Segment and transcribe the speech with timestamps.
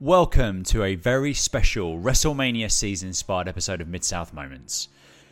[0.00, 4.88] Welcome to a very special WrestleMania season inspired episode of Mid South Moments.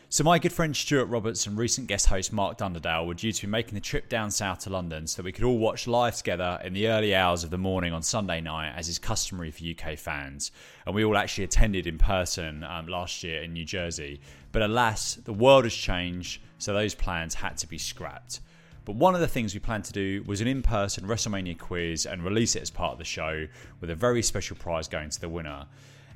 [0.07, 3.41] So, my good friend Stuart Roberts and recent guest host Mark Dunderdale were due to
[3.41, 6.15] be making the trip down south to London so that we could all watch live
[6.15, 9.65] together in the early hours of the morning on Sunday night, as is customary for
[9.65, 10.53] UK fans.
[10.85, 14.21] And we all actually attended in person um, last year in New Jersey.
[14.53, 18.39] But alas, the world has changed, so those plans had to be scrapped.
[18.85, 22.05] But one of the things we planned to do was an in person WrestleMania quiz
[22.05, 23.47] and release it as part of the show
[23.79, 25.65] with a very special prize going to the winner.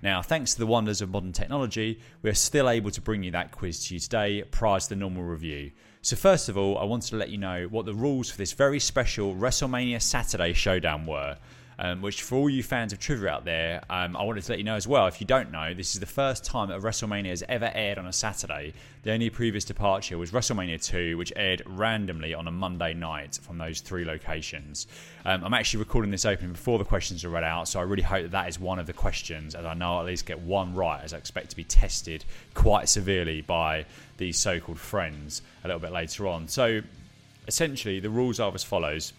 [0.04, 3.32] Now, thanks to the wonders of modern technology, we are still able to bring you
[3.32, 5.72] that quiz to you today prior to the normal review.
[6.02, 8.54] So, first of all, I wanted to let you know what the rules for this
[8.54, 11.38] very special WrestleMania Saturday showdown were
[11.80, 14.58] um, which for all you fans of trivia out there, um, I wanted to let
[14.58, 15.08] you know as well.
[15.08, 18.08] If you don't know, this is the first time that WrestleMania has ever aired on
[18.08, 18.74] a Saturday.
[19.04, 23.58] The only previous departure was WrestleMania 2, which aired randomly on a Monday night from
[23.58, 24.88] those three locations.
[25.24, 28.04] Um, I'm actually recording this opening before the questions are read out, so I really
[28.04, 30.40] hope that that is one of the questions, as I know I'll at least get
[30.40, 33.86] one right, as I expect to be tested quite severely by
[34.18, 36.48] these so called friends a little bit later on.
[36.48, 36.82] So
[37.48, 39.14] essentially, the rules are as follows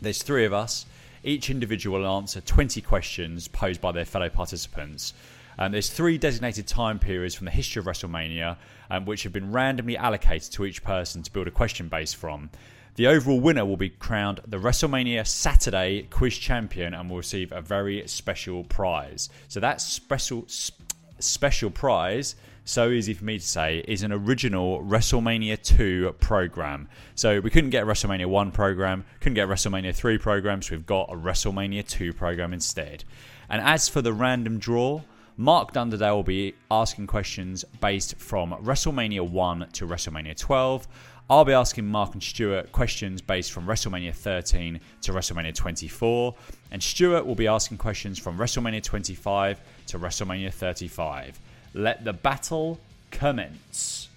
[0.00, 0.86] there's three of us.
[1.22, 5.12] Each individual will answer 20 questions posed by their fellow participants.
[5.58, 8.56] Um, there's three designated time periods from the history of WrestleMania,
[8.90, 12.48] um, which have been randomly allocated to each person to build a question base from.
[12.94, 17.60] The overall winner will be crowned the WrestleMania Saturday Quiz Champion and will receive a
[17.60, 19.28] very special prize.
[19.48, 20.46] So that special
[21.18, 22.34] special prize
[22.70, 26.88] so easy for me to say, is an original WrestleMania 2 program.
[27.16, 30.76] So we couldn't get a WrestleMania 1 program, couldn't get a WrestleMania 3 program, so
[30.76, 33.04] we've got a WrestleMania 2 program instead.
[33.48, 35.02] And as for the random draw,
[35.36, 40.86] Mark Dunderdale will be asking questions based from WrestleMania 1 to WrestleMania 12.
[41.28, 46.34] I'll be asking Mark and Stuart questions based from WrestleMania 13 to WrestleMania 24.
[46.70, 51.40] And Stuart will be asking questions from WrestleMania 25 to WrestleMania 35.
[51.72, 54.08] Let the battle commence.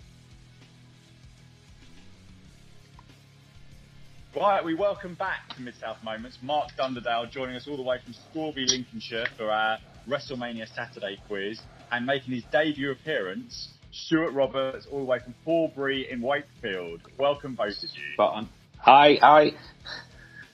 [4.36, 6.40] Right, we welcome back to Mid South Moments.
[6.42, 9.78] Mark Dunderdale joining us all the way from Scawby, Lincolnshire for our
[10.08, 16.12] WrestleMania Saturday quiz and making his debut appearance, Stuart Roberts, all the way from Horbury
[16.12, 17.02] in Wakefield.
[17.20, 18.18] Welcome, both of you.
[18.18, 18.50] Button.
[18.80, 19.52] Hi, hi.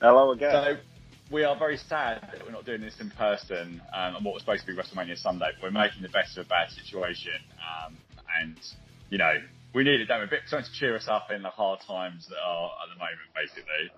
[0.02, 0.52] Hello again.
[0.52, 0.78] So,
[1.32, 4.42] we are very sad that we're not doing this in person um, on what was
[4.44, 5.50] supposed to be WrestleMania Sunday.
[5.56, 7.98] But we're making the best of a bad situation, um,
[8.42, 8.58] and
[9.10, 9.34] you know
[9.74, 10.08] we need it.
[10.08, 10.26] Don't we?
[10.26, 13.00] A bit something to cheer us up in the hard times that are at the
[13.00, 13.92] moment, basically.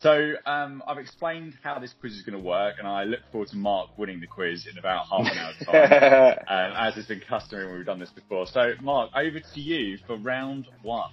[0.00, 3.48] So um, I've explained how this quiz is going to work, and I look forward
[3.50, 7.22] to Mark winning the quiz in about half an hour's time, um, as has been
[7.26, 8.46] customary when we've done this before.
[8.46, 11.10] So Mark, over to you for round one.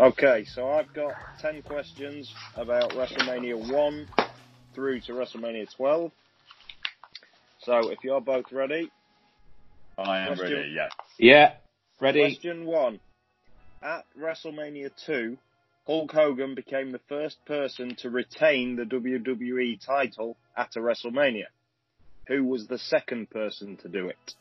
[0.00, 4.08] Okay, so I've got 10 questions about WrestleMania 1
[4.74, 6.12] through to WrestleMania 12.
[7.60, 8.90] So if you're both ready.
[9.96, 10.88] I am question, ready, yeah.
[11.18, 11.52] Yeah,
[12.00, 12.20] ready.
[12.22, 13.00] Question one.
[13.82, 15.36] At WrestleMania 2,
[15.86, 21.46] Hulk Hogan became the first person to retain the WWE title at a WrestleMania.
[22.28, 24.34] Who was the second person to do it?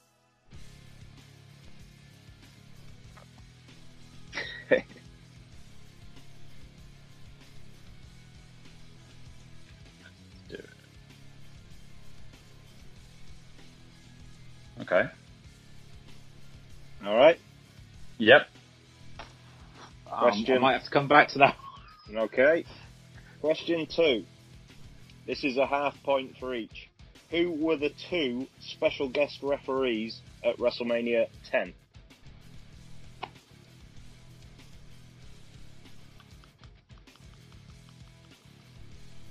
[14.91, 15.09] Okay.
[17.05, 17.37] All right.
[18.17, 18.41] Yep.
[20.05, 20.51] Question.
[20.51, 21.55] Um, I might have to come back to that.
[22.13, 22.65] Okay.
[23.39, 24.25] Question two.
[25.25, 26.89] This is a half point for each.
[27.29, 31.73] Who were the two special guest referees at WrestleMania 10?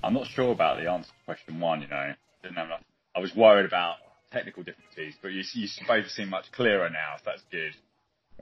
[0.03, 2.15] I'm not sure about the answer to question one, you know.
[2.42, 2.81] Didn't have enough.
[3.15, 3.97] I was worried about
[4.32, 7.72] technical difficulties, but you, you both seem much clearer now, so that's good.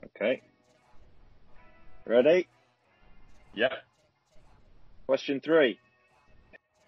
[0.05, 0.41] Okay.
[2.05, 2.47] Ready?
[3.55, 3.71] Yep.
[5.07, 5.79] Question three.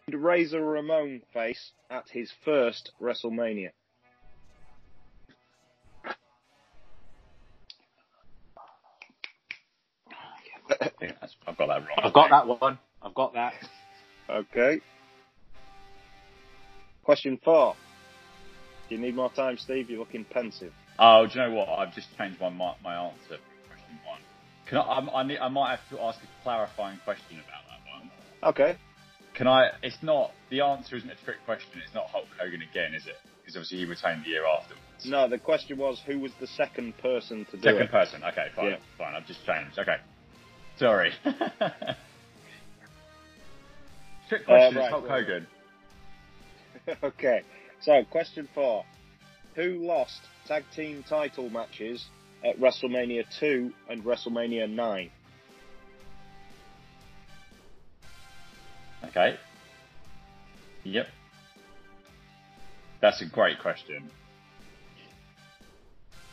[0.06, 3.72] Who did Razor Ramon face at his first WrestleMania?
[11.48, 11.98] I've got that wrong.
[11.98, 12.80] I've got that one.
[13.02, 13.54] I've got that.
[14.30, 14.82] Okay.
[17.04, 17.76] Question four.
[18.92, 19.90] Do you need more time, Steve?
[19.90, 20.74] You're looking pensive.
[21.00, 21.70] Oh, do you know what?
[21.70, 24.20] I've just changed my my answer for question one.
[24.68, 24.82] Can I?
[24.82, 28.12] I, I, need, I might have to ask a clarifying question about that one.
[28.52, 28.78] Okay.
[29.34, 29.70] Can I?
[29.82, 30.32] It's not.
[30.50, 31.80] The answer isn't a trick question.
[31.86, 33.16] It's not Hulk Hogan again, is it?
[33.40, 34.82] Because obviously he retained the year afterwards.
[35.06, 37.86] No, the question was who was the second person to do second it.
[37.86, 38.24] Second person.
[38.26, 38.78] Okay, fine, yeah.
[38.98, 39.16] fine.
[39.16, 39.80] I've just changed.
[39.80, 40.00] Okay.
[40.78, 41.14] Sorry.
[44.28, 45.48] trick question uh, right, is Hulk Hogan.
[47.04, 47.42] okay.
[47.82, 48.86] So, question four.
[49.56, 52.06] Who lost tag team title matches
[52.44, 55.12] at WrestleMania 2 and WrestleMania 9?
[59.06, 59.36] Okay.
[60.84, 61.08] Yep.
[63.02, 64.10] That's a great question.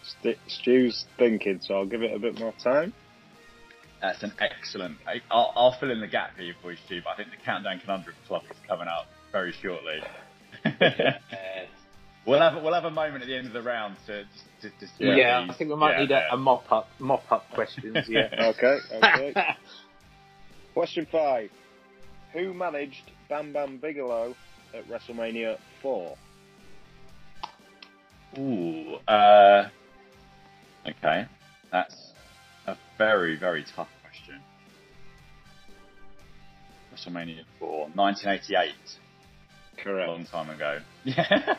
[0.03, 2.93] St- Stu's thinking, so I'll give it a bit more time.
[4.01, 4.99] That's an excellent.
[5.31, 7.81] I'll, I'll fill in the gap here for you, Stu, but I think the Countdown
[7.81, 10.01] Conundrum Club is coming up very shortly.
[12.26, 14.25] We'll have we'll have a moment at the end of the round to
[14.62, 16.29] to, to, to Yeah, these- I think we might yeah, need yeah.
[16.31, 17.97] a, a mop up mop up questions.
[18.09, 18.29] Yeah.
[18.56, 19.35] Okay, okay.
[20.75, 21.50] question five.
[22.32, 24.35] Who managed Bam Bam Bigelow
[24.75, 26.17] at WrestleMania 4?
[28.38, 29.69] Ooh, uh,
[30.87, 31.25] okay,
[31.73, 32.12] that's
[32.67, 34.41] a very very tough question.
[36.94, 38.75] WrestleMania 4, 1988.
[39.87, 40.81] A long time ago.
[41.05, 41.55] Yeah.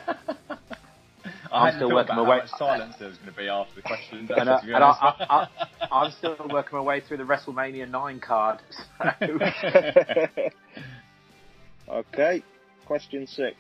[1.51, 3.47] I I'm hadn't still working my way- how much silence there was going to be
[3.49, 4.29] after the question.
[4.37, 5.01] And, uh, and I, honest.
[5.29, 5.47] I,
[5.81, 8.59] I, I'm still working my way through the WrestleMania 9 card.
[11.89, 11.95] So.
[11.95, 12.43] okay,
[12.85, 13.55] question six.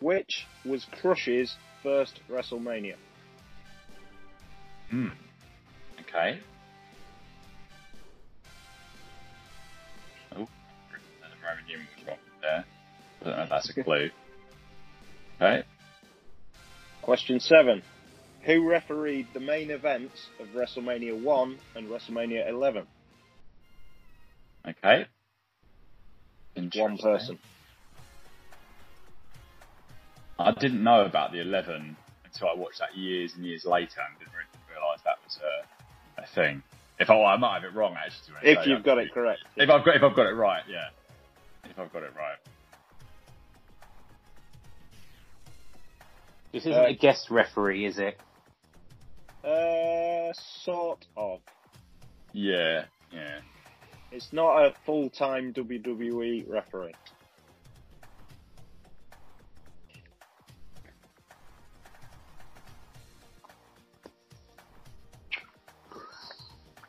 [0.00, 2.94] Which was Crush's first WrestleMania?
[4.90, 5.08] Hmm.
[6.00, 6.38] Okay.
[13.22, 14.10] I don't know if that's a clue.
[15.40, 15.64] Okay.
[17.02, 17.82] Question seven.
[18.44, 22.86] Who refereed the main events of WrestleMania 1 and WrestleMania 11?
[24.68, 25.06] Okay.
[26.74, 27.38] One person.
[30.38, 34.18] I didn't know about the 11 until I watched that years and years later and
[34.18, 35.38] didn't really realise that was
[36.18, 36.62] a, a thing.
[36.98, 38.26] If I, well, I might have it wrong actually.
[38.26, 38.58] to be honest.
[38.58, 39.40] If So, you've got it correct.
[39.56, 40.88] If I've got if I've got it right, yeah.
[41.64, 42.38] If I've got it right.
[46.52, 48.18] This isn't Uh, a guest referee, is it?
[49.42, 51.40] Uh, sort of.
[52.32, 53.40] Yeah, yeah.
[54.10, 56.94] It's not a full-time WWE referee.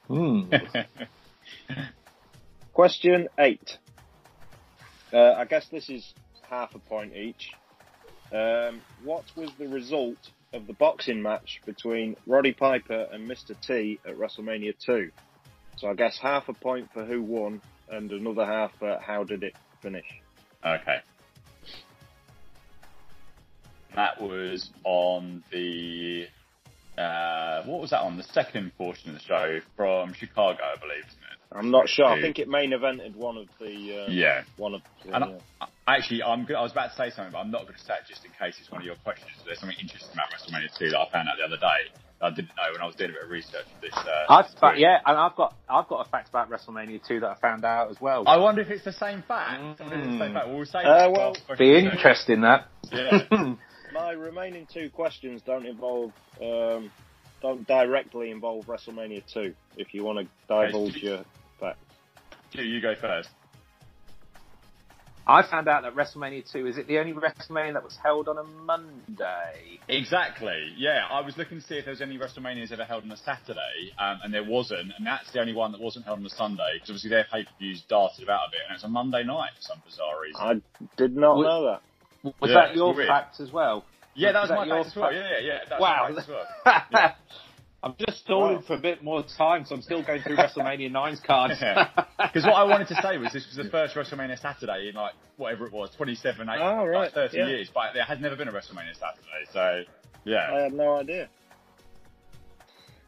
[0.07, 0.51] Hmm.
[2.73, 3.77] Question eight.
[5.11, 6.13] Uh, I guess this is
[6.49, 7.51] half a point each.
[8.33, 10.17] Um, what was the result
[10.53, 13.55] of the boxing match between Roddy Piper and Mr.
[13.59, 15.11] T at WrestleMania 2?
[15.77, 19.43] So I guess half a point for who won and another half for how did
[19.43, 20.05] it finish.
[20.65, 20.99] Okay.
[23.95, 26.27] That was on the
[26.97, 31.05] uh, what was that on the second portion of the show from Chicago, I believe?
[31.55, 32.05] I'm not sure.
[32.05, 34.41] I think it main evented one of the uh, Yeah.
[34.57, 36.55] one of the, And uh, I, actually, I'm good.
[36.55, 38.31] I was about to say something, but I'm not going to say it just in
[38.31, 39.31] case it's one of your questions.
[39.45, 41.81] There's something interesting about WrestleMania 2 that I found out the other day.
[42.21, 43.93] that I didn't know when I was doing a bit of research for this.
[44.01, 47.29] Uh, I've, but yeah, and I've got I've got a fact about WrestleMania 2 that
[47.29, 48.23] I found out as well.
[48.25, 49.51] I wonder if it's the same fact.
[49.79, 50.33] I wonder if it's the same Mm.
[50.33, 50.47] fact.
[50.47, 52.69] Well, we'll say Uh, that well, last Be interesting that.
[52.91, 53.27] Yeah.
[53.93, 56.91] my remaining two questions don't involve um,
[57.41, 59.53] don't directly involve WrestleMania 2.
[59.75, 61.05] If you want to divulge Okay.
[61.05, 61.25] your
[62.53, 62.63] facts.
[62.63, 63.29] Stu, you go first.
[65.25, 68.37] I found out that WrestleMania 2 is it the only WrestleMania that was held on
[68.37, 69.79] a Monday?
[69.87, 70.73] Exactly.
[70.75, 73.15] Yeah, I was looking to see if there was any WrestleManias ever held on a
[73.15, 76.29] Saturday, um, and there wasn't, and that's the only one that wasn't held on a
[76.29, 79.23] Sunday because obviously their pay per views darted about a bit, and it's a Monday
[79.23, 80.41] night for some bizarre reason.
[80.81, 81.81] I did not Would- know that.
[82.41, 83.85] Was Yeah, that your fact as well?
[84.15, 85.11] yeah, that was, was my that your fact as well.
[85.13, 85.59] Yeah, yeah, yeah.
[85.69, 86.09] That Wow.
[86.09, 87.15] my fact as well.
[87.83, 88.61] I'm just stalling Wow.
[88.65, 91.55] for a bit more time, so I'm still going through WrestleMania 9's cards.
[92.17, 95.13] Because what I wanted to say was this was the first WrestleMania Saturday in like
[95.35, 97.47] whatever it was, 27, eight, Oh, right, like 30 yeah.
[97.47, 99.83] years, but there has never been a WrestleMania Saturday, so
[100.23, 100.49] yeah.
[100.53, 101.27] I had no idea.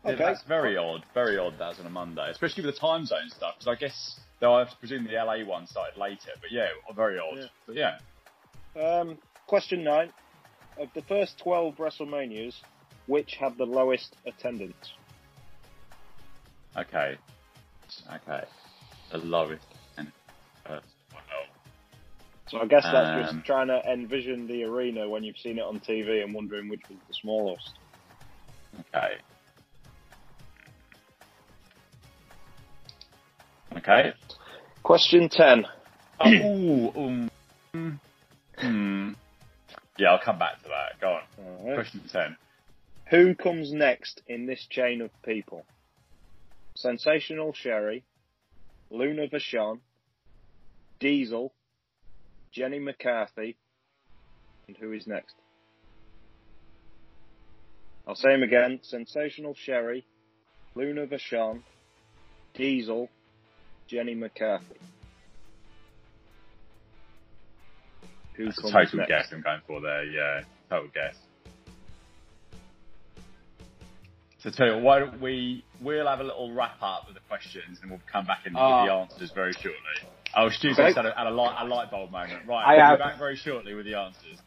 [0.03, 0.24] Yeah, Okay.
[0.24, 1.03] That's very odd.
[1.13, 1.53] Very odd.
[1.58, 3.55] That was on a Monday, especially with the time zone stuff.
[3.58, 7.38] Because I guess though I presume the LA one started later, but yeah, very odd.
[7.39, 7.46] Yeah.
[7.65, 8.00] But yeah,
[9.00, 9.17] Um,
[9.48, 10.12] question nine.
[10.77, 12.53] Of the first 12 WrestleManias,
[13.07, 14.93] which had the lowest attendance?
[16.77, 17.17] okay,
[18.13, 18.43] okay.
[19.12, 19.65] The lowest
[19.97, 20.12] and.
[20.67, 20.79] Wow.
[22.47, 25.63] So I guess that's Um, just trying to envision the arena when you've seen it
[25.63, 27.71] on TV and wondering which was the smallest.
[28.93, 29.15] Okay.
[33.77, 34.13] Okay.
[34.83, 35.65] Question 10.
[36.19, 37.31] oh, ooh, um,
[37.74, 38.00] mm,
[38.57, 39.12] hmm.
[39.97, 41.00] Yeah, I'll come back to that.
[41.00, 41.21] Go on.
[41.39, 41.75] Alright.
[41.75, 42.38] Question ten.
[43.15, 45.65] Who comes next in this chain of people?
[46.75, 48.03] Sensational Sherri,
[48.89, 49.79] Luna Vachon,
[51.00, 51.53] Diesel,
[52.51, 53.55] Jenny McCarthy,
[54.67, 55.34] And who is next?
[58.05, 58.81] I'll say him again.
[58.81, 60.05] Sensational Sherri,
[60.75, 61.62] Luna Vachon,
[62.53, 63.07] Diesel,
[63.88, 64.75] Jenny McCarthy.
[68.34, 69.07] Who That's a total next?
[69.07, 70.03] guess I'm going for there.
[70.03, 71.15] Yeah, total guess.
[74.45, 75.65] So tell you why don't we?
[75.81, 78.83] We'll have a little wrap up with the questions, and we'll come back and Ah.
[78.83, 79.79] give the answers very shortly.
[80.35, 80.83] Oh, Stu Okay.
[80.83, 82.45] just had a, had a light a light bulb moment.
[82.45, 84.39] Right, I we'll have- be back very shortly with the answers.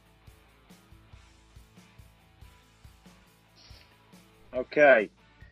[4.54, 5.10] Okay.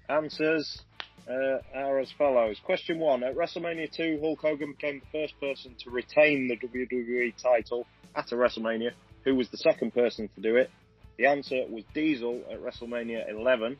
[0.08, 0.80] Answers
[1.28, 2.60] uh, are as follows.
[2.64, 3.24] Question one.
[3.24, 7.84] At WrestleMania 2, Hulk Hogan became the first person to retain the WWE title
[8.14, 8.92] at a WrestleMania.
[9.24, 10.70] Who was the second person to do it?
[11.18, 13.76] The answer was Diesel at WrestleMania 11.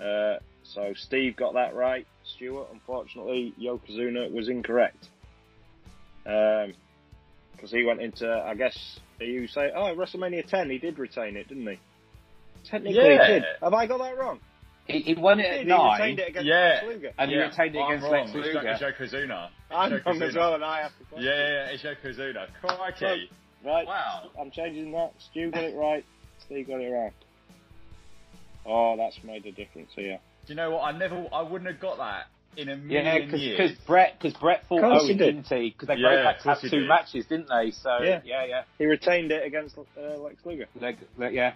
[0.00, 2.06] Uh, so Steve got that right.
[2.36, 5.08] Stuart, unfortunately, Yokozuna was incorrect.
[6.24, 11.48] Because he went into, I guess, you say, oh, WrestleMania 10, he did retain it,
[11.48, 11.78] didn't he?
[12.64, 13.26] Technically, Yeah.
[13.26, 13.44] he did.
[13.62, 14.40] Have I got that wrong?
[14.86, 15.70] He, he won He it did.
[15.70, 16.56] at He retained it against Yeah.
[16.82, 17.12] Lex Luger.
[17.18, 18.12] and he Yeah, retained it I'm against wrong.
[18.12, 18.68] Lex It's Jo- Luger.
[18.68, 18.82] It's
[19.14, 19.48] Yokozuna.
[19.70, 22.46] I'm It's wrong as well, and I have to Yeah, yeah, yeah, it's Yokozuna.
[22.60, 23.30] Crikey.
[23.64, 23.86] Right.
[23.86, 24.30] Wow.
[24.40, 25.12] I'm changing that.
[25.18, 26.04] Stu got it right.
[26.46, 27.12] Steve got it right.
[28.70, 30.18] Oh, that's made a difference here.
[30.46, 30.80] Do you know what?
[30.82, 33.72] I never, I wouldn't have got that in a Yeah, million because years.
[33.86, 35.34] Bret because Bret fought Of course he Owen, did.
[35.36, 35.70] didn't he?
[35.70, 36.88] Because they Yeah, both had to course have he two did.
[36.88, 37.70] matches, didn't they?
[37.72, 38.20] So Yeah.
[38.24, 40.66] yeah, yeah, He retained it against uh, Lex Luger.
[40.80, 41.54] Like, like, yeah.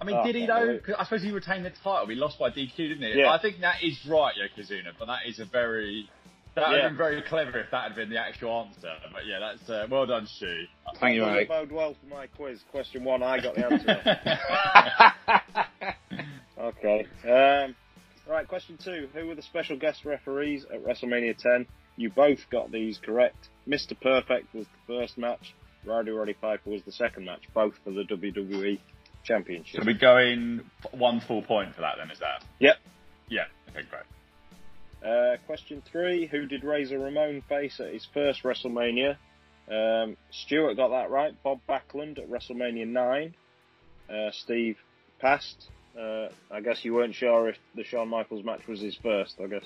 [0.00, 0.78] I mean, Oh, did he though?
[0.78, 2.06] believe I suppose he retained the title.
[2.06, 3.18] He lost by DQ, didn't he?
[3.18, 3.30] Yeah.
[3.30, 6.08] I think that is right, Yokozuna, but that is a very.
[6.54, 6.82] That would Yeah.
[6.84, 8.92] have been very clever if that had been the actual answer.
[9.12, 10.66] But yeah, that's uh, well done, Stu.
[11.00, 11.48] Thank you, Doesn't mate.
[11.48, 12.60] bode well for my quiz.
[12.70, 14.02] Question one, I got the answer.
[16.58, 17.06] okay.
[17.24, 17.74] Um,
[18.28, 19.08] right, question two.
[19.14, 21.66] Who were the special guest referees at WrestleMania 10?
[21.96, 23.48] You both got these correct.
[23.68, 23.98] Mr.
[24.00, 25.54] Perfect was the first match.
[25.84, 28.78] Rowdy Roddy Piper was the second match, both for the WWE
[29.24, 29.80] Championship.
[29.80, 30.62] so we're going
[30.92, 32.44] one full point for that, then, is that?
[32.60, 32.76] Yep.
[33.28, 33.44] Yeah.
[33.70, 34.04] Okay, great.
[35.04, 39.16] Uh, question three: Who did Razor Ramon face at his first WrestleMania?
[39.70, 41.34] Um, Stuart got that right.
[41.42, 43.34] Bob Backlund at WrestleMania nine.
[44.08, 44.76] Uh, Steve
[45.20, 45.68] passed.
[45.98, 49.34] Uh, I guess you weren't sure if the Shawn Michaels match was his first.
[49.42, 49.64] I guess.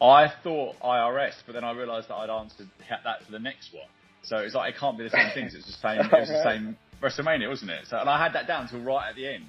[0.00, 3.84] I thought IRS, but then I realised that I'd answered that for the next one.
[4.22, 5.54] So it's like it can't be the same things.
[5.54, 6.00] It's the same.
[6.00, 7.86] It was the same WrestleMania, wasn't it?
[7.88, 9.44] So and I had that down until right at the end.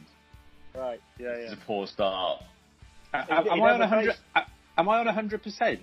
[0.75, 0.99] Right.
[1.17, 1.27] Yeah.
[1.29, 1.61] It's Yeah.
[1.63, 2.41] a poor start.
[3.13, 4.07] Am, He- am I on a hundred?
[4.11, 4.41] faced- uh,
[4.77, 5.79] Am I on a hundred percent?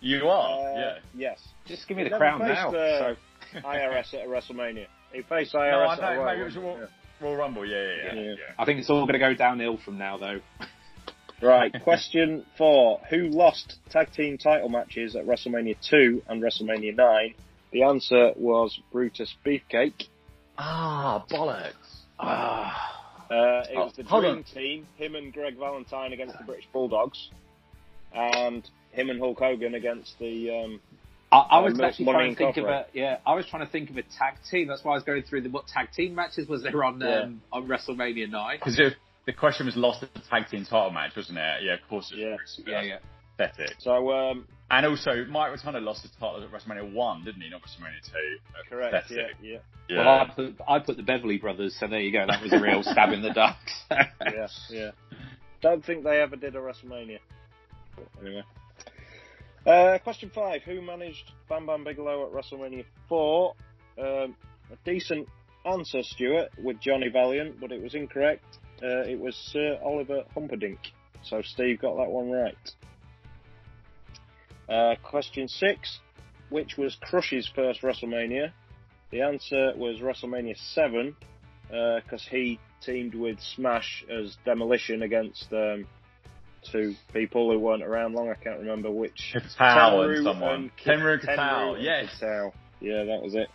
[0.00, 0.98] You are, Uh, yeah.
[1.14, 1.38] Yes.
[1.64, 2.74] Just give me He the crown faced, now.
[2.74, 3.14] uh,
[3.52, 3.60] so.
[3.60, 4.86] IRS at a WrestleMania.
[5.12, 6.22] He faced IRS No, IRS I at a know.
[6.22, 6.88] Royal Maybe it was a Rumble,
[7.22, 7.66] Royal, Royal Rumble.
[7.66, 8.14] Yeah, yeah, yeah.
[8.14, 8.30] Yeah.
[8.30, 8.34] yeah.
[8.58, 10.40] I think it's all going to go downhill from now, though.
[11.44, 11.74] Right.
[11.82, 17.34] Question four: Who lost tag team title matches at WrestleMania two and WrestleMania nine?
[17.72, 20.06] The answer was Brutus Beefcake.
[20.56, 21.72] Ah, bollocks.
[22.20, 23.24] Ah.
[23.28, 23.34] Uh,
[23.68, 24.44] it Oh, was the Dream on.
[24.44, 27.30] Team, him and Greg Valentine against the British Bulldogs,
[28.14, 30.48] and him and Hulk Hogan against the.
[30.64, 30.80] Um,
[31.32, 33.18] I, I Uh, was Mo- actually trying to think of a yeah.
[33.26, 34.68] I was trying to think of a tag team.
[34.68, 37.20] That's why I was going through the what tag team matches was there on Yeah.
[37.22, 38.58] um, on WrestleMania nine.
[38.58, 38.76] Because
[39.24, 41.62] the question was lost at the tag team title match, wasn't it?
[41.62, 42.12] Yeah, of course.
[42.12, 42.32] It Yeah.
[42.32, 42.60] was.
[42.66, 42.98] Yeah, yeah.
[43.38, 43.76] Pathetic.
[43.78, 47.48] so um, And also, Mike Rotunda lost the title at WrestleMania one, didn't he?
[47.48, 48.36] Not WrestleMania two.
[48.68, 48.92] correct.
[48.94, 49.36] Yeah, Pathetic.
[49.42, 49.58] yeah,
[49.88, 49.96] Yeah.
[49.98, 52.26] Well, I put I put the Beverly Brothers, so there you go.
[52.26, 53.56] That was a real stab in the dark.
[53.90, 54.90] yeah, yeah.
[55.62, 57.20] Don't think they ever did a WrestleMania.
[57.96, 58.42] But anyway.
[59.66, 63.54] Uh, question five: Who managed Bam Bam Bigelow at WrestleMania four?
[63.96, 64.34] Um,
[64.72, 65.28] a decent
[65.64, 68.58] answer, Stuart, with Johnny Valiant, but it was incorrect.
[68.82, 70.78] Uh, it was Sir Oliver Humperdink.
[71.22, 72.70] So Steve got that one right.
[74.68, 76.00] Uh, question six:
[76.48, 78.50] Which was Crush's first WrestleMania?
[79.12, 81.14] The answer was WrestleMania seven,
[81.68, 85.86] because he teamed with Smash as Demolition against um,
[86.70, 88.28] two people who weren't around long.
[88.30, 89.34] I can't remember which.
[89.34, 90.70] Katal Tenryu and someone.
[90.84, 92.10] Tenru Katal, Tenryu yes.
[92.20, 92.52] Katal.
[92.80, 93.48] Yeah, that was it.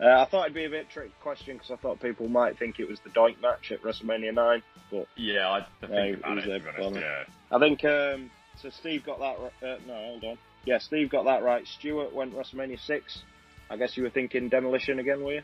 [0.00, 2.80] Uh, I thought it'd be a bit tricky question because I thought people might think
[2.80, 6.18] it was the Doink match at WrestleMania 9, but Yeah, I had No, think it
[6.18, 7.00] about was it, a honest.
[7.00, 7.56] Yeah.
[7.56, 8.30] I think um,
[8.60, 8.70] so.
[8.70, 9.36] Steve got that.
[9.38, 10.38] ri- Uh, no, hold on.
[10.64, 11.64] Yeah, Steve got that right.
[11.78, 13.22] Stuart went WrestleMania 6.
[13.70, 15.42] I guess you were thinking Demolition again, were you?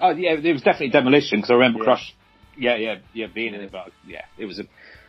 [0.00, 1.84] oh yeah, it was definitely demolition because I remember Yeah.
[1.84, 2.14] Crush.
[2.58, 4.64] Yeah, yeah, yeah, being in it, but yeah, it was a.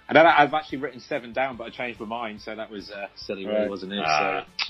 [0.09, 2.89] And then I've actually written seven down, but I changed my mind, so that was
[2.89, 3.69] uh, silly, really, Right.
[3.69, 3.99] wasn't it?
[4.05, 4.45] Ah.
[4.57, 4.65] So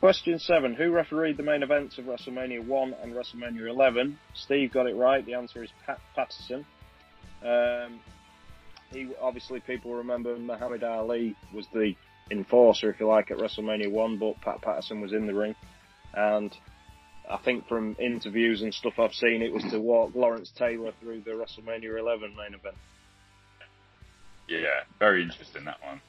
[0.00, 4.18] Question seven: Who refereed the main events of WrestleMania one and WrestleMania eleven?
[4.34, 5.24] Steve got it right.
[5.24, 6.66] The answer is Pat Patterson.
[7.42, 8.00] Um,
[8.92, 11.94] he obviously people remember Muhammad Ali was the
[12.30, 15.54] enforcer, if you like, at WrestleMania one, but Pat Patterson was in the ring,
[16.12, 16.54] and
[17.30, 21.22] I think from interviews and stuff I've seen, it was to walk Lawrence Taylor through
[21.22, 22.76] the WrestleMania 11 main event.
[24.48, 26.00] Yeah, very interesting that one.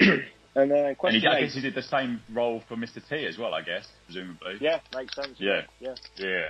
[0.56, 3.02] And then And question he, I guess he did the same role for Mr.
[3.08, 4.58] T as well, I guess, presumably.
[4.60, 5.34] Yeah, makes sense.
[5.38, 5.62] Yeah.
[5.80, 5.94] Yeah.
[6.16, 6.44] Yeah.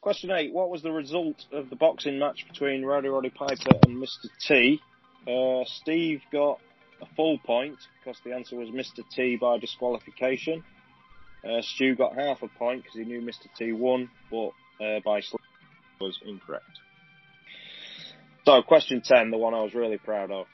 [0.00, 0.52] Question eight.
[0.52, 4.28] What was the result of the boxing match between Roddy Roddy Piper and Mr.
[4.46, 4.80] T?
[5.26, 6.58] Uh, Steve got
[7.00, 9.04] a full point because the answer was Mr.
[9.14, 10.64] T by disqualification.
[11.44, 13.46] Uh, Stu got half a point because he knew Mr.
[13.56, 14.50] T won, but
[14.84, 15.42] uh, by slip
[16.00, 16.64] was incorrect.
[18.44, 20.46] So, question 10, the one I was really proud of.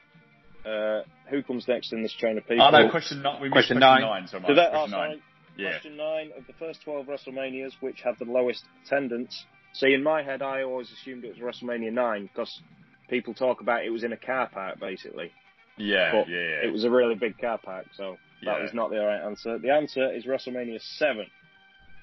[0.65, 2.63] Uh, who comes next in this chain of people?
[2.65, 3.41] Oh, no, question nine.
[3.41, 4.01] We Question question nine.
[4.03, 4.29] nine.
[4.29, 4.49] so much.
[4.49, 5.09] Did that, oh, question sorry.
[5.11, 5.23] nine.
[5.57, 5.71] Yeah.
[5.71, 9.45] Question nine of the first 12 WrestleManias, which had the lowest attendance.
[9.73, 12.61] See, in my head, I always assumed it was WrestleMania 9 because
[13.09, 15.33] people talk about it was in a car park, basically.
[15.77, 16.69] Yeah, But yeah, yeah.
[16.69, 18.63] It was a really big car park, so that Yeah.
[18.63, 19.59] was not the right answer.
[19.59, 21.27] The answer is WrestleMania 7.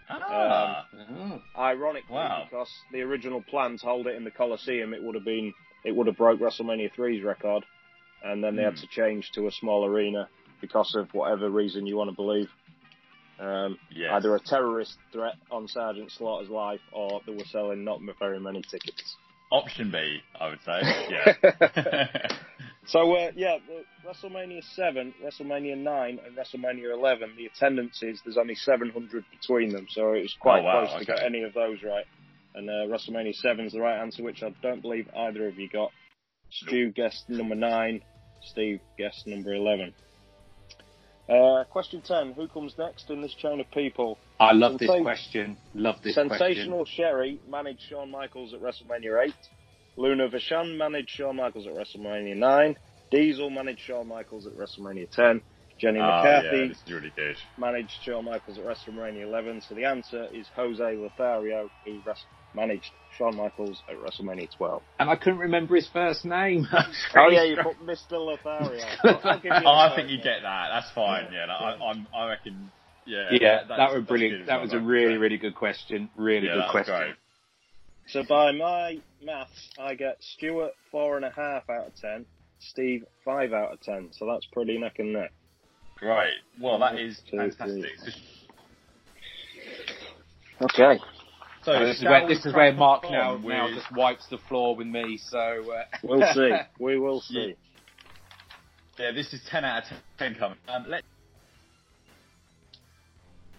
[0.09, 1.41] ah, Oh.
[1.57, 2.47] Ironically, Wow.
[2.49, 5.53] because the original plan to hold it in the Coliseum, it would have been,
[5.87, 7.63] it would have broke WrestleMania 3's record,
[8.23, 8.81] and then they had Hmm.
[8.81, 10.27] to change to a small arena
[10.61, 12.49] because of whatever reason you want to believe.
[13.39, 14.09] Um, yes.
[14.11, 18.61] Either a terrorist threat on Sergeant Slaughter's life, or they were selling not very many
[18.63, 19.15] tickets.
[19.51, 20.81] Option B, I would say.
[21.09, 22.27] Yeah.
[22.89, 23.57] So uh, yeah,
[24.05, 27.33] WrestleMania seven, WrestleMania nine, and WrestleMania eleven.
[27.35, 31.05] The attendances there's only 700 between them, so it was quite Oh, wow, close to
[31.05, 32.05] get any of those right.
[32.57, 33.29] And uh, WrestleMania
[33.65, 35.91] is the right answer, which I don't believe either of you got.
[36.49, 38.01] Stu guessed number nine,
[38.41, 39.93] Steve guessed number eleven.
[41.29, 44.17] Uh, question ten: Who comes next in this chain of people?
[44.39, 45.57] I love this question.
[45.75, 46.37] Love this question.
[46.37, 49.33] Sensational Sherri managed Shawn Michaels at WrestleMania 8.
[49.97, 52.75] Luna Vachon managed Shawn Michaels at WrestleMania 9.
[53.11, 55.41] Diesel managed Shawn Michaels at WrestleMania 10.
[55.79, 57.11] Jenny oh, McCarthy yeah, really
[57.57, 59.61] managed Shawn Michaels at WrestleMania 11.
[59.61, 64.81] So the answer is Jose Lothario, who res- managed Shawn Michaels at WrestleMania 12.
[64.99, 66.67] And I couldn't remember his first name.
[67.15, 68.11] Oh yeah, you put Mr.
[68.13, 68.85] Lothario.
[69.03, 70.67] I'll- I'll give you oh, the Oh, I think you get that.
[70.71, 71.27] That's fine.
[71.31, 72.71] Yeah, like, I, I'm, I reckon.
[73.05, 74.39] Yeah, Yeah, that, that's- was brilliant.
[74.39, 74.85] good That was a though.
[74.85, 76.09] really, really good question.
[76.15, 76.95] Really Yeah, good question.
[76.95, 77.15] great.
[78.07, 82.25] So by my maths, I get Stuart four and a half out of ten,
[82.59, 84.09] Steve five out of ten.
[84.13, 85.31] So that's pretty neck and neck.
[85.97, 86.33] Great.
[86.61, 87.85] Well, that is fantastic.
[90.61, 90.99] Okay.
[91.67, 94.37] So Uh, this is where this is where Mark now with- now just wipes the
[94.37, 95.17] floor with me.
[95.17, 95.37] So
[95.73, 96.51] uh, We'll see.
[96.79, 97.55] We will see.
[98.97, 100.57] Yeah, this is ten out of ten coming.
[100.69, 101.03] Um, let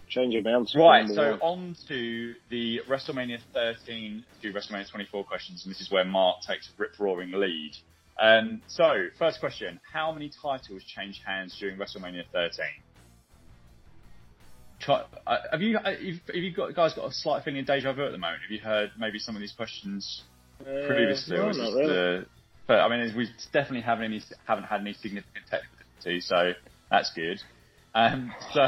[0.09, 0.79] change my answer.
[0.79, 5.91] Right, so number on to the WrestleMania 13 to WrestleMania 24 questions, and this is
[5.91, 7.73] where Mark takes a rip roaring lead.
[8.19, 12.65] Um, so, first question: How many titles changed hands during WrestleMania 13?
[14.79, 17.91] Try, uh, have you uh, you've- you got, guys got a slight feeling of deja
[17.93, 18.41] vu at the moment?
[18.43, 20.23] Have you heard maybe some of these questions
[20.61, 21.35] Uh, previously?
[21.37, 21.87] no, or not really.
[21.87, 22.25] the,
[22.67, 26.53] but I mean, we definitely haven't any haven't had any significant technical difficulties, so
[26.89, 27.41] that's good.
[27.93, 28.61] Um, so,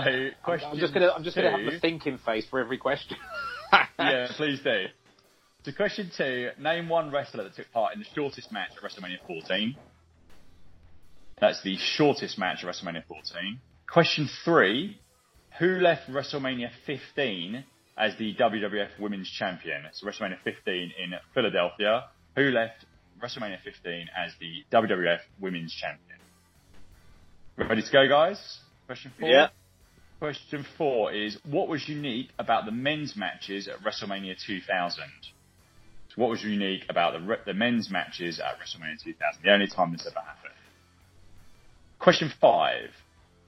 [0.43, 3.17] question I'm just gonna I'm just gonna have the thinking face for every question.
[3.99, 4.85] yeah, please do.
[5.63, 9.17] So, question two: Name one wrestler that took part in the shortest match at WrestleMania
[9.27, 9.75] 14.
[11.39, 13.59] That's the shortest match at WrestleMania 14.
[13.87, 14.99] Question three:
[15.61, 17.63] Who left WrestleMania 15
[17.95, 19.83] as the WWF Women's Champion?
[19.93, 22.05] So, WrestleMania 15 in Philadelphia.
[22.35, 22.83] Who left
[23.21, 26.17] WrestleMania 15 as the WWF Women's Champion?
[27.57, 28.57] Ready to go, guys?
[28.87, 29.29] Question four.
[29.29, 29.49] Yeah.
[30.17, 35.03] Question four is what was unique about the men's matches at WrestleMania 2000?
[36.09, 39.43] So what was unique about the, the men's matches at WrestleMania 2000?
[39.43, 40.55] The only time this ever happened.
[41.99, 42.89] Question five.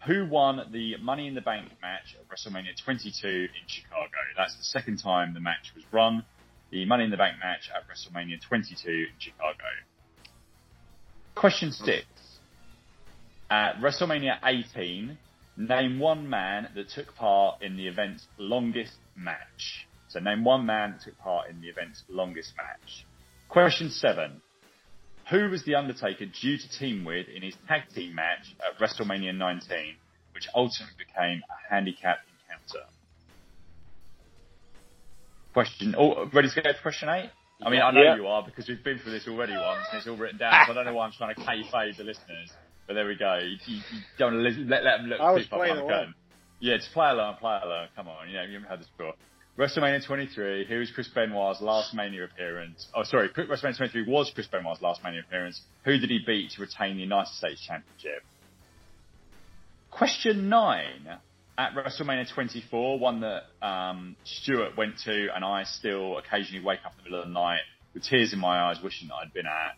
[0.06, 4.10] Who won the Money in the Bank match at WrestleMania 22 in Chicago?
[4.36, 6.26] That's the second time the match was run.
[6.72, 9.64] The Money in the Bank match at WrestleMania 22 in Chicago.
[11.36, 12.06] Question six.
[13.50, 15.18] At WrestleMania 18,
[15.56, 19.88] name one man that took part in the event's longest match.
[20.10, 23.06] So name one man that took part in the event's longest match.
[23.48, 24.42] Question seven.
[25.30, 29.36] Who was The Undertaker due to team with in his tag team match at WrestleMania
[29.36, 29.96] 19,
[30.34, 32.86] which ultimately became a handicap encounter?
[35.54, 37.30] Question, oh, ready to go to question eight?
[37.62, 38.16] I mean, I know Yeah.
[38.16, 40.72] you are because we've been through this already once and it's all written down, so
[40.72, 42.52] I don't know why I'm trying to kayfabe the listeners.
[42.88, 43.36] But there we go.
[43.38, 45.94] You, you, you don't let, let them look I was too far playing behind the
[45.94, 46.14] curtain.
[46.60, 47.88] Yeah, just play along, play along.
[47.96, 49.14] Come on, you know, you haven't had this before.
[49.58, 52.88] WrestleMania 23, who was Chris Benoit's last Mania appearance?
[52.96, 55.62] Oh, sorry, WrestleMania 23 was Chris Benoit's last Mania appearance.
[55.86, 58.24] Who did he beat to retain the United States Championship?
[59.92, 61.08] Question nine.
[61.56, 66.94] at WrestleMania 24, one that um, Stuart went to, and I still occasionally wake up
[66.98, 67.62] in the middle of the night
[67.94, 69.78] with tears in my eyes, wishing that I'd been at.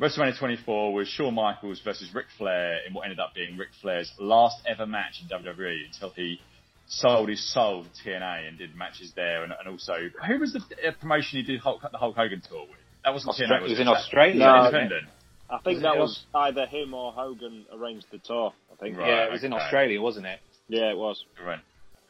[0.00, 4.12] WrestleMania 24 was Shawn Michaels versus Ric Flair in what ended up being Ric Flair's
[4.20, 6.38] last ever match in WWE until he
[6.86, 9.44] sold his soul to TNA and did matches there.
[9.44, 9.94] And, and also,
[10.26, 12.78] who was the uh, promotion he did Hulk, the Hulk Hogan tour with?
[13.04, 13.60] That wasn't Austra- TNA.
[13.66, 14.38] it was in Australia.
[14.40, 14.64] that No.
[14.66, 15.04] independent?
[15.48, 18.52] I think Was that it- was either him or Hogan arranged the tour.
[18.72, 18.96] I think.
[18.98, 19.08] Right.
[19.08, 19.52] yeah, it was in.
[19.52, 20.40] Australia, wasn't it?
[20.68, 21.24] Yeah, it was.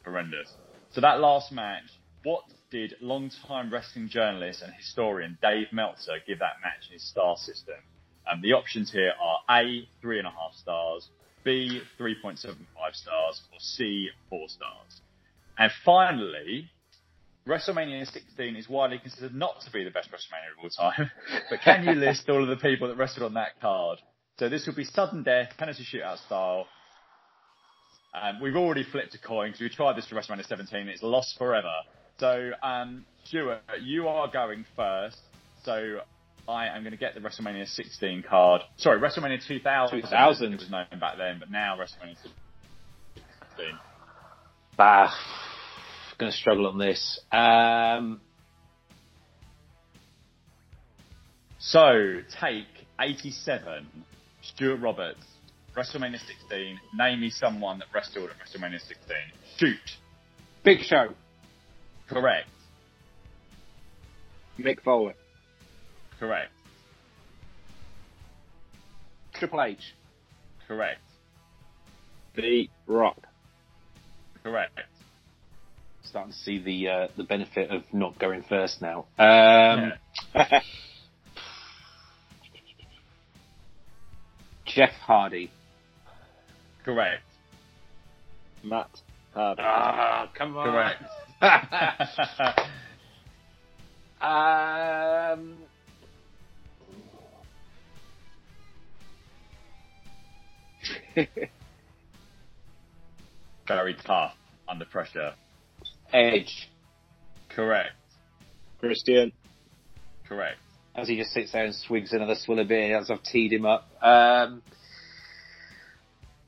[0.04, 0.52] Horrendous.
[0.92, 1.82] So that last match,
[2.22, 7.36] what did long-time wrestling journalist and historian Dave Meltzer give that match in his star
[7.36, 7.74] system?
[8.30, 11.08] Um, the options here are A, three and a half stars,
[11.46, 12.44] B, 3.75
[12.92, 15.00] stars, or C, four stars.
[15.58, 16.68] And finally,
[17.48, 21.10] WrestleMania 16 is widely considered not to be the best WrestleMania of all time,
[21.50, 23.98] but can you list all of the people that wrestled on that card?
[24.38, 26.66] So this will be sudden death, penalty shootout style,
[28.20, 30.88] um, we've already flipped a coin because we tried this for WrestleMania 17.
[30.88, 31.72] It's lost forever.
[32.18, 35.18] So, um, Stuart, you are going first.
[35.64, 36.00] So,
[36.48, 38.62] I am going to get the WrestleMania 16 card.
[38.76, 40.00] Sorry, WrestleMania 2000.
[40.02, 40.52] 2000.
[40.52, 43.78] It was known back then, but now WrestleMania 16.
[44.76, 45.10] Bah,
[46.18, 47.20] going to struggle on this.
[47.32, 48.20] Um,
[51.68, 52.68] So, take
[53.00, 53.88] 87,
[54.40, 55.24] Stuart Roberts,
[55.76, 56.78] WrestleMania 16.
[56.96, 59.16] Name me someone that wrestled at WrestleMania 16.
[59.56, 59.76] Shoot.
[60.62, 61.08] Big Show.
[62.08, 62.48] Correct.
[64.60, 65.14] Mick Foley.
[66.18, 66.50] Correct.
[69.34, 69.94] Triple H.
[70.66, 71.00] Correct.
[72.34, 73.18] The Rock.
[74.42, 74.78] Correct.
[76.04, 79.06] Starting to see the uh, the benefit of not going first now.
[79.18, 79.92] Um,
[84.64, 85.50] Jeff Hardy.
[86.84, 87.22] Correct.
[88.62, 88.90] Matt
[89.34, 89.62] Hardy.
[89.64, 90.70] Ah, come on.
[90.70, 91.02] Correct.
[94.22, 95.56] um,
[103.68, 104.34] Very tough
[104.68, 105.34] under pressure.
[106.12, 106.68] Edge.
[107.48, 107.92] Correct.
[108.78, 109.32] Christian.
[110.28, 110.58] Correct.
[110.94, 113.66] As he just sits there and swigs another swill of beer as I've teed him
[113.66, 113.88] up.
[114.02, 114.62] Um,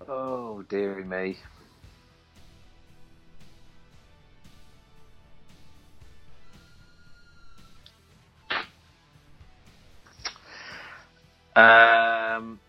[0.06, 1.36] oh, dearie me.
[11.58, 12.67] Um, God,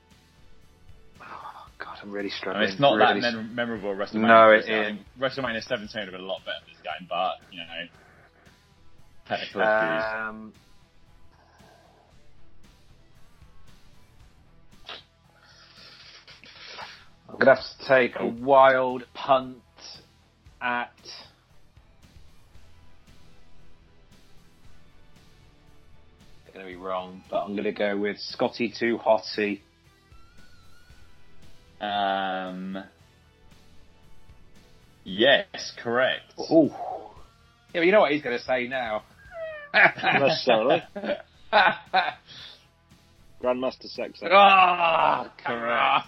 [2.02, 2.62] I'm really I struggling.
[2.62, 4.28] mean, it's not really that mem- memorable WrestleMania.
[4.28, 7.08] No, it is I think WrestleMania 17 would have been a lot better this game,
[7.10, 7.66] but, you know,
[9.28, 10.04] technical issues.
[10.28, 10.54] Um,
[17.30, 19.58] I'm gonna have to take a wild punt
[20.62, 20.92] at.
[26.54, 29.62] Gonna be wrong, but I'm gonna go with Scotty Too Hotty.
[31.82, 32.84] Um,
[35.04, 35.46] yes,
[35.82, 36.34] correct.
[36.52, 36.70] Ooh.
[37.74, 39.04] Yeah, but you know what he's gonna say now.
[39.74, 40.84] Not necessarily.
[43.40, 44.28] Grand Master Sexay.
[44.32, 46.06] Ah, Correct.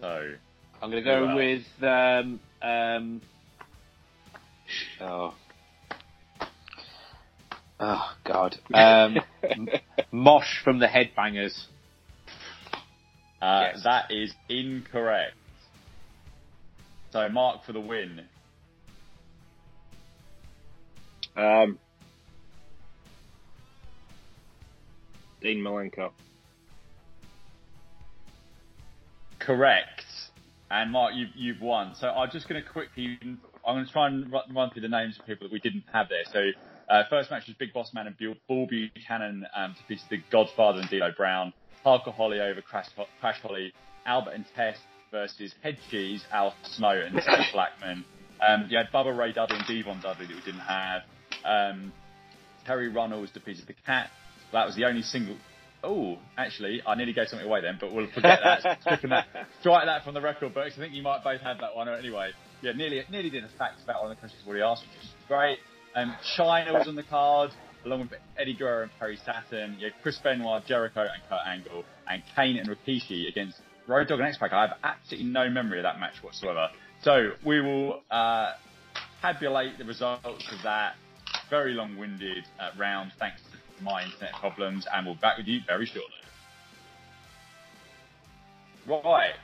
[0.00, 0.34] So,
[0.80, 1.36] I'm gonna go Well.
[1.36, 3.20] with um um
[5.00, 5.34] oh
[7.80, 9.18] oh god um
[10.12, 11.66] Mosh from the Headbangers.
[13.40, 13.82] uh, Yes.
[13.84, 15.34] that is incorrect.
[17.12, 18.22] So, Mark for the win.
[21.36, 21.78] Um,
[25.40, 26.10] Dean Malenko.
[29.38, 30.04] Correct.
[30.70, 31.94] And Mark, you've, you've won.
[31.96, 33.18] So I'm just going to quickly,
[33.66, 36.08] I'm going to try and run, through the names of people that we didn't have
[36.08, 36.24] there.
[36.32, 36.50] So
[36.92, 40.80] uh, first match was Big Boss Man and Bull, Bull Buchanan um, defeated the Godfather
[40.80, 41.52] and D'Lo Brown.
[41.84, 42.86] Hardcore Holly over Crash,
[43.20, 43.72] Crash Holly.
[44.06, 48.04] Albert and Test versus Head Cheese, Al Snow and Steve Blackman.
[48.46, 51.02] Um, you had Bubba Ray Dudley and D-Von Dudley that we didn't have.
[51.44, 51.92] Um,
[52.66, 54.10] Terri Runnels defeated the Cat.
[54.52, 55.36] That was the only single.
[55.82, 58.80] Oh, actually, I nearly gave something away then, but we'll forget that.
[58.82, 59.26] Stricken that.
[59.60, 60.74] Strike that from the record books.
[60.76, 62.30] I think you might both have that one anyway.
[62.62, 65.14] Yeah, nearly nearly did a fact about one of the questions already asked, which is
[65.28, 65.58] great.
[65.94, 67.50] Um, Chyna was on the card,
[67.84, 69.76] along with Eddie Guerrero and Perry Saturn.
[69.78, 74.28] Yeah, Chris Benoit, Jericho, and Kurt Angle, and Kane and Rikishi against Road Dogg and
[74.28, 74.52] X Pac.
[74.52, 76.68] I have absolutely no memory of that match whatsoever.
[77.02, 78.52] So we will uh,
[79.22, 80.94] tabulate the results of that
[81.48, 85.60] very long-winded uh, round, thanks to my internet problems, and we'll be back with you
[85.66, 86.10] very shortly.
[88.86, 89.34] Right.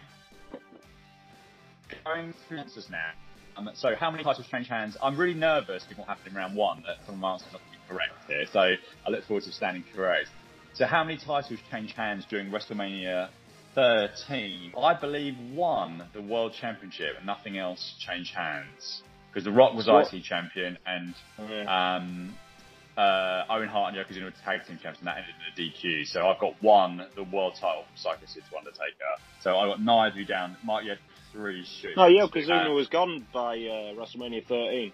[2.04, 3.10] Going through answers now.
[3.56, 4.96] Um, so, how many titles change hands?
[5.02, 7.52] I'm really nervous given what happened in round one that some of my answers are
[7.52, 8.44] not going to be correct here.
[8.52, 8.60] So,
[9.06, 10.28] I look forward to standing correct.
[10.74, 13.28] So, how many titles change hands during WrestleMania
[13.74, 14.72] 13?
[14.78, 19.02] I believe one, the World Championship, and nothing else changed hands.
[19.32, 20.12] Because The Rock was What?
[20.12, 21.14] IC champion, and
[21.68, 22.34] um,
[22.96, 26.06] uh, Owen Hart and Yokozuna were tag team champions, and that ended in a DQ.
[26.06, 29.12] So I've got one, the world title from Psycho Sid to Undertaker.
[29.42, 30.56] So I got neither down.
[30.64, 30.98] Mark, you had
[31.32, 31.96] three shoots.
[31.96, 34.92] No, Yokozuna was gone by uh, WrestleMania 13.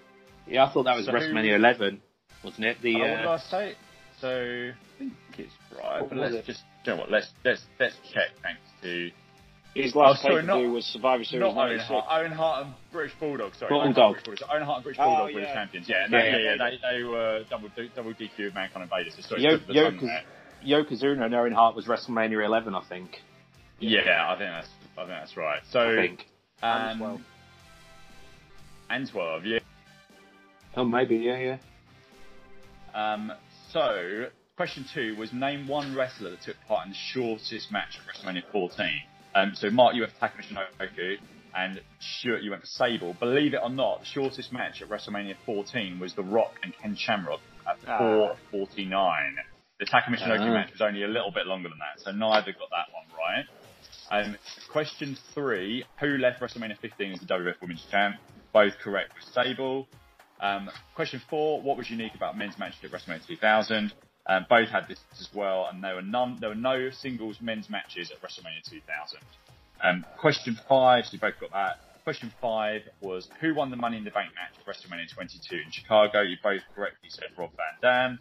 [0.49, 2.01] Yeah, I thought that was So who- WrestleMania 11,
[2.45, 2.79] wasn't it?
[2.83, 3.75] The Oh, what did uh, I say?
[4.21, 6.45] So I think it's right, What but let's it?
[6.45, 7.11] just you know what?
[7.11, 8.29] Let's let's let's check.
[8.43, 9.11] Thanks to
[9.75, 12.67] His last Oh, sorry, pay per view was Survivor Series not Owen Hart, Owen Hart
[12.67, 13.55] and British Bulldog.
[13.55, 13.87] Sorry, Bulldog.
[13.87, 14.51] Owen Hart and British Bulldog.
[14.55, 15.89] Owen Hart and British Oh, Bulldog were the champions.
[15.89, 16.71] Yeah, Yeah, yeah, yeah, yeah.
[16.71, 19.11] They, they were double double DQ Mankind and Vader.
[19.23, 20.23] So Yo- Yokoz-
[20.67, 23.23] Yokozuna and Owen Hart was WrestleMania 11, I think.
[23.81, 25.61] Yeah, I think that's I think that's right.
[25.71, 26.27] So I think.
[26.63, 27.21] And um, 12.
[28.91, 29.59] and twelve, yeah.
[30.77, 31.59] Oh, maybe, yeah, yeah.
[33.15, 33.33] Um,
[33.73, 38.15] so, question two was name one wrestler that took part in the shortest match at
[38.25, 38.87] WrestleMania 14.
[39.35, 41.17] Um, so, Mark, you went for Taka Michinoku,
[41.55, 43.15] and Stuart, you went for Sable.
[43.19, 46.97] Believe it or not, the shortest match at WrestleMania 14 was The Rock and Ken
[46.97, 47.99] Shamrock at Ah.
[48.53, 49.37] 4:49.
[49.79, 50.53] The Taka Michinoku Ah.
[50.53, 53.47] match was only a little bit longer than that, so neither got that one right.
[54.11, 54.37] Um,
[54.69, 58.17] question three: Who left WrestleMania 15 as the WWF Women's Champ?
[58.53, 59.89] Both correct with Sable.
[60.41, 63.93] Um, question four: What was unique about men's matches at WrestleMania 2000?
[64.27, 66.37] Um, both had this as well, and there were none.
[66.41, 69.19] There were no singles men's matches at WrestleMania 2000.
[69.83, 71.81] Um, question five: So you both got that.
[72.05, 75.71] Question five was who won the Money in the Bank match at WrestleMania 22 in
[75.71, 76.21] Chicago?
[76.21, 78.19] You both correctly said Rob Van Dam.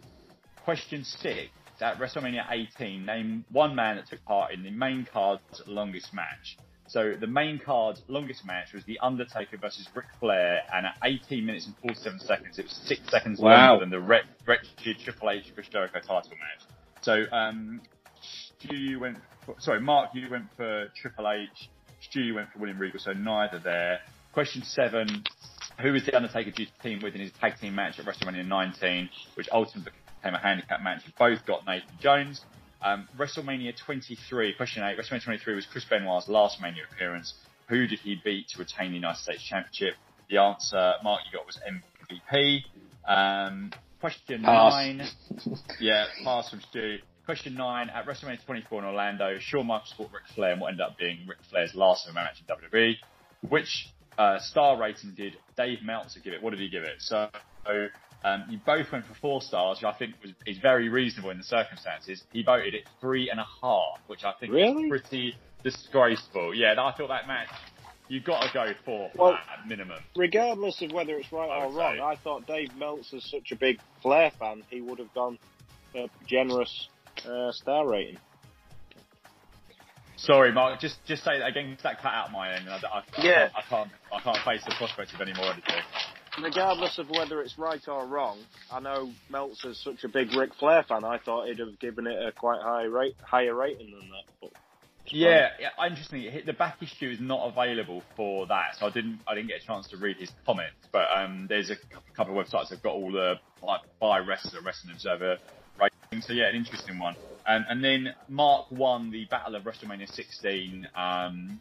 [0.64, 5.62] Question six: At WrestleMania 18, name one man that took part in the main card's
[5.68, 6.56] longest match.
[6.92, 11.46] So the main card's longest match was The Undertaker versus Ric Flair, and at 18
[11.46, 13.70] minutes and 47 seconds, it was six seconds Wow.
[13.70, 16.68] longer than the wret- wretched Triple H Chris Jericho title match.
[17.00, 17.80] So um,
[18.20, 19.16] Stu, went.
[19.46, 21.70] For, sorry, Mark, you went for Triple H.
[22.02, 23.00] Stu, went for William Regal.
[23.00, 24.00] So neither there.
[24.34, 25.24] Question seven:
[25.80, 28.46] Who was the Undertaker due to team with in his tag team match at WrestleMania
[28.46, 31.00] 19, which ultimately became a handicap match?
[31.18, 32.44] Both got Nathan Jones.
[32.84, 37.34] Um, WrestleMania 23, question 8, WrestleMania 23 was Chris Benoit's last Mania appearance.
[37.68, 39.94] Who did he beat to retain the United States Championship?
[40.28, 42.62] The answer, Mark, you got was MVP.
[43.06, 44.72] Um, question Pass.
[44.72, 45.02] 9.
[45.80, 46.98] Yeah, pass from Stu.
[47.24, 50.84] Question 9, at WrestleMania 24 in Orlando, Shawn Michaels fought Ric Flair in what ended
[50.84, 52.94] up being Ric Flair's last ever match in WWE.
[53.48, 56.42] Which uh, star rating did Dave Meltzer give it?
[56.42, 56.96] What did he give it?
[56.98, 57.28] So,
[58.24, 61.38] um, you both went for four stars, which I think was is very reasonable in
[61.38, 62.22] the circumstances.
[62.32, 64.84] He voted it three and a half, which I think Really?
[64.84, 66.54] is pretty disgraceful.
[66.54, 67.48] Yeah, I thought that match
[68.08, 70.02] you've got to go for Well- at minimum.
[70.16, 72.00] Regardless of whether it's right or wrong, say.
[72.02, 75.38] I thought Dave Meltzer's such a big Flair fan, he would have gone
[75.94, 76.88] a generous
[77.26, 78.18] uh, star rating.
[80.16, 80.78] Sorry, Mark.
[80.78, 81.76] Just just say that again.
[81.82, 82.68] That cut out my end.
[82.68, 83.48] I, I, I Yeah.
[83.48, 83.90] can't, I can't.
[84.12, 85.74] I can't face the prospect of any more editing.
[86.40, 88.38] Regardless of whether it's right or wrong,
[88.70, 91.04] I know Meltzer's such a big Ric Flair fan.
[91.04, 94.24] I thought he'd have given it a quite high rate, higher rating than that.
[94.40, 94.50] But
[95.06, 95.68] Yeah, yeah.
[95.86, 99.20] Interestingly, the back issue is not available for that, so I didn't.
[99.26, 100.76] I didn't get a chance to read his comments.
[100.90, 101.76] But um, there's a
[102.16, 105.36] couple of websites that've got all the like by wrestler, wrestling observer
[105.78, 106.26] ratings.
[106.26, 107.14] So yeah, an interesting one.
[107.46, 110.88] Um, and then Mark won the Battle of WrestleMania 16.
[110.94, 111.60] Um,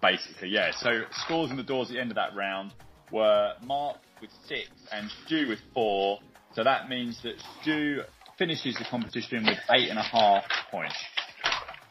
[0.00, 0.70] basically, yeah.
[0.80, 2.72] So scores in the doors at the end of that round
[3.12, 6.18] were Mark with six and Stu with four.
[6.54, 8.02] So that means that Stu
[8.38, 10.94] finishes the competition with eight and a half points.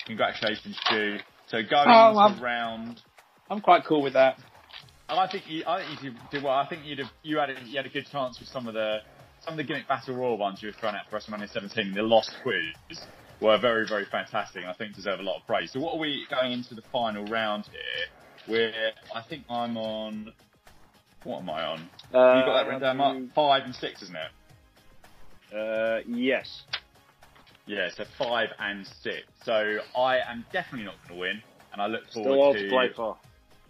[0.05, 1.17] Congratulations, Stu.
[1.47, 3.01] So going Oh, into I'm- round,
[3.49, 4.37] I'm quite cool with that.
[5.09, 6.53] I think you, I think you did well.
[6.53, 8.73] I think you'd have, you had a, you had a good chance with some of
[8.73, 8.97] the
[9.39, 11.93] some of the gimmick battle royal ones you were throwing out for WrestleMania 17.
[11.93, 12.99] The lost quiz
[13.39, 14.63] were very very fantastic.
[14.63, 15.71] and I think deserve a lot of praise.
[15.71, 18.07] So what are we going into the final round here?
[18.47, 18.73] Where
[19.15, 20.33] I think I'm on.
[21.23, 21.79] What am I on?
[22.13, 23.17] Uh, you got that written down, Mark?
[23.35, 25.55] Five and six, isn't it?
[25.55, 26.63] Uh, yes.
[27.65, 29.23] Yeah, so five and six.
[29.43, 31.41] So I am definitely not going to win,
[31.73, 32.69] and I look Still forward all to.
[32.69, 33.17] to for.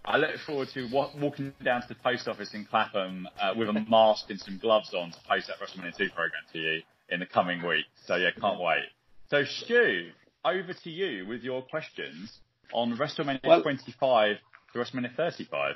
[0.05, 3.67] I look forward to wa- walking down to the post office in Clapham uh, with
[3.69, 7.19] a mask and some gloves on to post that WrestleMania 2 program to you in
[7.19, 7.87] the coming weeks.
[8.05, 8.83] So yeah, can't wait.
[9.29, 10.11] So Stu,
[10.45, 12.39] over to you with your questions
[12.71, 14.37] on WrestleMania Well- 25
[14.73, 15.75] to WrestleMania 35.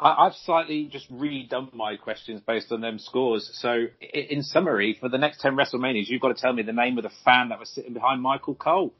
[0.00, 3.50] I, I've slightly just redone my questions based on them scores.
[3.60, 6.96] So, in summary, for the next 10 WrestleManias, you've got to tell me the name
[6.98, 8.92] of the fan that was sitting behind Michael Cole.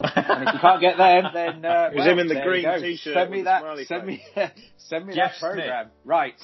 [0.00, 2.64] And if you can't get them, then uh, It was well, him in the green
[2.80, 3.62] t-shirt Send me that.
[3.86, 4.24] Send me.
[4.78, 5.90] send me Jeff that program.
[6.04, 6.34] Right.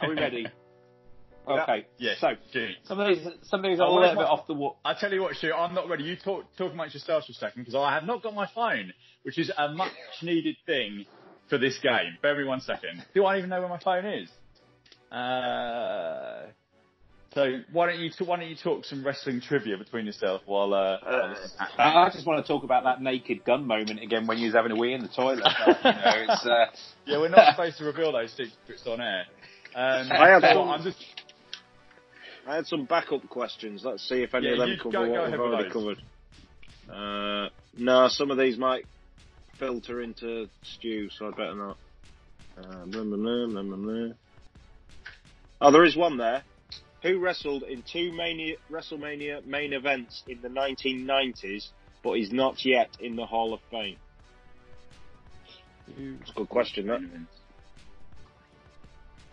[0.00, 0.46] Are we ready?
[1.46, 1.86] Okay.
[1.98, 2.16] Yes.
[2.20, 2.74] So Gee.
[2.84, 4.78] some of these, some of these are Oh, a where's little bit off the wall.
[4.82, 6.04] I tell you what, Stu, I'm not ready.
[6.04, 8.94] You talk talk amongst yourselves for a second because I have not got my phone,
[9.24, 11.04] which is a much needed thing
[11.48, 12.16] for this game.
[12.22, 13.04] Bear me one second.
[13.14, 14.28] Do I even know where my phone is?
[15.12, 16.46] Uh,
[17.34, 20.72] so why don't you t- why don't you talk some wrestling trivia between yourself while
[20.74, 21.54] uh, while this is?
[21.78, 24.54] I I just want to talk about that naked gun moment again when you was
[24.54, 25.38] having a wee in the toilet.
[25.66, 26.66] you know, it's, uh,
[27.06, 29.24] Yeah, we're not supposed to reveal those secrets on air.
[29.74, 31.04] Um, I have so some- I'm just
[32.46, 33.82] I had some backup questions.
[33.84, 35.72] Let's see if any Yeah, of them you cover go- go what we've already those.
[35.72, 35.98] covered.
[36.92, 38.84] Uh, no, some of these might
[39.64, 41.76] filter into Stew, so I'd better not.
[42.58, 44.08] Uh, blah, blah, blah.
[45.60, 46.42] Oh, there is one there.
[47.02, 51.68] Who wrestled in two Mania, WrestleMania main events in the 1990s,
[52.02, 53.96] but is not yet in the Hall of Fame?
[55.88, 57.00] It's a good question, that.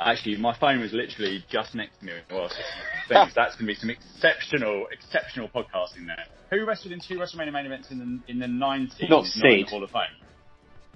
[0.04, 3.36] Actually, my phone was literally just next to me while I was listening to things.
[3.36, 6.26] That's going to be some exceptional, exceptional podcasting there.
[6.50, 9.10] Who wrestled in two WrestleMania main events in the in the 90s?
[9.10, 9.70] Not Sid.
[9.70, 10.02] Hall of Fame.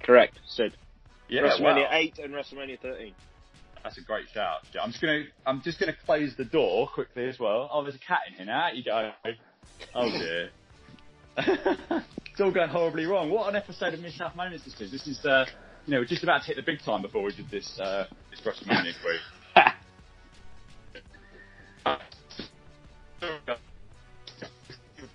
[0.02, 0.76] Correct, Sid.
[1.28, 1.90] Yeah, WrestleMania wow.
[1.92, 3.14] 8 and WrestleMania 13.
[3.82, 4.62] That's a great shout.
[4.82, 7.70] I'm just gonna I'm just gonna close the door quickly as well.
[7.72, 8.66] Oh, there's a cat in here now.
[8.66, 9.12] Out you go.
[9.94, 10.50] Oh dear.
[11.38, 13.30] it's all going horribly wrong.
[13.30, 14.90] What an episode of Mid South Moments this is.
[14.90, 15.46] This is uh
[15.86, 18.06] you know, we're just about to hit the big time before we did this uh
[18.30, 19.20] this WrestleMania quiz.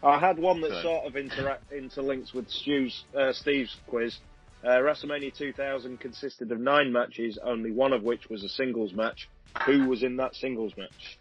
[0.03, 4.17] I had one that sort of interact interlinks with Stu's uh, Steve's quiz.
[4.63, 9.27] Uh, WrestleMania 2000 consisted of nine matches, only one of which was a singles match.
[9.65, 11.19] Who was in that singles match?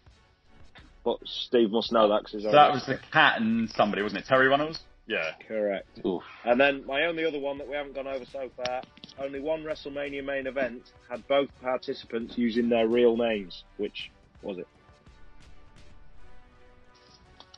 [1.03, 4.21] But Steve must know that 'cause he's So that was the cat and somebody, wasn't
[4.23, 4.27] it?
[4.27, 4.79] Terri Runnels?
[5.07, 5.31] Yeah.
[5.47, 5.99] correct.
[6.05, 6.23] Oof.
[6.45, 8.81] And then my only other one that we haven't gone over so far.
[9.19, 13.63] Only one WrestleMania main event had both participants using their real names.
[13.77, 14.11] Which
[14.41, 14.67] was it?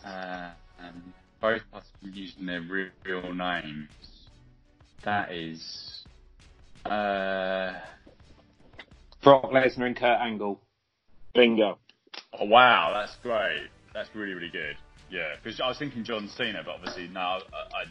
[0.03, 3.89] Uh, um, both participants using their real, real names.
[5.03, 6.03] That is.
[6.85, 7.73] Uh,
[9.21, 10.59] Brock Lesnar and Kurt Angle.
[11.33, 11.79] Bingo.
[12.39, 13.69] oh, wow, that's great.
[13.93, 14.75] That's really, really good.
[15.13, 17.83] Yeah, because I was thinking John Cena, but obviously no, I, I,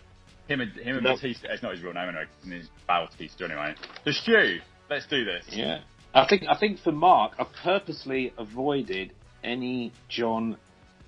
[0.49, 1.15] him and him and No.
[1.15, 1.49] Batista.
[1.53, 2.25] It's not his real name anyway.
[2.47, 3.75] It's Batista anyway.
[4.05, 4.59] So Stu,
[4.91, 5.45] let's do this.
[5.49, 5.83] Yeah.
[6.15, 9.13] I think I think for Mark, I purposely avoided
[9.45, 10.57] any John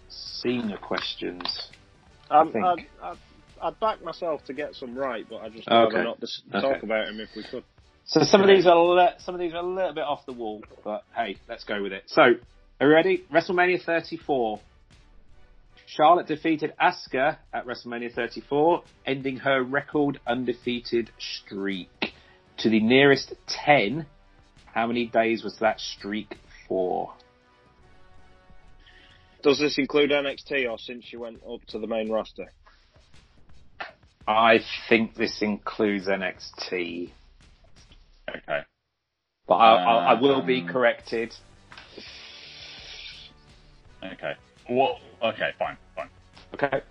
[0.08, 1.68] Cena questions.
[2.30, 2.64] Um, think.
[2.64, 3.16] I'd, I'd,
[3.60, 5.74] I'd back myself to get some right, but I just Okay.
[5.96, 6.60] rather not dis- Okay.
[6.60, 7.64] talk about him if we could.
[8.06, 10.32] So some of these are le- some of these are a little bit off the
[10.32, 12.04] wall, but hey, let's go with it.
[12.06, 13.24] So, are you ready?
[13.32, 14.60] WrestleMania 34.
[15.96, 21.88] Charlotte defeated Asuka at WrestleMania 34, ending her record undefeated streak.
[22.58, 24.06] To the nearest 10,
[24.66, 26.34] how many days was that streak
[26.68, 27.14] for?
[29.42, 32.46] Does this include NXT or since she went up to the main roster?
[34.26, 37.10] I think this includes NXT,
[38.28, 38.60] Okay.
[39.46, 41.34] but I, I, I will be Um, corrected.
[44.02, 44.32] Okay.
[44.68, 44.96] What?
[45.22, 45.50] Okay.
[45.58, 45.76] Fine.
[46.54, 46.82] Okay.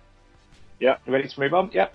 [0.78, 0.96] Yeah.
[1.06, 1.70] Ready to move on?
[1.72, 1.94] Yep.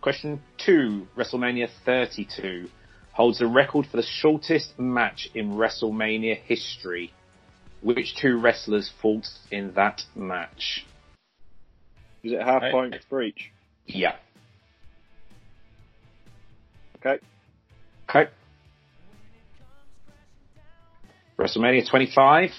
[0.00, 1.06] Question two.
[1.16, 2.68] WrestleMania 32
[3.12, 7.12] holds the record for the shortest match in WrestleMania history.
[7.82, 10.84] Which two wrestlers fought in that match?
[12.24, 13.52] Is it half point for each?
[13.86, 14.16] Yeah.
[16.96, 17.22] Okay.
[18.08, 18.30] Okay.
[21.38, 22.50] WrestleMania 25.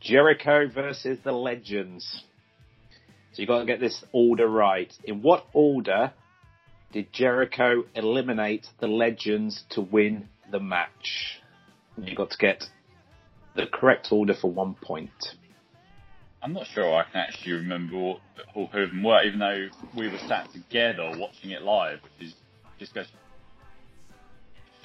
[0.00, 2.24] Jericho versus the Legends.
[3.36, 4.90] So you've got to get this order right.
[5.04, 6.14] In what order
[6.90, 11.42] did Jericho eliminate the Legends to win the match?
[11.98, 12.64] You've got to get
[13.54, 15.10] the correct order for one point.
[16.42, 18.20] I'm not sure I can actually remember what,
[18.54, 22.34] who of them were, even though we were sat together watching it live, which is
[22.78, 23.06] just goes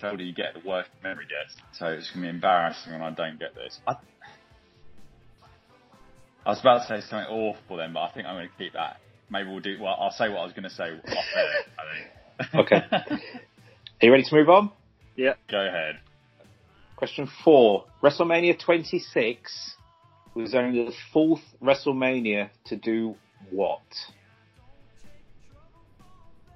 [0.01, 1.55] show you get the worst memory gets.
[1.79, 3.79] So it's going to be embarrassing when I don't get this.
[3.87, 3.95] I,
[6.45, 8.73] I was about to say something awful then, but I think I'm going to keep
[8.73, 8.97] that.
[9.29, 9.77] Maybe we'll do.
[9.79, 11.47] Well, I'll say what I was going to say off air.
[12.55, 12.81] Okay.
[12.91, 13.19] Are
[14.01, 14.71] you ready to move on?
[15.15, 15.33] Yeah.
[15.47, 15.99] Go ahead.
[16.95, 17.85] Question four.
[18.01, 19.75] WrestleMania 26
[20.33, 23.15] was only the fourth WrestleMania to do
[23.51, 23.81] what?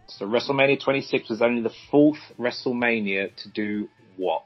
[0.07, 4.43] So WrestleMania 26 was only the fourth WrestleMania to do what?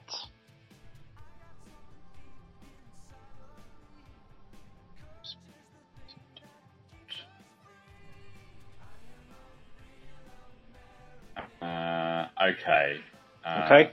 [12.53, 12.99] Okay.
[13.45, 13.91] Uh, Okay.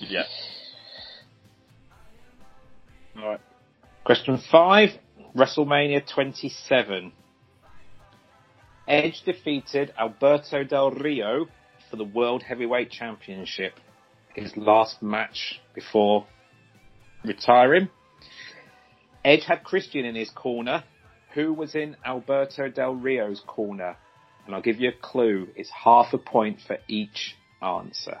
[0.00, 0.24] Yeah.
[3.16, 3.40] All right.
[4.04, 4.90] Question five,
[5.36, 7.12] WrestleMania 27.
[8.86, 11.46] Edge defeated Alberto Del Rio
[11.90, 13.74] for the World Heavyweight Championship.
[14.36, 16.26] In his last match before
[17.24, 17.88] retiring.
[19.24, 20.84] Edge had Christian in his corner.
[21.34, 23.96] Who was in Alberto Del Rio's corner?
[24.44, 25.48] And I'll give you a clue.
[25.56, 28.20] It's half a point for each answer.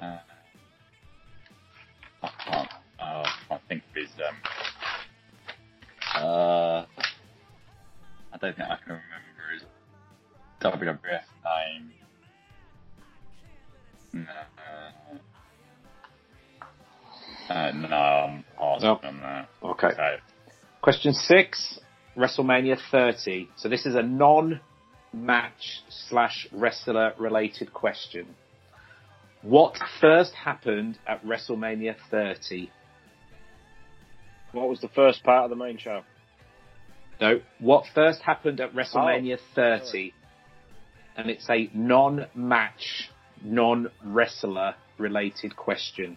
[0.00, 0.18] Uh,
[2.22, 2.68] I can't.
[3.00, 4.10] Uh, I can't think of his.
[4.16, 4.36] Um,
[6.24, 6.84] uh,
[8.32, 9.64] I don't think I can remember his
[10.62, 11.92] WWF name.
[14.12, 14.22] No.
[17.54, 19.04] Uh, no, I'm passing Nope.
[19.04, 19.48] on that.
[19.62, 19.86] Okay.
[19.88, 20.16] Okay.
[20.82, 21.78] Question six,
[22.16, 23.48] WrestleMania 30.
[23.56, 24.02] So this is a
[25.12, 28.34] non-match slash wrestler related question.
[29.42, 32.70] What first happened at WrestleMania 30?
[34.52, 36.02] What was the first part of the main show?
[37.20, 40.12] No, what first happened at WrestleMania 30?
[41.16, 43.10] And it's a non-match,
[43.42, 46.16] non-wrestler related question.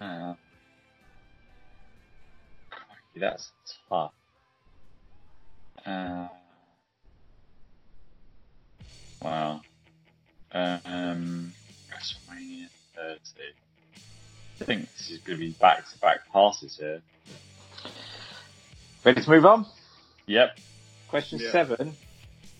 [0.00, 0.34] Uh,
[3.16, 3.50] that's
[3.88, 4.12] tough.
[5.84, 6.28] Uh,
[9.22, 9.60] wow.
[10.52, 11.52] Um,
[11.90, 13.20] WrestleMania 30.
[14.60, 17.02] I think this is going to be back to back passes here.
[19.04, 19.66] Ready to move on?
[20.26, 20.58] Yep.
[21.08, 21.52] Question Yeah.
[21.52, 21.96] seven.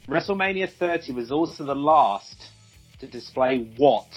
[0.08, 2.50] WrestleMania 30 was also the last
[2.98, 4.08] to display what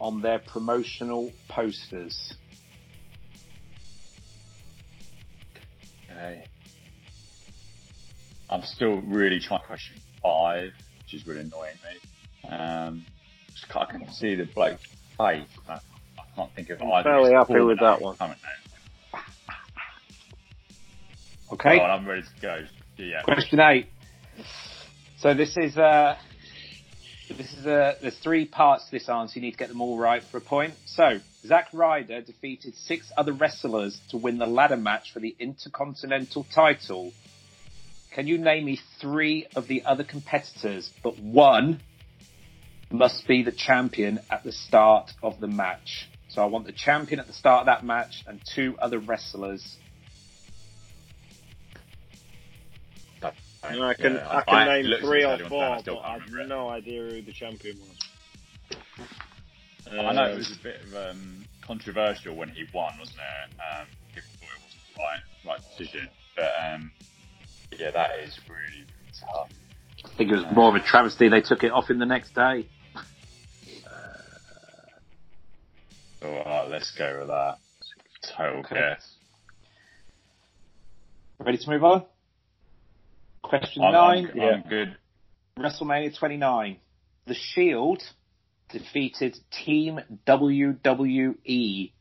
[0.00, 2.34] on their promotional posters?
[6.18, 6.44] Okay.
[8.50, 12.48] I'm still really trying question five, which is really annoying me.
[12.50, 13.04] Um,
[13.74, 14.82] I can see the bloke's
[15.16, 15.46] face.
[15.66, 15.82] but
[16.18, 17.10] I can't think of I'm either.
[17.10, 18.16] fairly happy with that one.
[21.52, 21.80] Okay.
[21.80, 22.64] Oh, I'm ready to go.
[22.96, 23.22] Yeah.
[23.22, 23.88] Question eight.
[25.18, 26.16] So this is uh
[27.28, 29.38] this is uh there's three parts to this answer.
[29.38, 30.74] You need to get them all right for a point.
[30.86, 36.44] So Zack Ryder defeated six other wrestlers to win the ladder match for the Intercontinental
[36.54, 37.12] title.
[38.12, 41.80] Can you name me three of the other competitors, but one
[42.90, 46.08] must be the champion at the start of the match.
[46.28, 49.76] So I want the champion at the start of that match and two other wrestlers.
[53.64, 56.28] And I can Yeah, I can I- name three or four, I but I have
[56.46, 59.08] no idea who the champion was.
[59.92, 63.54] I know it Um, was a bit of um, controversial when he won, wasn't it?
[63.60, 66.08] Um, people thought it wasn't the right, right decision.
[66.36, 66.90] But um,
[67.78, 68.84] yeah, that is really
[69.20, 69.50] tough.
[70.04, 71.28] I think it was more of a travesty.
[71.28, 72.66] They took it off him the next day.
[76.22, 77.58] Uh, let's go with that.
[78.36, 78.74] Total Okay.
[78.74, 79.14] guess.
[81.38, 82.04] Ready to move on?
[83.42, 84.96] Question I'm, 9 I'm, I'm good.
[85.58, 86.76] WrestleMania 29.
[87.26, 88.02] The Shield
[88.68, 91.92] defeated Team WWE.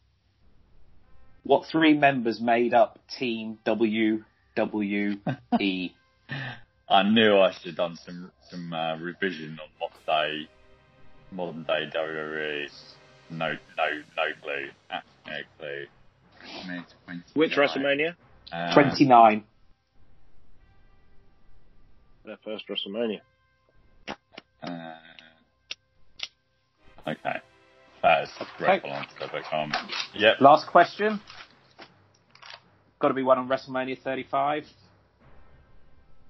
[1.43, 4.23] What three members made up Team WWE?
[6.89, 10.49] I knew I should have done some some uh, revision on modern day
[11.31, 12.69] modern day WWE.
[13.29, 14.69] No, no, no clue.
[14.89, 15.85] Absolutely no clue.
[16.65, 17.23] 29.
[17.33, 18.15] Which WrestleMania?
[18.51, 19.43] Uh, 29.
[22.25, 23.21] Their first WrestleMania.
[24.63, 24.93] Uh,
[27.07, 27.37] okay.
[28.03, 29.73] That is dreadful answer, but um,
[30.13, 30.39] yep.
[30.39, 31.19] Last question.
[32.99, 34.65] Got to be one on WrestleMania 35.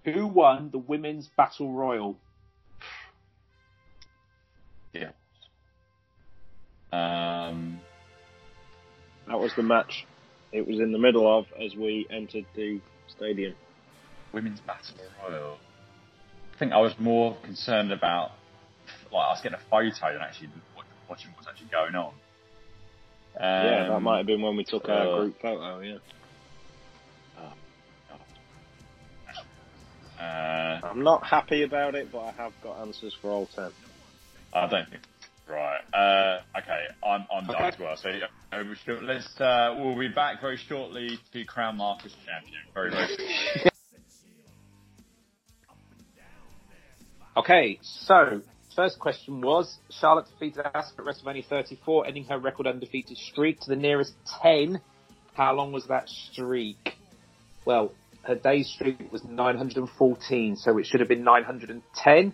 [0.05, 2.17] Who won the Women's Battle Royal?
[4.93, 5.11] Yeah.
[6.91, 7.79] Um,
[9.27, 10.05] That was the match.
[10.53, 13.53] It was in the middle of as we entered the stadium.
[14.33, 15.57] women's battle royal.
[16.55, 18.31] I think I was more concerned about,
[19.11, 20.53] like, I was getting a photo than actually wa-
[21.09, 22.13] watching what's actually going on.
[23.39, 25.79] yeah, that Um, might have been when we took our uh, group photo.
[25.79, 25.97] Yeah.
[30.19, 33.69] Uh, I'm not happy about it, but I have got answers for all ten.
[34.51, 35.03] I don't think.
[35.47, 35.79] Right.
[35.93, 36.83] Uh, okay.
[37.05, 37.95] I'm I'm done as well.
[37.97, 39.39] So yeah, uh, we should- let's.
[39.39, 42.61] Uh, we'll be back very shortly to crown Marcus champion.
[42.73, 43.69] Very very.
[47.37, 48.41] Okay, so
[48.77, 53.69] first question was Charlotte defeated Asuka at WrestleMania 34, ending her record undefeated streak to
[53.69, 54.13] the nearest
[54.43, 54.79] 10.
[55.33, 56.93] How long was that streak?
[57.65, 62.33] Well, her day streak was 914, so it should have been 910.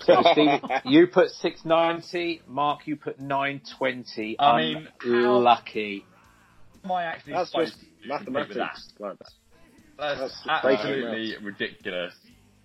[0.00, 2.42] So Steve, you put 690.
[2.48, 4.36] Mark, you put 920.
[4.38, 6.02] I mean, lucky.
[6.82, 7.86] Am I actually That's supposed just to
[8.24, 8.92] compete with mathematics.
[8.98, 9.16] that?
[9.98, 12.14] That's, That's absolutely ridiculous.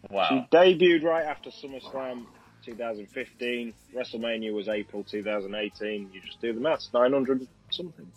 [0.08, 2.26] She debuted right after SummerSlam
[2.66, 3.74] 2015.
[3.96, 6.10] WrestleMania was April 2018.
[6.14, 6.90] You just do the maths.
[6.94, 8.12] 900 something.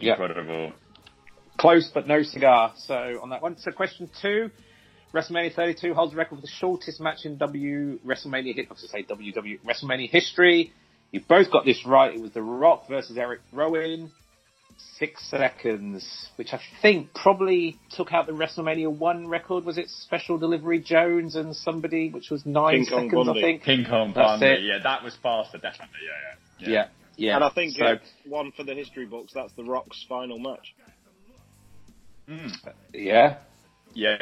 [0.00, 0.12] Yeah.
[0.12, 0.72] Incredible.
[1.58, 2.74] Close, but no cigar.
[2.76, 3.58] So on that one.
[3.58, 4.50] So question two.
[5.14, 8.66] WrestleMania 32 holds the record for the shortest match in W WrestleMania hit.
[8.68, 10.72] I was going to say WW WrestleMania history.
[11.12, 12.14] You both got this right.
[12.14, 14.10] It was The Rock versus Erick Rowan.
[14.98, 19.64] Six seconds, which I think probably took out the WrestleMania one record.
[19.64, 23.62] Was it Special Delivery Jones and somebody, which was nine King Kong seconds, I think.
[23.62, 24.46] King Kong That's Bundy.
[24.46, 24.62] it.
[24.62, 25.98] Yeah, that was faster, definitely.
[26.06, 26.68] Yeah, yeah.
[26.68, 27.34] Yeah, yeah.
[27.36, 27.84] And I think so.
[27.84, 27.96] uh,
[28.26, 29.32] one for the history books.
[29.34, 30.74] That's the Rock's final match.
[32.28, 32.52] Mm.
[32.92, 33.38] yeah.
[33.94, 34.16] Yeah.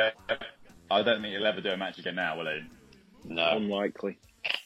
[0.90, 3.32] I don't think he'll ever do a match again now, will he?
[3.32, 3.57] No.
[3.57, 4.18] Unlikely.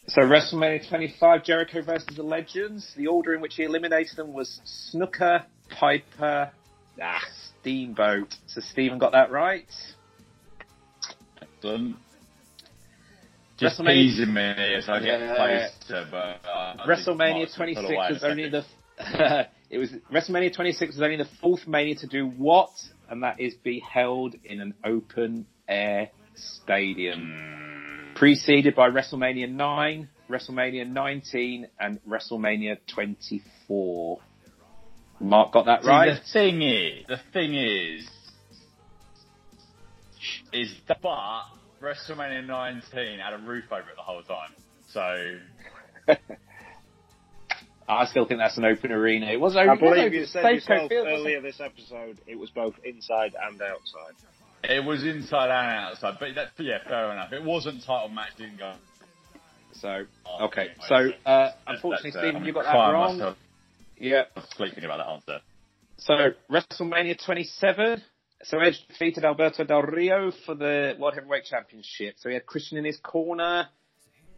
[0.09, 2.93] So WrestleMania 25, Jericho versus the Legends.
[2.97, 4.61] The order in which he eliminated them was
[4.93, 6.51] Snuka, Piper,
[7.03, 7.21] ah,
[7.61, 8.35] Steamboat.
[8.47, 9.67] So Stephen got that right.
[11.41, 11.97] Excellent.
[13.57, 15.69] Just WrestleMania- teasing me as I get Yeah.
[15.81, 18.65] closer, but uh, WrestleMania 26 pull away in a was only the
[19.71, 22.71] it was WrestleMania 26 was only the fourth Mania to do what,
[23.09, 30.89] and that is be held in an open air stadium, preceded by WrestleMania 9, WrestleMania
[30.89, 34.19] 19, and WrestleMania 24.
[35.21, 36.21] Mark got that See, right.
[36.25, 38.09] The thing is, the thing is,
[40.53, 41.43] is that but
[41.83, 44.51] WrestleMania 19 had a roof over it the whole time.
[44.93, 46.15] So
[47.89, 49.27] I still think that's an open arena.
[49.27, 49.71] It was open.
[49.71, 54.15] I believe you said yourself Field, earlier this episode it was both inside and outside.
[54.65, 56.17] it was inside and outside.
[56.21, 57.33] But that's yeah, fair enough.
[57.33, 58.37] It wasn't title match.
[58.37, 58.75] Didn't go.
[59.73, 60.69] So Oh, okay.
[60.89, 63.19] So uh, unfortunately, that's, uh, Stephen, you got that crying wrong.
[63.19, 63.37] Myself
[64.01, 64.25] Yeah.
[64.57, 65.41] sleeping about that answer.
[65.99, 66.15] So
[66.51, 68.03] WrestleMania 27.
[68.45, 72.15] So Edge defeated Alberto Del Rio for the World Heavyweight Championship.
[72.19, 73.69] So he had Christian in his corner,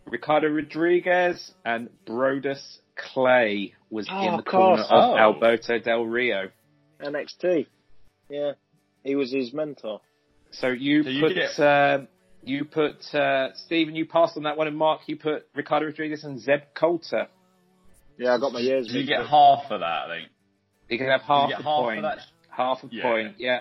[0.07, 4.87] Ricardo Rodriguez, and Brodus Clay was Oh, in the of course.
[4.89, 5.19] corner of Oh.
[5.19, 6.51] Alberto Del Rio.
[7.01, 7.67] NXT.
[8.31, 8.53] Yeah.
[9.05, 10.01] He was his mentor.
[10.53, 11.99] So you So put get- uh,
[12.43, 16.25] you put uh, Stephen, you passed on that one, and Mark, you put Ricardo Rodriguez
[16.25, 17.29] and Zeb Colter.
[18.21, 19.83] Yeah, I got my years Did you get half of that?
[19.83, 20.29] I think.
[20.91, 21.99] You can have half a half point.
[21.99, 22.19] of that?
[22.51, 23.03] Half a Yeah.
[23.03, 23.61] point, yeah.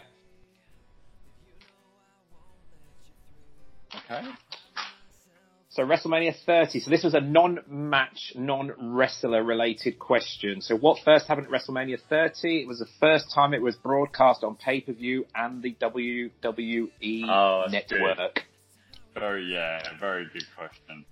[3.95, 4.21] Okay.
[5.69, 6.81] So WrestleMania 30.
[6.81, 10.59] So this was a non-match, non-wrestler related question.
[10.59, 12.63] So what first happened at WrestleMania 30?
[12.63, 17.89] It was the first time it was broadcast on pay-per-view and the WWE Oh, that's
[17.91, 18.43] network.
[19.13, 21.05] Very yeah, very good question.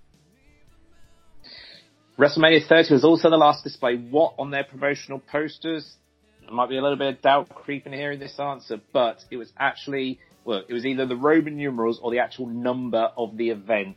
[2.18, 5.94] WrestleMania 30 was also the last display what on their promotional posters?
[6.42, 9.36] There might be a little bit of doubt creeping here in this answer, but it
[9.36, 13.50] was actually, well, it was either the Roman numerals or the actual number of the
[13.50, 13.96] event.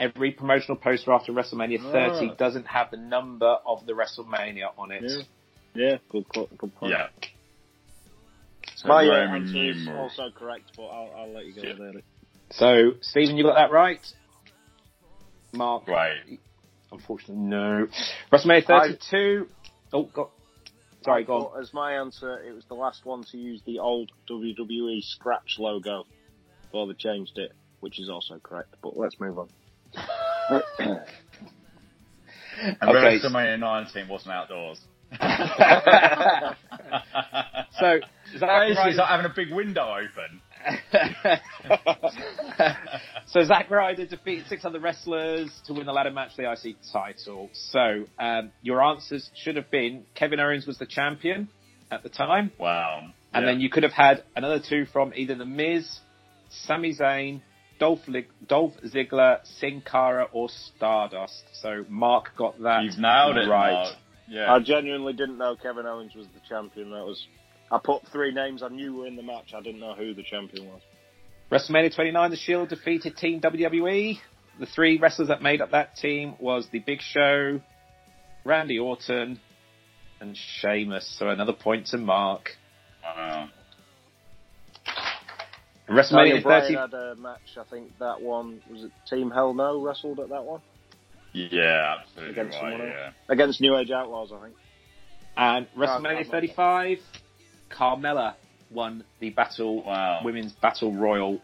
[0.00, 2.34] Every promotional poster after WrestleMania 30 Ah.
[2.34, 5.04] doesn't have the number of the WrestleMania on it.
[5.06, 5.22] Yeah.
[5.74, 6.92] Yeah, good, co- good point.
[6.92, 7.08] Yeah.
[8.76, 11.74] So My uh, Roman answer is also correct, but I'll, I'll let you go Yeah.
[11.78, 12.02] there.
[12.50, 14.00] So, Stephen, you got that right?
[15.52, 16.40] Mark, Right.
[16.92, 17.86] Unfortunately, no.
[18.32, 19.46] WrestleMania 32.
[19.92, 20.30] oh, go,
[21.04, 21.60] sorry, go on.
[21.60, 26.04] As my answer, it was the last one to use the old WWE scratch logo
[26.62, 28.74] before they changed it, which is also correct.
[28.82, 29.48] But let's move on.
[32.58, 33.18] And Okay.
[33.18, 34.80] WrestleMania 19 wasn't outdoors.
[37.78, 38.00] So,
[38.38, 40.40] Zack Basically, it's Ryder, like having a big window open.
[43.26, 46.76] so Zack Ryder defeated six other wrestlers to win the ladder match for the IC
[46.92, 47.50] title.
[47.52, 51.48] So, um, your answers should have been Kevin Owens was the champion
[51.90, 53.10] at the time, Wow.
[53.32, 53.52] and Yeah.
[53.52, 56.00] then you could have had another two from either The Miz,
[56.48, 57.42] Sami Zayn,
[57.78, 61.44] Dolph, Lig- Dolph Ziggler, Sin Cara, or Stardust.
[61.60, 63.72] So, Mark got that You've nailed it, right.
[63.72, 63.94] Mark.
[64.28, 64.52] Yeah.
[64.52, 66.90] I genuinely didn't know Kevin Owens was the champion.
[66.90, 67.24] That was.
[67.70, 69.52] I put three names I knew were in the match.
[69.56, 70.80] I didn't know who the champion was.
[71.50, 74.18] WrestleMania 29, The Shield defeated Team WWE.
[74.58, 77.60] The three wrestlers that made up that team was The Big Show,
[78.44, 79.40] Randy Orton,
[80.20, 81.16] and Sheamus.
[81.18, 82.50] So another point to Mark.
[83.02, 83.48] Wow.
[85.88, 86.74] WrestleMania Daniel Bryan 30.
[86.74, 87.56] had a match.
[87.58, 88.92] I think that one was it.
[89.08, 90.60] Team Hell No wrestled at that one
[91.32, 92.78] Yeah, absolutely Against right.
[92.78, 93.10] Yeah.
[93.28, 94.32] against New Age Outlaws.
[94.32, 94.56] I think.
[95.36, 96.30] And WrestleMania remember.
[96.30, 96.98] 35,
[97.76, 98.34] Carmella
[98.70, 100.20] won the battle, Wow.
[100.24, 101.40] women's battle royal.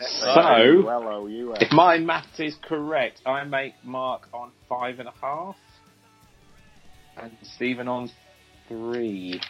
[0.00, 1.54] So- well, oh.
[1.60, 5.56] If my maths is correct, I make Mark on five and a half,
[7.16, 8.10] and Stephen on
[8.68, 9.40] three.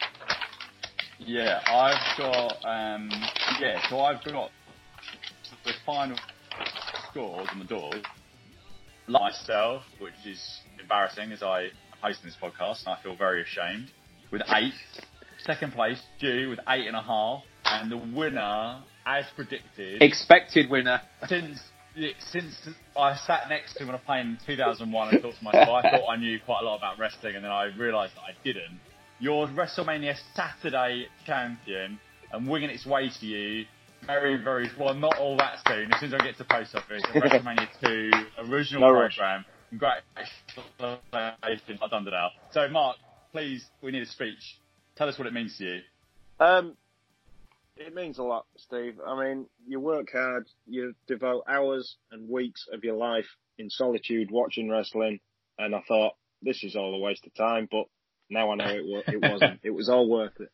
[1.19, 3.11] Yeah, I've got um
[3.59, 4.51] yeah, so I've got
[5.65, 6.17] the final
[7.09, 8.03] scores on the doors.
[9.07, 11.71] Myself, which is embarrassing as I am
[12.01, 13.91] hosting this podcast and I feel very ashamed,
[14.31, 14.73] with eight.
[15.45, 21.01] Second place, Jew with eight and a half, and the winner, as predicted, Expected winner.
[21.27, 21.59] since
[22.19, 22.55] since
[22.97, 25.89] I sat next to him on a plane in 2001 and thought to myself, I
[25.89, 28.79] thought I knew quite a lot about wrestling, and then I realised that I didn't.
[29.19, 31.99] Your WrestleMania Saturday champion
[32.31, 33.65] and winging its way to you.
[34.05, 34.93] Very, very well.
[34.93, 35.91] Not all that soon.
[35.91, 38.11] As soon as I get to the post office, WrestleMania 2
[38.49, 39.17] original No rush.
[39.17, 39.43] program.
[39.71, 40.31] Congratulations,
[40.79, 42.29] I've done it now.
[42.51, 42.95] So, Mark,
[43.31, 44.59] please, we need a speech.
[44.95, 45.79] Tell us what it means to you.
[46.39, 46.75] Um,
[47.77, 48.99] it means a lot, Steve.
[49.05, 53.27] I mean, you work hard, you devote hours and weeks of your life
[53.57, 55.19] in solitude watching wrestling,
[55.57, 57.67] and I thought this is all a waste of time.
[57.71, 57.85] But
[58.29, 59.59] now I know it it wasn't.
[59.63, 60.51] it was all worth it.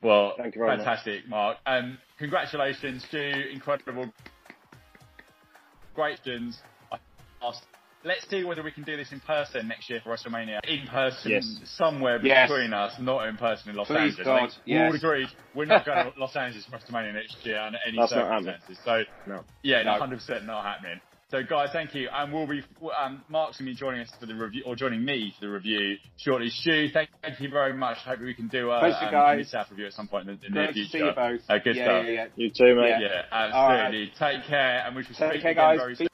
[0.00, 0.86] Well, Thank you very much.
[0.86, 1.56] fantastic, Mark.
[1.66, 3.32] Um, congratulations, Stu.
[3.52, 4.12] Incredible.
[5.94, 6.60] Great questions.
[6.92, 6.98] I
[7.42, 7.66] asked-
[8.04, 10.60] Let's see whether we can do this in person next year for WrestleMania.
[10.64, 11.60] In person, Yes.
[11.64, 12.48] somewhere Yes.
[12.48, 14.20] between us, not in person in Los Please, Angeles.
[14.20, 14.94] I God, think we all yes.
[14.94, 18.78] agreed we're not going to Los Angeles for WrestleMania next year under any That's circumstances.
[18.84, 19.44] So, No.
[19.62, 19.98] yeah, no, No.
[19.98, 21.00] 100% not happening.
[21.30, 22.62] So, guys, thank you, and we'll be.
[22.96, 25.98] Um, Mark's gonna be joining us for the review, or joining me for the review
[26.16, 26.48] shortly.
[26.48, 27.98] Stu, thank, thank you very much.
[27.98, 29.36] Hope we can do a Thanks, um, guys.
[29.36, 30.90] Mid-South review at some point in the, in the Great near to future.
[30.90, 31.40] see you both.
[31.50, 32.04] Uh, good yeah, stuff.
[32.06, 32.26] Yeah, yeah.
[32.36, 32.88] You too, mate.
[32.88, 33.00] Yeah.
[33.00, 33.80] Yeah, All right.
[33.80, 34.12] absolutely.
[34.18, 35.78] Take care, and we shall Take speak care, again guys.
[35.78, 36.08] very Be- soon.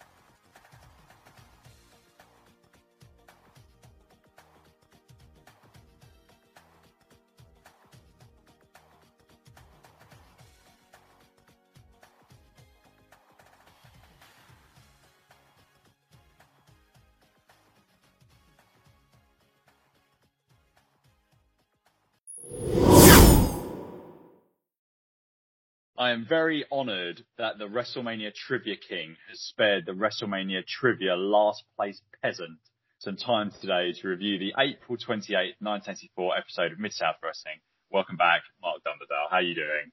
[26.04, 31.64] I am very honoured that the WrestleMania Trivia King has spared the WrestleMania Trivia last
[31.76, 32.58] place peasant
[32.98, 37.54] some time today to review the April 28, 1984 episode of Mid South Wrestling.
[37.90, 39.30] Welcome back, Mark Dunderdale.
[39.30, 39.92] How are you doing?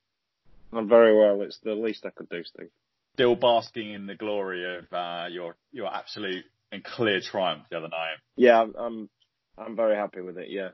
[0.73, 1.43] I'm very well.
[1.43, 2.71] It's the least I could do, Steve.
[3.13, 6.43] Still basking in the glory of uh, your your absolute
[6.73, 8.17] and clear triumph the other night.
[8.35, 9.09] Yeah, I'm.
[9.57, 10.49] I'm, very happy with it.
[10.49, 10.71] Yeah.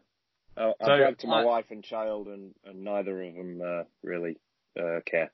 [0.57, 3.61] Uh, I So, bragged to my I- wife and child, and, and neither of them
[3.63, 4.37] uh, really
[4.79, 5.31] uh, care.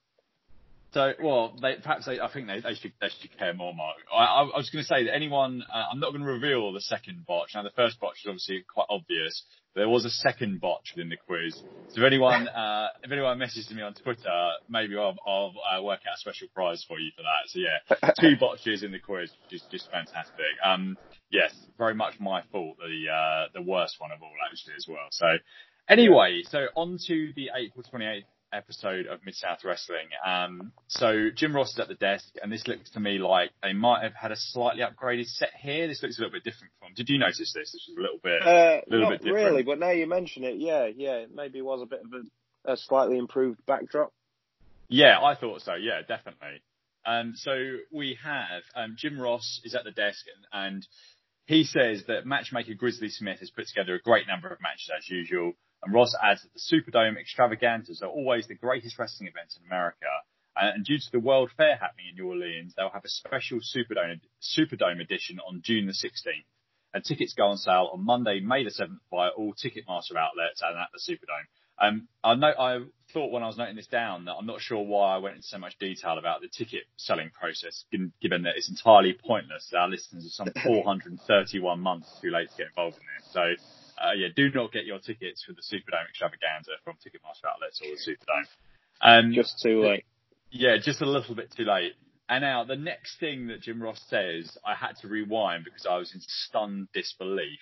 [0.94, 3.98] So, well, they, perhaps they, I think they, they should they should care more, Mark.
[4.14, 6.72] I, I, I was going to say that anyone, uh, I'm not going to reveal
[6.72, 7.50] the second botch.
[7.56, 9.44] Now, the first botch is obviously quite obvious.
[9.76, 11.56] There was a second botch within the quiz.
[11.90, 16.02] So, if anyone uh, if anyone messages me on Twitter, maybe I'll, I'll uh, work
[16.08, 17.50] out a special prize for you for that.
[17.50, 20.46] So, yeah, two botches in the quiz, which is just fantastic.
[20.64, 20.96] Um,
[21.32, 22.78] yes, very much my fault.
[22.78, 25.08] The uh, the worst one of all, actually, as well.
[25.10, 25.26] So,
[25.90, 30.08] anyway, so on to the April 28th episode of Mid South Wrestling.
[30.26, 33.74] Um, so Jim Ross is at the desk, and this looks to me like they
[33.74, 35.88] might have had a slightly upgraded set here.
[35.88, 36.94] This looks a little bit different from.
[36.96, 37.54] Did you notice this?
[37.54, 38.42] This was a little bit.
[38.42, 39.46] Uh, little not bit different.
[39.46, 42.74] really, but now you mention it, yeah, yeah, it maybe was a bit of a,
[42.74, 44.14] a slightly improved backdrop.
[44.88, 45.74] Yeah, I thought so.
[45.76, 46.62] Yeah, definitely.
[47.06, 47.52] Um, so
[47.92, 50.88] we have um, Jim Ross is at the desk, and, and
[51.46, 55.10] he says that matchmaker Grizzly Smith has put together a great number of matches as
[55.10, 55.54] usual.
[55.84, 60.08] And Ross adds that the Superdome extravaganzas are always the greatest wrestling events in America.
[60.56, 63.60] Uh, and due to the World Fair happening in New Orleans, they'll have a special
[63.60, 66.46] Superdome, Superdome edition on June the 16th.
[66.94, 70.78] And tickets go on sale on Monday, May the 7th via all Ticketmaster outlets and
[70.78, 71.48] at the Superdome.
[71.82, 72.80] Um, I know, I
[73.14, 75.48] thought when I was noting this down that I'm not sure why I went into
[75.48, 79.74] so much detail about the ticket selling process, given, given that it's entirely pointless.
[79.76, 83.34] Our listeners are some 431 months too late to get involved in this.
[83.34, 83.42] So,
[83.98, 87.90] uh, yeah, do not get your tickets for the Superdome extravaganza from Ticketmaster outlets or
[87.90, 88.48] the Superdome.
[89.02, 90.06] Um, Just too late.
[90.52, 91.94] yeah, just a little bit too late.
[92.30, 95.98] And now the next thing that Jim Ross says, I had to rewind because I
[95.98, 97.60] was in stunned disbelief.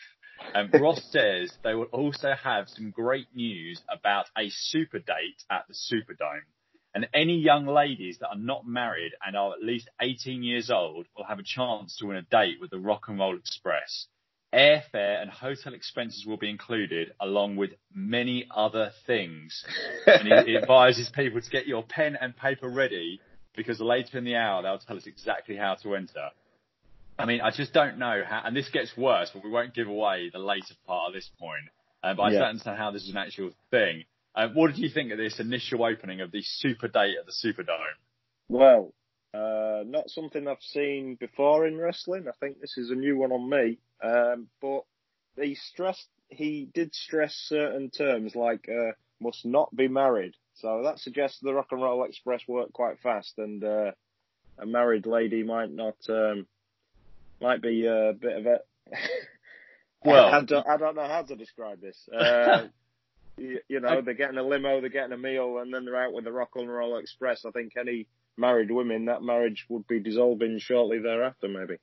[0.54, 5.66] Um, Ross says they will also have some great news about a super date at
[5.68, 6.46] the Superdome.
[6.94, 11.08] And any young ladies that are not married and are at least 18 years old
[11.16, 14.08] will have a chance to win a date with the Rock and Roll Express.
[14.54, 19.64] Airfare and hotel expenses will be included, along with many other things.
[20.08, 23.22] and he, advises people to get your pen and paper ready
[23.56, 26.30] because later in the hour they'll tell us exactly how to enter.
[27.18, 29.88] I mean, I just don't know how, and this gets worse, but we won't give
[29.88, 31.70] away the later part of this point.
[32.04, 32.40] Um, but I Yeah.
[32.40, 34.06] don't understand how this is an actual thing.
[34.34, 37.32] Uh, what did you think of this initial opening of the Super Date at the
[37.32, 37.96] Superdome?
[38.50, 38.94] Well,
[39.34, 42.28] uh, not something I've seen before in wrestling.
[42.28, 43.78] I think this is a new one on me.
[44.04, 44.82] Um, but
[45.40, 50.34] he stressed, he did stress certain terms like uh, must not be married.
[50.56, 53.92] So that suggests the Rock and Roll Express worked quite fast, and uh,
[54.60, 56.46] a married lady might not, um,
[57.42, 58.60] might be a bit of a.
[60.04, 62.10] Well- I don't, I don't know how to describe this.
[62.14, 62.68] Uh,
[63.38, 66.12] you, you know, they're getting a limo, they're getting a meal, and then they're out
[66.14, 67.46] with the Rock and Roll Express.
[67.46, 71.78] I think any married women, that marriage would be dissolving shortly thereafter, maybe.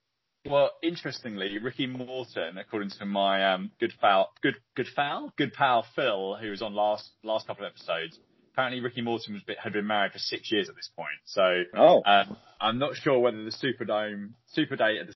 [0.47, 5.84] Well, interestingly, Ricky Morton, according to my um, good pal, good good pal, good pal
[5.95, 8.18] Phil, who was on last last couple of episodes.
[8.53, 11.09] Apparently, Ricky Morton was, had been married for six years at this point.
[11.24, 15.14] So Oh, um, I'm not sure whether the Superdome, Super Date at the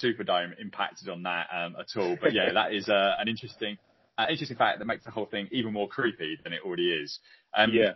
[0.00, 2.16] Superdome impacted on that um, at all.
[2.20, 3.78] But yeah, that is uh, an interesting,
[4.16, 7.18] uh, interesting fact that makes the whole thing even more creepy than it already is.
[7.56, 7.92] Um, yeah.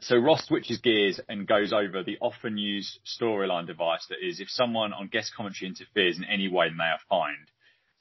[0.00, 4.48] So Ross switches gears and goes over the often used storyline device that is if
[4.48, 7.50] someone on guest commentary interferes in any way, then they are fined.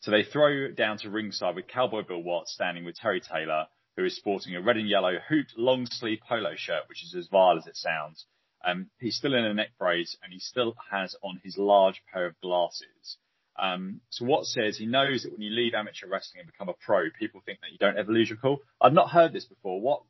[0.01, 3.65] So they throw down to ringside with Cowboy Bill Watts standing with Terry Taylor,
[3.95, 7.27] who is sporting a red and yellow hoot long sleeve polo shirt, which is as
[7.27, 8.25] vile as it sounds.
[8.63, 12.25] Um, he's still in a neck brace and he still has on his large pair
[12.27, 13.17] of glasses.
[13.59, 16.73] Um, so Watts says he knows that when you leave amateur wrestling and become a
[16.73, 18.59] pro, people think that you don't ever lose your cool.
[18.79, 19.81] I've not heard this before.
[19.81, 20.03] What,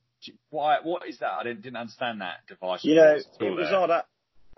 [0.50, 1.32] why, what is that?
[1.32, 2.82] I didn't, didn't understand that device.
[2.84, 3.80] Yeah, at all it was there.
[3.80, 3.92] odd.
[3.92, 4.02] I,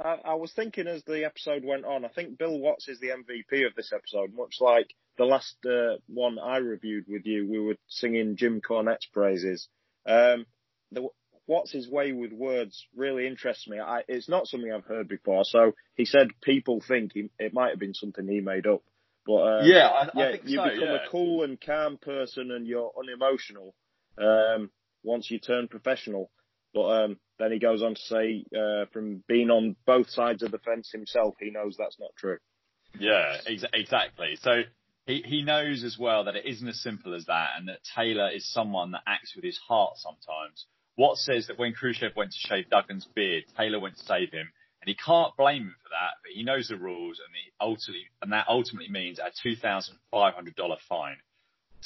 [0.02, 3.10] I, I was thinking as the episode went on, I think Bill Watts is the
[3.10, 7.48] MVP of this episode, much like the last uh, one I reviewed with you.
[7.50, 9.68] We were singing Jim Cornette's praises.
[10.06, 10.46] Um,
[10.92, 11.10] the,
[11.50, 13.80] Watts' way with words really interests me.
[13.80, 15.44] I, it's not something I've heard before.
[15.44, 18.84] So he said people think he, it might have been something he made up.
[19.26, 21.06] But uh, Yeah, I, I yeah, think you so, become yeah.
[21.06, 23.74] a cool and calm person and you're unemotional
[24.20, 24.70] um,
[25.04, 26.32] once you turn professional.
[26.74, 30.52] But um, then he goes on to say, uh, from being on both sides of
[30.52, 32.38] the fence himself, he knows that's not true.
[33.00, 34.38] Yeah, ex- exactly.
[34.42, 34.62] So
[35.06, 38.30] he, he knows as well that it isn't as simple as that and that Taylor
[38.30, 40.68] is someone that acts with his heart sometimes.
[40.98, 44.52] Watts says that when Khrushchev went to shave Duggan's beard, Taylor went to save him.
[44.82, 48.32] And he can't blame him for that, but he knows the rules and, ultimately, and
[48.32, 51.18] that ultimately means a $2,500 fine.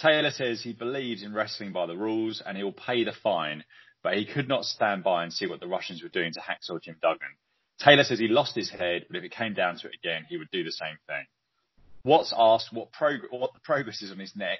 [0.01, 3.63] Taylor says he believes in wrestling by the rules and he'll pay the fine,
[4.01, 6.81] but he could not stand by and see what the Russians were doing to Hacksaw
[6.81, 7.35] Jim Duggan.
[7.79, 10.37] Taylor says he lost his head, but if it came down to it again, he
[10.37, 11.25] would do the same thing.
[12.03, 14.59] Watts asked what, prog- what the progress is on his neck,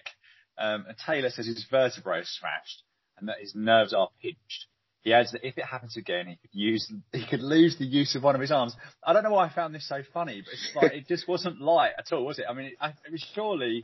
[0.58, 2.84] um, and Taylor says his vertebrae is smashed
[3.18, 4.68] and that his nerves are pinched.
[5.02, 8.16] He adds that if it happens again, he could use he could lose the use
[8.16, 8.74] of one of his arms.
[9.06, 11.60] I don't know why I found this so funny, but it's like it just wasn't
[11.60, 12.46] light at all, was it?
[12.50, 13.84] I mean, it, it was surely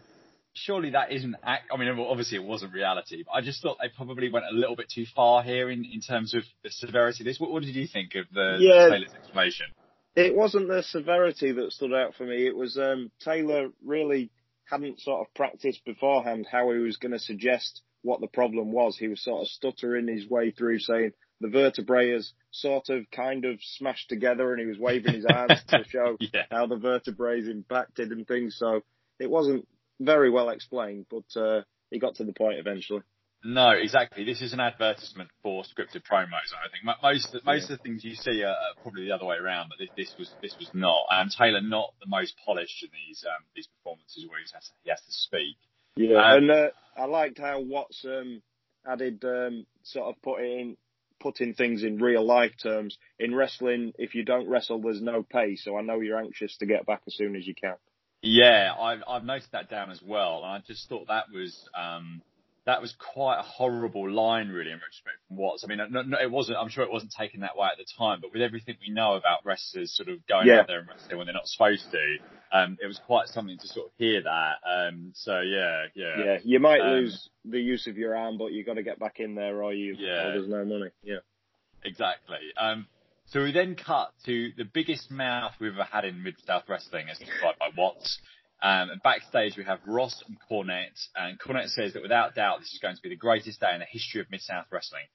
[0.60, 1.70] surely that isn't act.
[1.74, 4.76] I mean, obviously it wasn't reality, but I just thought they probably went a little
[4.76, 7.40] bit too far here in, in terms of the severity of this.
[7.40, 8.90] What, what did you think of the Yeah.
[8.90, 9.68] Taylor's explanation?
[10.16, 12.46] It wasn't the severity that stood out for me.
[12.48, 14.32] It was um, Taylor really
[14.66, 18.98] hadn't sort of practiced beforehand how he was going to suggest what the problem was.
[18.98, 23.46] He was sort of stuttering his way through saying the vertebrae is sort of kind
[23.46, 26.44] of smashed together and he was waving his arms to show Yeah.
[26.52, 28.58] how the vertebrae is impacted and things.
[28.58, 28.82] So
[29.20, 29.68] it wasn't
[30.00, 33.02] very well explained, but uh, he got to the point eventually.
[33.44, 34.26] No, exactly.
[34.26, 36.52] This is an advertisement for scripted promos.
[36.52, 39.26] I think Mo- most most of the things you see are, are probably the other
[39.26, 41.06] way around, but this, this was this was not.
[41.10, 44.72] And Taylor not the most polished in these um, these performances where he has to,
[44.84, 45.56] he has to speak.
[45.96, 48.42] Yeah, Um, and uh, I liked how Watts um,
[48.86, 50.76] added um, sort of putting
[51.22, 52.98] putting things in real life terms.
[53.20, 55.56] In wrestling, if you don't wrestle, there's no pay.
[55.56, 57.76] So I know you're anxious to get back as soon as you can.
[58.22, 62.22] Yeah, I've I've noted that down as well, and I just thought that was um,
[62.66, 65.64] that was quite a horrible line, really, in retrospect from Watts.
[65.64, 66.58] I mean, no, no, it wasn't.
[66.58, 69.16] I'm sure it wasn't taken that way at the time, but with everything we know
[69.16, 70.60] about wrestlers sort of going Yeah.
[70.60, 72.18] out there and wrestling when they're not supposed to,
[72.52, 74.56] um, it was quite something to sort of hear that.
[74.68, 78.52] Um, so yeah, yeah, Yeah, you might Um, lose the use of your arm, but
[78.52, 80.28] you've got to get back in there, or you Yeah.
[80.28, 80.92] or there's no money.
[81.04, 81.20] Yeah,
[81.84, 82.40] Exactly.
[82.58, 82.86] Um,
[83.30, 87.08] so we then cut to the biggest mouth we've ever had in Mid South Wrestling,
[87.10, 88.20] as described by Watts.
[88.62, 92.74] Um, and backstage we have Ross and Cornette, and Cornette says that without doubt this
[92.74, 95.06] is going to be the greatest day in the history of Mid South Wrestling.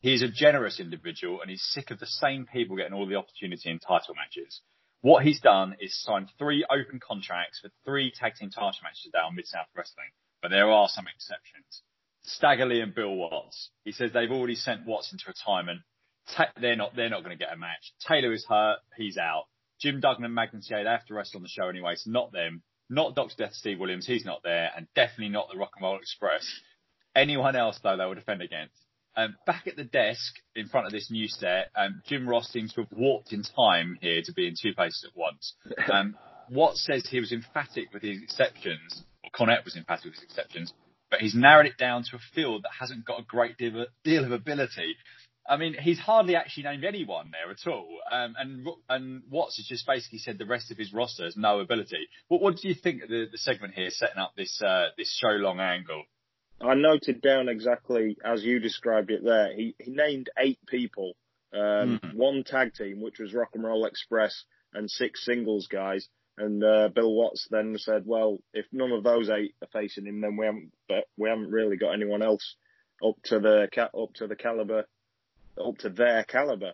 [0.00, 3.16] He is a generous individual, and he's sick of the same people getting all the
[3.16, 4.60] opportunity in title matches.
[5.00, 9.18] What he's done is signed three open contracts for three tag team title matches today
[9.18, 11.82] on Mid South Wrestling, but there are some exceptions.
[12.22, 13.70] Stagger Lee and Bill Watts.
[13.84, 15.80] He says they've already sent Watts into retirement.
[16.36, 16.94] Ta- they're not.
[16.94, 17.92] They're not going to get a match.
[18.06, 18.78] Taylor is hurt.
[18.96, 19.44] He's out.
[19.80, 20.62] Jim Duggan and Magnum.
[20.68, 22.62] They have to wrestle on the show anyway, so not them.
[22.88, 24.06] Not Doctor Death Steve Williams.
[24.06, 26.46] He's not there, and definitely not the Rock and Roll Express.
[27.16, 28.74] Anyone else though, they will defend against.
[29.14, 32.72] Um, back at the desk in front of this new set, um, Jim Ross seems
[32.74, 35.54] to have walked in time here to be in two places at once.
[35.92, 36.16] Um,
[36.50, 40.72] Watts says he was emphatic with his exceptions, or Cornette was emphatic with his exceptions,
[41.10, 43.88] but he's narrowed it down to a field that hasn't got a great deal of,
[44.04, 44.96] deal of ability.
[45.48, 47.88] I mean, he's hardly actually named anyone there at all.
[48.10, 51.60] Um, and and Watts has just basically said the rest of his roster has no
[51.60, 52.08] ability.
[52.28, 55.12] What what do you think of the, the segment here, setting up this uh, this
[55.12, 56.04] show long angle?
[56.60, 59.52] I noted down exactly as you described it there.
[59.54, 61.14] He he named eight people,
[61.52, 62.14] um, Mhm.
[62.14, 66.08] one tag team, which was Rock and Roll Express, and six singles guys.
[66.38, 70.20] And uh, Bill Watts then said, "Well, if none of those eight are facing him,
[70.20, 72.54] then we haven't, but we haven't really got anyone else
[73.04, 74.86] up to the up to the caliber,
[75.58, 76.72] up to their caliber."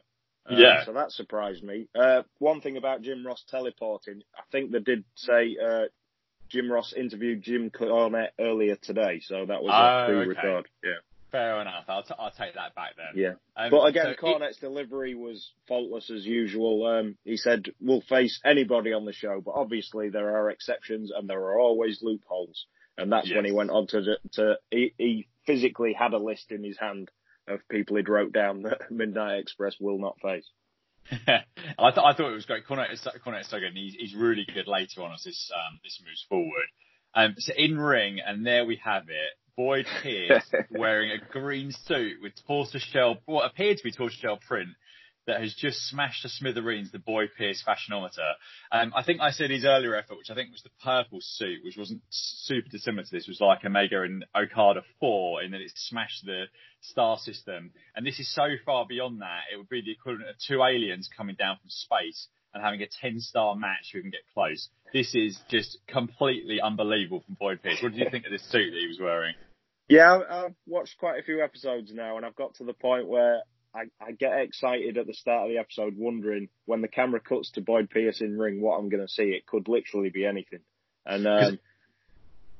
[0.49, 0.85] Uh, Yeah.
[0.85, 1.89] So that surprised me.
[1.95, 5.85] Uh, one thing about Jim Ross teleporting, I think they did say uh,
[6.49, 10.25] Jim Ross interviewed Jim Cornette earlier today, so that was Oh, a okay.
[10.25, 10.69] pre-record.
[10.83, 10.93] Yeah.
[11.31, 11.85] Fair enough.
[11.89, 13.13] I'll, t- I'll take that back then.
[13.23, 13.33] Yeah.
[13.55, 16.87] Um, But again, so it- delivery was faultless as usual.
[16.87, 21.29] Um, he said, we'll face anybody on the show, but obviously there are exceptions and
[21.29, 22.65] there are always loopholes.
[22.97, 26.65] And that's when he went on to, to he, he physically had a list in
[26.65, 27.11] his hand
[27.51, 30.49] of people he'd wrote down that Midnight Express will not face.
[31.11, 32.67] I, th- I thought it was great.
[32.67, 35.51] Cornette is, so- is so good, and he's, he's really good later on as this
[35.55, 36.67] um, this moves forward.
[37.15, 39.33] Um, so in ring, and there we have it.
[39.57, 44.39] Boyd Pierce wearing a green suit with tortoise shell, what appeared to be tortoise shell
[44.47, 44.69] print,
[45.29, 48.33] that has just smashed to smithereens the Boyd Pierce fashionometer.
[48.73, 51.61] Um, I think I said his earlier effort, which I think was the purple suit,
[51.63, 55.71] which wasn't super dissimilar to this, was like Omega and Okada 4 in that it
[55.77, 56.45] smashed the
[56.81, 57.71] star system.
[57.95, 61.11] And this is so far beyond that, it would be the equivalent of two aliens
[61.15, 64.71] coming down from space and having a 10 star match who can get close.
[64.95, 67.83] This is just completely unbelievable from Boyd Pierce.
[67.83, 69.35] What did you think of this suit that he was wearing?
[69.89, 73.43] Yeah, I've watched quite a few episodes now, and I've got to the point where
[73.75, 77.51] I, I get excited at the start of the episode, wondering when the camera cuts
[77.53, 79.25] to Boyd Pierce in ring, what I'm going to see.
[79.25, 80.61] It could literally be anything.
[81.05, 81.59] And um,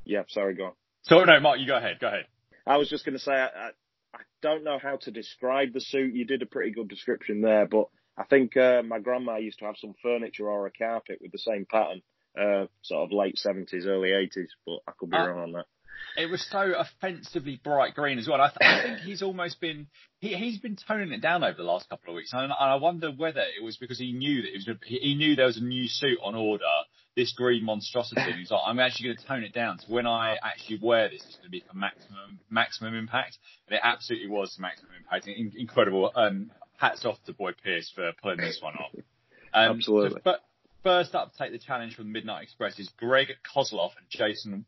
[0.05, 0.73] yeah, sorry, go on.
[1.03, 1.99] So, no, Mark, you go ahead.
[2.01, 2.27] Go ahead.
[2.67, 3.71] I was just going to say I, I,
[4.15, 6.15] I don't know how to describe the suit.
[6.15, 9.67] You did a pretty good description there, but I think uh, my grandma used to
[9.67, 12.03] have some furniture or a carpet with the same pattern,
[12.39, 14.51] uh, sort of late seventies, early eighties.
[14.67, 15.67] But I could be Uh, wrong on that.
[16.17, 18.41] It was so offensively bright green as well.
[18.41, 19.87] I, th- I think he's almost been
[20.19, 22.75] he, he's been toning it down over the last couple of weeks, and, and I
[22.77, 25.65] wonder whether it was because he knew that it was he, knew there was a
[25.65, 26.65] new suit on order,
[27.15, 28.21] this green monstrosity.
[28.23, 29.79] And he's like, I'm actually going to tone it down.
[29.79, 33.39] So when I actually wear this, it's going to be for maximum maximum impact,
[33.69, 35.29] and it absolutely was maximum impact.
[35.29, 36.11] In, incredible.
[36.15, 38.93] Um, hats off to Boyd Pierce for pulling this one off.
[39.53, 40.11] Um, Absolutely.
[40.11, 40.39] so fir-
[40.83, 44.65] first up to take the challenge from Midnight Express is Greg Kozlov and Jason.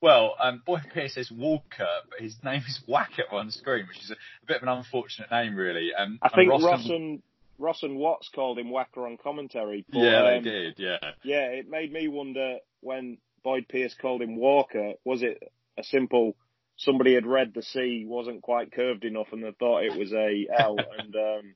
[0.00, 4.10] Well, um, Boyd Pierce says Walker, but his name is Wacker on screen, which is
[4.10, 5.90] a, a bit of an unfortunate name, really.
[5.96, 7.22] Um, I think Ross Ross and- and
[7.58, 9.84] Ross and Watts called him Whacker on commentary.
[9.88, 10.78] But, yeah, um, they did.
[10.78, 15.42] Yeah, Yeah, it made me wonder when Boyd Pierce called him Walker, was it
[15.78, 16.34] a simple
[16.76, 20.46] somebody had read the C wasn't quite curved enough and they thought it was a
[20.58, 21.54] L and um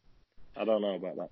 [0.57, 1.31] I don't know about that.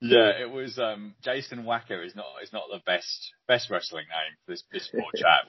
[0.00, 0.30] yeah.
[0.40, 4.52] It was um, Jason Wacker is not is not the best best wrestling name for
[4.52, 5.46] this this poor chap.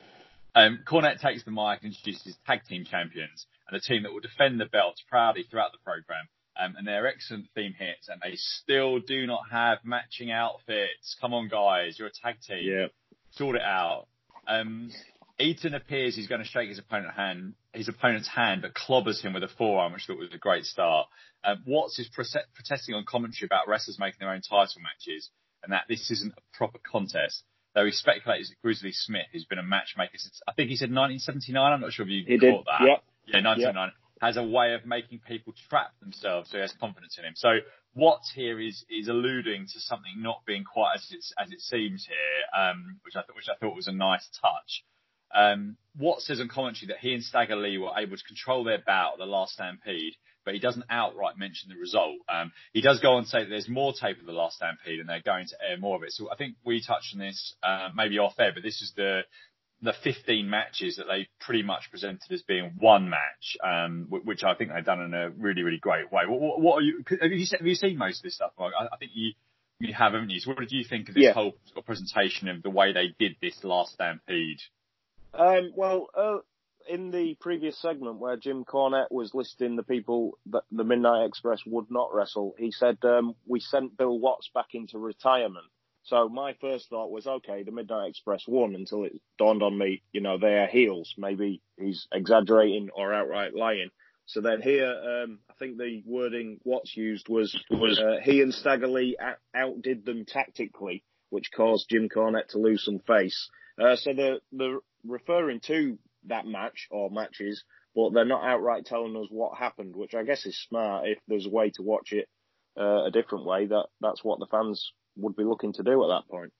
[0.55, 4.19] Um, Cornette takes the mic and introduces tag team champions and the team that will
[4.19, 6.27] defend the belts proudly throughout the program.
[6.59, 11.15] Um, and they're excellent theme hits, and they still do not have matching outfits.
[11.21, 12.63] Come on, guys, you're a tag team.
[12.63, 12.87] Yeah.
[13.31, 14.07] sort it out.
[14.45, 14.91] Um,
[15.39, 19.31] Eaton appears he's going to shake his opponent hand, his opponent's hand, but clobbers him
[19.33, 21.07] with a forearm, which I thought was a great start.
[21.45, 25.29] Um, Watts is protesting on commentary about wrestlers making their own title matches,
[25.63, 27.43] and that this isn't a proper contest.
[27.75, 30.89] Though he speculates that Grizzly Smith, who's been a matchmaker since I think he said
[30.89, 31.71] 1979.
[31.73, 32.53] I'm not sure if you He did.
[32.53, 32.81] caught that.
[32.81, 33.03] Yep.
[33.27, 33.91] Yeah, 1979
[34.21, 37.33] has a way of making people trap themselves, so he has confidence in him.
[37.35, 37.59] So
[37.95, 42.05] Watts here is is alluding to something not being quite as it's, as it seems
[42.05, 44.83] here, um, which I thought which I thought was a nice touch.
[45.33, 48.79] Um, Watts says on commentary that he and Stagger Lee were able to control their
[48.85, 50.15] bout at the last Stampede,
[50.49, 52.15] but he doesn't outright mention the result.
[52.27, 54.99] Um, he does go on to say that there's more tape of the last Stampede
[54.99, 56.11] and they're going to air more of it.
[56.11, 59.21] So I think we touched on this uh, maybe off air, but this is the
[59.83, 64.55] the 15 matches that they pretty much presented as being one match, um, which I
[64.55, 66.23] think they've done in a really, really great way.
[66.27, 68.51] What, what, are you, have you, have you seen most of this stuff?
[68.57, 68.73] Mark?
[68.77, 69.33] I, I think you,
[69.79, 70.39] you have, haven't you?
[70.39, 71.33] So what did you think of this Yeah.
[71.33, 71.53] whole
[71.85, 74.59] presentation of the way they did this last Stampede?
[75.33, 76.37] Um, well, uh,
[76.89, 81.59] in the previous segment where Jim Cornette was listing the people that the Midnight Express
[81.65, 85.65] would not wrestle, he said um, we sent Bill Watts back into retirement.
[86.03, 90.01] So my first thought was, okay, the Midnight Express won until it dawned on me,
[90.11, 91.13] you know, they are heels.
[91.17, 93.89] Maybe he's exaggerating or outright lying.
[94.25, 98.53] So then here, um, I think the wording Watts used was, was uh, he and
[98.53, 103.49] Stagger Lee out- outdid them tactically, which caused Jim Cornette to lose some face.
[103.79, 105.97] Uh, so the the referring to
[106.27, 107.63] that match or matches,
[107.95, 111.07] but they're not outright telling us what happened, which I guess is smart.
[111.07, 112.27] If there's a way to watch it
[112.79, 116.07] uh, a different way, that that's what the fans would be looking to do at
[116.07, 116.51] that point.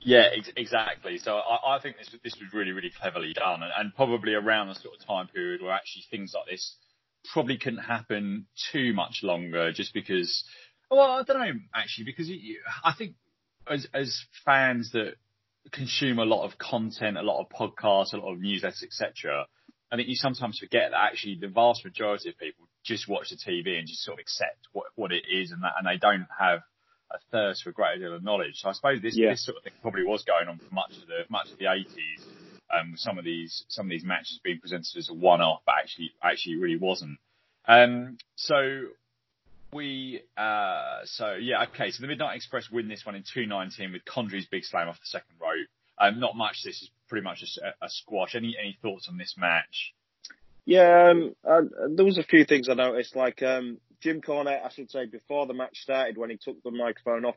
[0.00, 1.18] Yeah, ex- exactly.
[1.18, 4.68] So I, I think this this was really really cleverly done, and, and probably around
[4.68, 6.76] the sort of time period where actually things like this
[7.32, 10.44] probably couldn't happen too much longer, just because.
[10.90, 13.14] Well, I don't know actually, because you, you- I think
[13.68, 15.14] as as fans that
[15.72, 19.46] consume a lot of content, a lot of podcasts, a lot of newsletters, etc.
[19.90, 23.36] I think you sometimes forget that actually the vast majority of people just watch the
[23.36, 26.26] TV and just sort of accept what what it is, and that and they don't
[26.38, 26.60] have
[27.10, 28.56] a thirst for a greater deal of knowledge.
[28.56, 29.30] So I suppose this Yeah.
[29.30, 31.70] this sort of thing probably was going on for much of the much of the
[31.72, 32.26] eighties.
[32.70, 35.62] Um, with some of these some of these matches being presented as a one off,
[35.64, 37.18] but actually actually it really wasn't.
[37.66, 38.88] Um, so
[39.72, 41.90] we uh, so yeah okay.
[41.90, 44.98] So the Midnight Express win this one in two nineteen with Condrey's big slam off
[45.00, 45.66] the second rope.
[46.00, 46.62] Um, not much.
[46.64, 47.42] This is pretty much
[47.82, 48.34] a squash.
[48.34, 49.94] Any any thoughts on this match?
[50.64, 51.62] Yeah, um, uh,
[51.94, 55.46] there was a few things I noticed, like um, Jim Cornette, I should say, before
[55.46, 57.36] the match started, when he took the microphone off,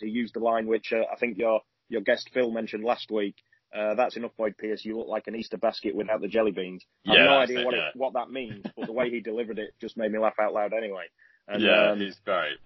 [0.00, 3.36] he used the line which uh, I think your your guest Phil mentioned last week.
[3.74, 4.84] Uh, that's enough, Boyd Pierce.
[4.84, 6.84] You look like an Easter basket without the jelly beans.
[7.06, 7.88] I Yeah, have no idea it, what yeah.
[7.88, 10.52] it, what that means, but the way he delivered it just made me laugh out
[10.54, 11.04] loud anyway.
[11.48, 12.58] And, yeah, um, he's great.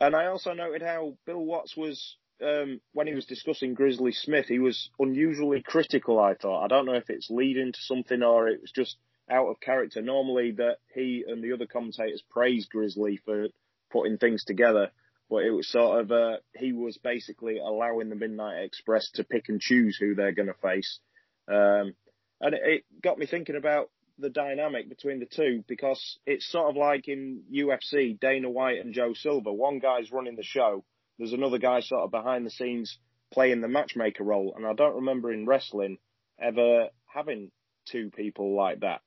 [0.00, 4.46] and I also noted how Bill Watts was, um, when he was discussing Grizzly Smith,
[4.46, 6.64] he was unusually critical, I thought.
[6.64, 8.96] I don't know if it's leading to something or it was just
[9.30, 10.00] out of character.
[10.02, 13.48] Normally that he and the other commentators praise Grizzly for
[13.90, 14.90] putting things together,
[15.28, 19.48] but it was sort of, uh, he was basically allowing the Midnight Express to pick
[19.48, 21.00] and choose who they're going to face.
[21.48, 21.94] Um,
[22.40, 26.70] and it, it got me thinking about the dynamic between the two because it's sort
[26.70, 29.52] of like in UFC, Dana White and Joe Silva.
[29.52, 30.84] One guy's running the show,
[31.18, 32.98] there's another guy sort of behind the scenes
[33.32, 34.54] playing the matchmaker role.
[34.56, 35.98] And I don't remember in wrestling
[36.40, 37.50] ever having
[37.86, 39.00] two people like that.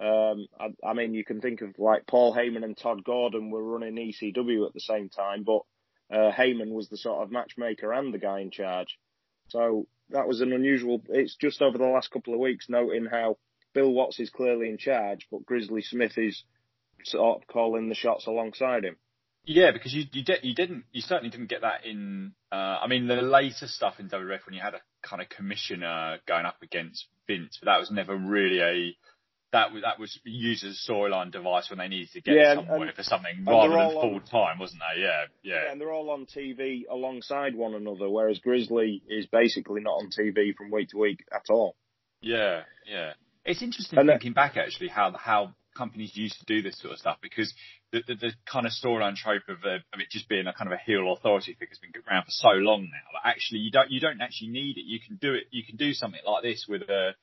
[0.00, 3.62] Um, I, I mean, you can think of like Paul Heyman and Todd Gordon were
[3.62, 5.62] running ECW at the same time, but
[6.10, 8.98] uh, Heyman was the sort of matchmaker and the guy in charge.
[9.48, 11.02] So that was an unusual.
[11.08, 13.36] It's just over the last couple of weeks noting how
[13.74, 16.44] Bill Watts is clearly in charge, but Grizzly Smith is
[17.04, 18.96] sort of calling the shots alongside him.
[19.44, 22.32] Yeah, because you you, di- you didn't you certainly didn't get that in.
[22.52, 26.18] Uh, I mean, the later stuff in WWF when you had a kind of commissioner
[26.26, 28.96] going up against Vince, but that was never really a
[29.52, 32.52] that was that was used as a storyline device when they needed to get Yeah,
[32.52, 35.02] and- somewhere for something rather than all on- full time, wasn't they?
[35.02, 35.70] Yeah, yeah.
[35.72, 40.54] and they're all on TV alongside one another, whereas Grizzly is basically not on TV
[40.56, 41.76] from week to week at all.
[42.20, 43.14] Yeah, yeah.
[43.44, 46.98] It's interesting And, thinking back actually how how companies used to do this sort of
[46.98, 47.52] stuff because
[47.92, 50.70] the the, the kind of storyline trope of, uh, of it just being a kind
[50.70, 53.70] of a heel authority figure has been around for so long now that actually you
[53.70, 54.84] don't you don't actually need it.
[54.84, 55.44] You can do it.
[55.50, 57.14] You can do something like this with a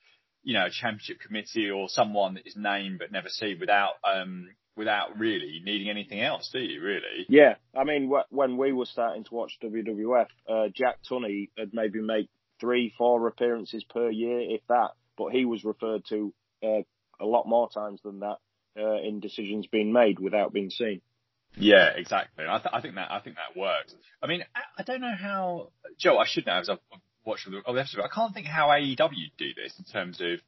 [0.42, 4.48] you know a championship committee or someone that is named but never seen without um
[4.76, 6.80] without really needing anything else, do you?
[6.80, 7.26] Really?
[7.28, 11.74] Yeah, I mean, wh- when we were starting to watch WWF, uh, Jack Tunney had
[11.74, 12.28] maybe made
[12.60, 16.32] three, four appearances per year, if that, but he was referred to
[16.62, 16.82] uh,
[17.20, 18.36] a lot more times than that
[18.78, 21.00] uh, in decisions being made without being seen.
[21.56, 22.44] Yeah, exactly.
[22.48, 23.94] I, th- I think that I think that works.
[24.22, 26.18] I mean, I, I don't know how Joe.
[26.18, 28.02] I should know as I've I've watched the, the episode.
[28.02, 30.40] I can't think how AEW do this in terms of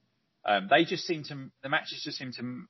[0.44, 2.64] um, they just seem to the matches just seem to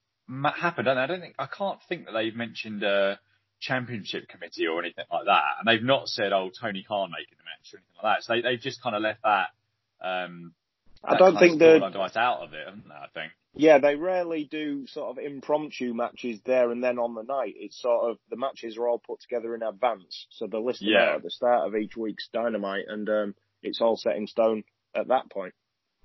[0.61, 0.84] happen.
[0.84, 0.98] Don't?
[0.98, 3.18] I don't think I can't think that they've mentioned a
[3.61, 7.44] championship committee or anything like that, and they've not said, "Oh, Tony Khan making the
[7.44, 8.24] match" or anything like that.
[8.24, 9.48] So they they've just kind of left that.
[10.02, 10.52] Um,
[11.04, 12.94] I don't think the device out of it, haven't they?
[12.94, 13.32] I think.
[13.54, 17.54] Yeah, they rarely do sort of impromptu matches there and then on the night.
[17.56, 20.90] It's sort of the matches are all put together in advance, so they list them
[20.90, 21.11] Yeah.
[21.11, 24.64] out at the start of each week's Dynamite, and um, it's all set in stone
[24.94, 25.54] at that point.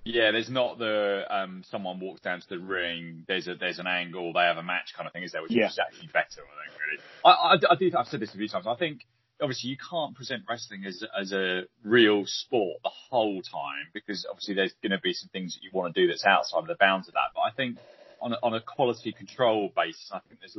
[0.04, 3.24] Yeah, there's not the um someone walks down to the ring.
[3.26, 4.32] There's a there's an angle.
[4.32, 5.42] They have a match kind of thing, is there?
[5.42, 5.66] Which Yeah.
[5.66, 6.80] is actually better, I think.
[6.80, 7.90] Really, I, I, I do.
[7.98, 8.66] I've said this a few times.
[8.68, 9.00] I think
[9.42, 14.54] obviously you can't present wrestling as as a real sport the whole time because obviously
[14.54, 16.76] there's going to be some things that you want to do that's outside of the
[16.78, 17.30] bounds of that.
[17.34, 17.76] But I think
[18.22, 20.56] on a, on a quality control basis, I think there's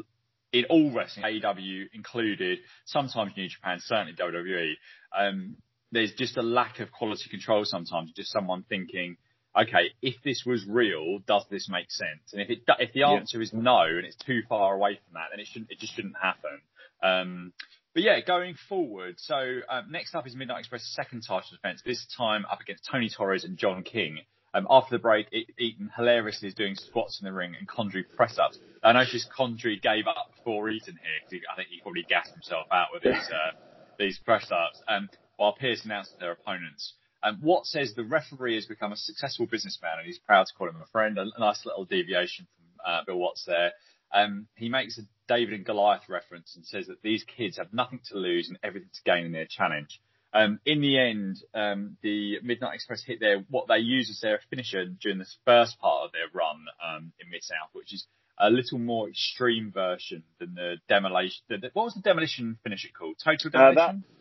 [0.53, 4.73] in all wrestling, AEW included, sometimes New Japan, certainly WWE,
[5.17, 5.57] um,
[5.91, 8.11] there's just a lack of quality control sometimes.
[8.11, 9.17] Just someone thinking,
[9.59, 12.33] okay, if this was real, does this make sense?
[12.33, 13.43] And if it if the answer yeah.
[13.43, 16.15] is no and it's too far away from that, then it shouldn't it just shouldn't
[16.21, 16.61] happen.
[17.01, 17.53] Um,
[17.93, 21.81] but yeah, going forward, so um, next up is Midnight Express' second title defense.
[21.85, 24.19] This time up against Tony Torres and John King.
[24.53, 25.27] Um, after the break,
[25.59, 28.57] Eaton hilariously is doing squats in the ring and Condrey press ups.
[28.81, 31.27] I noticed Condrey gave up before Eaton here.
[31.29, 33.57] Because I think he probably gassed himself out with these uh,
[33.99, 34.81] these press ups.
[34.87, 36.93] Um, while Pierce announced their opponents.
[37.23, 40.69] Um, Watt says the referee has become a successful businessman and he's proud to call
[40.69, 41.17] him a friend.
[41.17, 43.71] A, a nice little deviation from uh, Bill Watts there.
[44.13, 47.99] Um, he makes a David and Goliath reference and says that these kids have nothing
[48.09, 49.99] to lose and everything to gain in their challenge.
[50.33, 54.39] Um, in the end, um, the Midnight Express hit their what they use as their
[54.49, 58.05] finisher during this first part of their run um, in Mid South, which is
[58.39, 61.41] a little more extreme version than the demolition.
[61.49, 63.15] The, the, what was the demolition finisher called?
[63.23, 63.79] Total demolition.
[63.79, 64.16] Uh, that,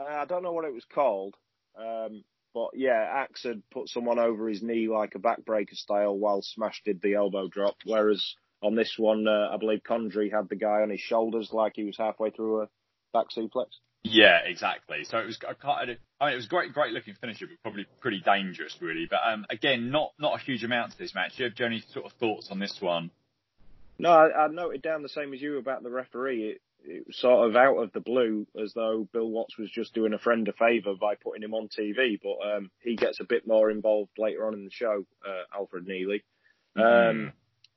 [0.00, 1.34] I don't know what it was called,
[1.78, 2.24] um,
[2.54, 6.82] but yeah, Axe had put someone over his knee like a backbreaker style while Smash
[6.84, 7.76] did the elbow drop.
[7.84, 11.72] Whereas on this one, uh, I believe Condrey had the guy on his shoulders like
[11.76, 12.68] he was halfway through a
[13.12, 13.66] back suplex.
[14.04, 15.04] Yeah, exactly.
[15.04, 18.76] So it was, I mean, it was great, great looking finisher, but probably pretty dangerous,
[18.80, 19.06] really.
[19.08, 21.36] But um, again, not not a huge amount to this match.
[21.36, 23.10] Do you have any sort of thoughts on this one?
[23.98, 26.50] No, I, I noted down the same as you about the referee.
[26.50, 29.94] It, it was sort of out of the blue, as though Bill Watts was just
[29.94, 32.18] doing a friend a favour by putting him on TV.
[32.22, 35.86] But um, he gets a bit more involved later on in the show, uh, Alfred
[35.86, 36.22] Neely.
[36.76, 37.32] Um, mm.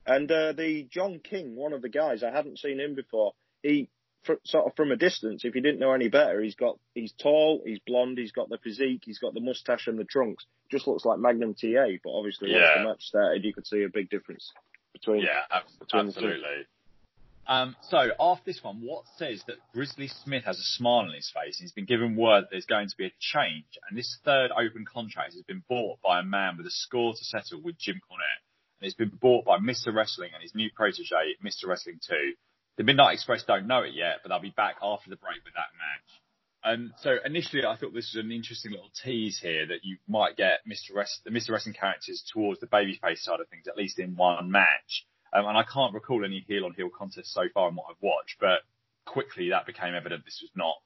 [0.06, 3.32] And uh, the John King, one of the guys, I hadn't seen him before.
[3.62, 3.88] He
[4.22, 7.12] fr- sort of from a distance, if you didn't know any better, he's got he's
[7.12, 10.44] tall, he's blonde, he's got the physique, he's got the mustache and the trunks.
[10.70, 11.86] Just looks like Magnum TA.
[12.02, 12.58] But obviously, yeah.
[12.58, 14.52] once the match started, you could see a big difference
[14.92, 16.66] between yeah, between absolutely.
[17.48, 21.30] Um, so after this one, Watt says that Grizzly Smith has a smile on his
[21.32, 21.58] face.
[21.58, 24.84] He's been given word that there's going to be a change, and this third open
[24.84, 28.42] contract has been bought by a man with a score to settle with Jim Cornette,
[28.80, 29.94] and it's been bought by Mr.
[29.94, 31.68] Wrestling and his new protege, Mr.
[31.68, 32.32] Wrestling 2.
[32.78, 35.54] The Midnight Express don't know it yet, but they'll be back after the break with
[35.54, 36.20] that match.
[36.64, 40.36] Um, so initially, I thought this was an interesting little tease here that you might
[40.36, 40.96] get Mr.
[40.96, 41.50] Rest- the Mr.
[41.50, 45.06] Wrestling characters towards the babyface side of things, at least in one match.
[45.32, 48.02] Um, and I can't recall any heel on heel contests so far in what I've
[48.02, 48.60] watched, but
[49.04, 50.76] quickly that became evident this was not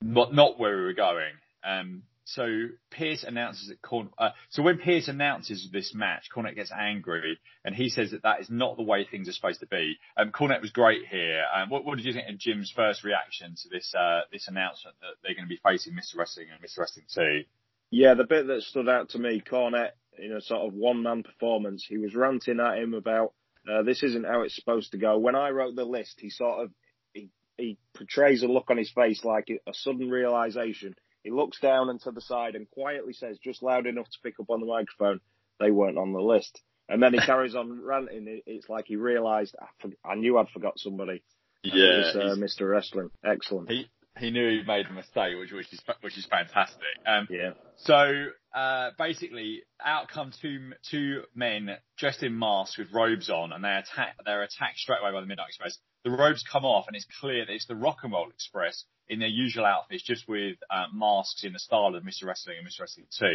[0.00, 1.32] not, not where we were going.
[1.64, 6.70] Um, so Pierce announces that Corn- uh, so when Pierce announces this match, Cornette gets
[6.70, 9.96] angry and he says that that is not the way things are supposed to be.
[10.16, 11.42] Um, Cornette was great here.
[11.54, 14.96] Um, what, what, did you think of Jim's first reaction to this uh, this announcement
[15.00, 16.18] that they're going to be facing Mr.
[16.18, 16.80] Wrestling and Mr.
[16.80, 17.44] Wrestling 2?
[17.90, 21.22] Yeah, the bit that stood out to me, Cornette, in a sort of one man
[21.22, 23.32] performance, he was ranting at him about
[23.70, 25.18] uh, this isn't how it's supposed to go.
[25.18, 26.70] When I wrote the list, he sort of
[27.12, 30.94] he, he portrays a look on his face like a sudden realization.
[31.22, 34.38] He looks down and to the side and quietly says, just loud enough to pick
[34.40, 35.20] up on the microphone,
[35.58, 36.62] they weren't on the list.
[36.88, 38.42] And then he carries on ranting.
[38.46, 41.22] It's like he realised I, for- I, knew I'd forgot somebody.
[41.62, 42.70] Yeah, was, uh, Mr.
[42.70, 43.10] Wrestling.
[43.24, 43.70] Excellent.
[43.70, 43.88] He
[44.18, 46.82] he knew he made a mistake, which which is which is fantastic.
[47.06, 47.50] Um, yeah.
[47.76, 53.62] So uh, basically, out come two two men dressed in masks with robes on, and
[53.62, 54.16] they attack.
[54.24, 55.78] They're attacked straight away by the Midnight Express.
[56.04, 59.18] The robes come off, and it's clear that it's the Rock and Roll Express in
[59.18, 62.24] their usual outfits, just with uh, masks in the style of Mr.
[62.24, 62.80] Wrestling and Mr.
[62.80, 63.26] Wrestling 2.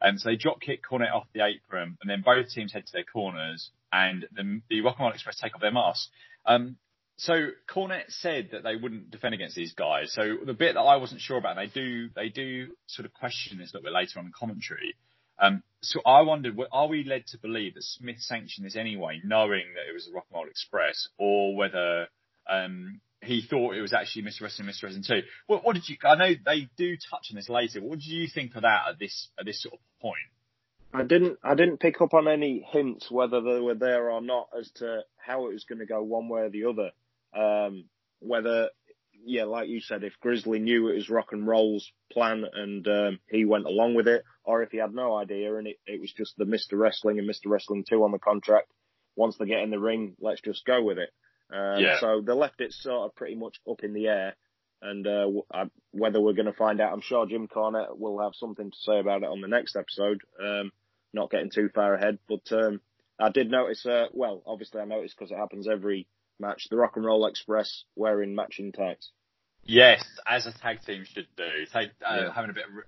[0.00, 2.92] And so they drop kick Cornette off the apron, and then both teams head to
[2.92, 6.10] their corners, and the, the Rock and Roll Express take off their masks.
[6.46, 6.76] Um,
[7.20, 10.10] so Cornette said that they wouldn't defend against these guys.
[10.14, 13.58] So the bit that I wasn't sure about, they do they do sort of question
[13.58, 14.94] this a little bit later on in commentary.
[15.38, 19.64] Um, so I wondered, are we led to believe that Smith sanctioned this anyway, knowing
[19.74, 22.08] that it was a Rock and Roll Express, or whether
[22.48, 24.42] um, he thought it was actually Mr.
[24.42, 24.84] Wrestling, Mr.
[24.84, 25.20] Wrestling 2?
[25.46, 25.96] What, what, did you?
[26.02, 27.82] I know they do touch on this later.
[27.82, 30.16] What did you think of that at this at this sort of point?
[30.94, 34.48] I didn't I didn't pick up on any hints whether they were there or not
[34.58, 36.92] as to how it was going to go one way or the other.
[37.34, 37.84] Um,
[38.20, 38.70] whether,
[39.24, 43.18] yeah, like you said, if Grizzly knew it was rock and roll's plan and um,
[43.30, 46.12] he went along with it, or if he had no idea and it, it was
[46.12, 46.78] just the Mr.
[46.78, 47.46] Wrestling and Mr.
[47.46, 48.70] Wrestling 2 on the contract,
[49.16, 51.10] once they get in the ring, let's just go with it.
[51.52, 51.98] Um, yeah.
[52.00, 54.36] So they left it sort of pretty much up in the air.
[54.82, 55.26] And uh,
[55.90, 58.98] whether we're going to find out, I'm sure Jim Cornette will have something to say
[58.98, 60.22] about it on the next episode.
[60.42, 60.70] Um,
[61.12, 62.80] not getting too far ahead, but um,
[63.18, 63.84] I did notice.
[63.84, 66.06] Uh, well, obviously I noticed because it happens every
[66.40, 69.10] match, the Rock and Roll Express wearing matching tights.
[69.64, 72.32] Yes, as a tag team should do, take, uh, yeah.
[72.32, 72.84] having a bit of,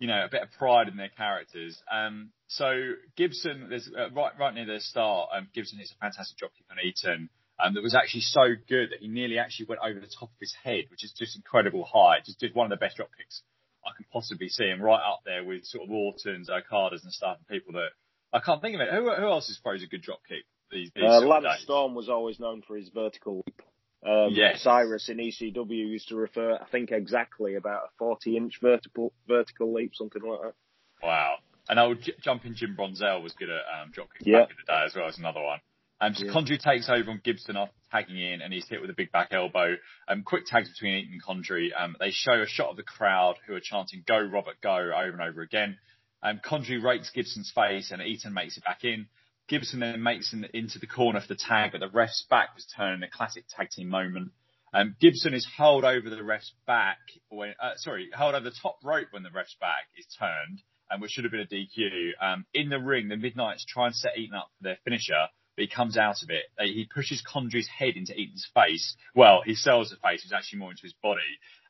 [0.00, 1.80] you know, a bit of pride in their characters.
[1.90, 6.36] Um, so Gibson, there's uh, right right near the start, um, Gibson hits a fantastic
[6.38, 7.30] dropkick on Eaton.
[7.58, 10.40] um, that was actually so good that he nearly actually went over the top of
[10.40, 12.24] his head, which is just incredible height.
[12.24, 13.42] Just, just one of the best drop kicks
[13.84, 17.38] I can possibly see, him right up there with sort of Ortons, Okadas, and stuff,
[17.38, 17.90] and people that
[18.32, 18.92] I can't think of it.
[18.92, 21.62] Who, who else is throws a good drop kick these, these Uh, Lance days?
[21.62, 23.62] Storm was always known for his vertical leap.
[24.04, 24.62] Um, Yes.
[24.62, 29.72] Cyrus in ECW used to refer, I think, exactly about a 40 inch vertical vertical
[29.72, 30.54] leap, something like that.
[31.02, 31.38] Wow.
[31.68, 34.40] And old J- jumping Jim Brunzell was good at um, Yeah.
[34.40, 35.60] back in the day as well as another one.
[36.00, 36.32] Um, so Yeah.
[36.32, 39.28] Condrey takes over on Gibson after tagging in and he's hit with a big back
[39.32, 39.76] elbow.
[40.06, 41.70] Um, quick tags between Eaton and Condrey.
[41.76, 45.10] Um, they show a shot of the crowd who are chanting "Go Robert, go" over
[45.10, 45.78] and over again.
[46.22, 49.08] Um, Condrey rakes Gibson's face and Eaton makes it back in.
[49.48, 52.66] Gibson then makes it into the corner for the tag, but the ref's back was
[52.76, 54.32] turned in a classic tag team moment.
[54.74, 56.98] Um, Gibson is held over the ref's back
[57.28, 61.00] when, uh, sorry, held over the top rope when the ref's back is turned, um,
[61.00, 62.10] which should have been a DQ.
[62.20, 65.62] Um, in the ring, the Midnights try and set Eaton up for their finisher, but
[65.62, 66.44] he comes out of it.
[66.58, 68.96] He pushes Condrey's head into Eaton's face.
[69.14, 71.20] Well, he sells the face, it's actually more into his body.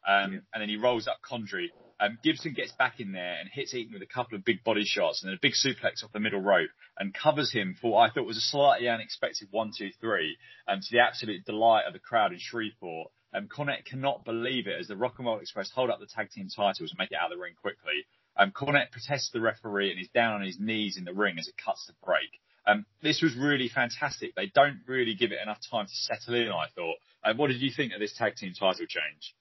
[0.09, 1.69] Um, and then he rolls up Condrey.
[1.99, 4.85] Um, Gibson gets back in there and hits Eaton with a couple of big body
[4.85, 8.11] shots and then a big suplex off the middle rope and covers him for what
[8.11, 10.37] I thought was a slightly unexpected one, two, three,
[10.69, 13.11] um, to the absolute delight of the crowd in Shreveport.
[13.33, 16.31] Um, Cornette cannot believe it as the Rock and Roll Express hold up the tag
[16.31, 18.05] team titles and make it out of the ring quickly.
[18.37, 21.49] Um, Cornette protests the referee and is down on his knees in the ring as
[21.49, 22.29] it cuts the break.
[22.67, 24.35] Um, this was really fantastic.
[24.35, 26.97] They don't really give it enough time to settle in, I thought.
[27.25, 29.35] Um, what did you think of this tag team title change?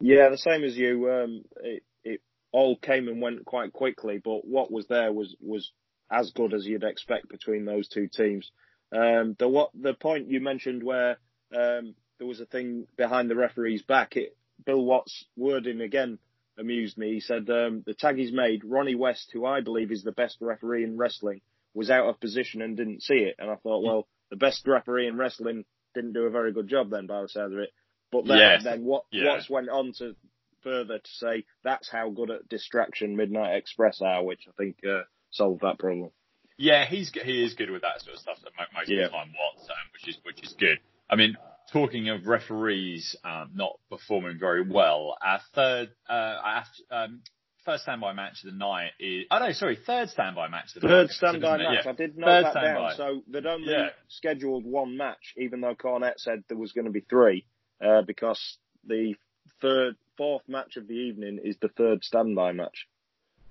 [0.00, 1.10] Yeah, the same as you.
[1.10, 2.20] Um, it, it
[2.52, 5.72] all came and went quite quickly, but what was there was was
[6.10, 8.50] as good as you'd expect between those two teams.
[8.94, 11.16] Um, the what the point you mentioned where
[11.56, 14.16] um, there was a thing behind the referee's back.
[14.16, 16.18] It, Bill Watts' wording again
[16.58, 17.14] amused me.
[17.14, 20.36] He said um, the tag he's made, Ronnie West, who I believe is the best
[20.40, 21.40] referee in wrestling,
[21.74, 23.36] was out of position and didn't see it.
[23.38, 25.64] And I thought, well, the best referee in wrestling
[25.94, 27.70] didn't do a very good job then, by the sound of it.
[28.12, 28.64] But then, Yes.
[28.64, 29.28] then what Yeah.
[29.28, 30.14] Watts went on to
[30.62, 35.02] further to say that's how good at distraction Midnight Express are, which I think uh,
[35.30, 36.10] solved that problem.
[36.58, 38.38] Yeah, he's he is good with that sort of stuff.
[38.74, 39.04] Most Yeah.
[39.06, 40.78] of the time, Watts, um, which is which is good.
[41.10, 41.36] I mean,
[41.72, 47.22] talking of referees um, not performing very well, our third uh, our, um,
[47.64, 50.88] first standby match of the night is oh no, sorry, third standby match of the
[50.88, 51.10] Third night.
[51.10, 51.84] standby match.
[51.84, 51.90] Yeah.
[51.90, 52.88] I did note Third that standby.
[52.88, 52.96] down.
[52.96, 53.88] So they'd only Yeah.
[54.08, 57.46] scheduled one match, even though Cornette said there was going to be three,
[57.84, 59.14] uh, because the
[59.60, 62.86] third, fourth match of the evening is the third standby match.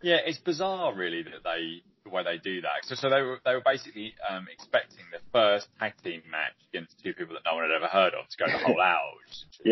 [0.02, 2.84] Yeah, it's bizarre, really, that they the way they do that.
[2.84, 6.96] So, so they were they were basically um, expecting the first tag team match against
[7.04, 9.32] two people that no one had ever heard of to go the whole hour, which
[9.32, 9.72] is interesting.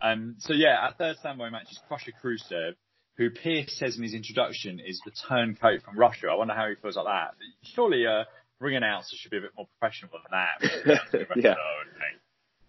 [0.00, 0.10] Yeah.
[0.12, 2.74] Um, so yeah, our third standby match is Crusher Khrushchev,
[3.16, 6.28] who Pierce says in his introduction is the turncoat from Russia.
[6.30, 7.34] I wonder how he feels like that.
[7.74, 8.26] Surely a
[8.60, 11.36] ring announcer should be a bit more professional than that.
[11.36, 11.54] Yeah.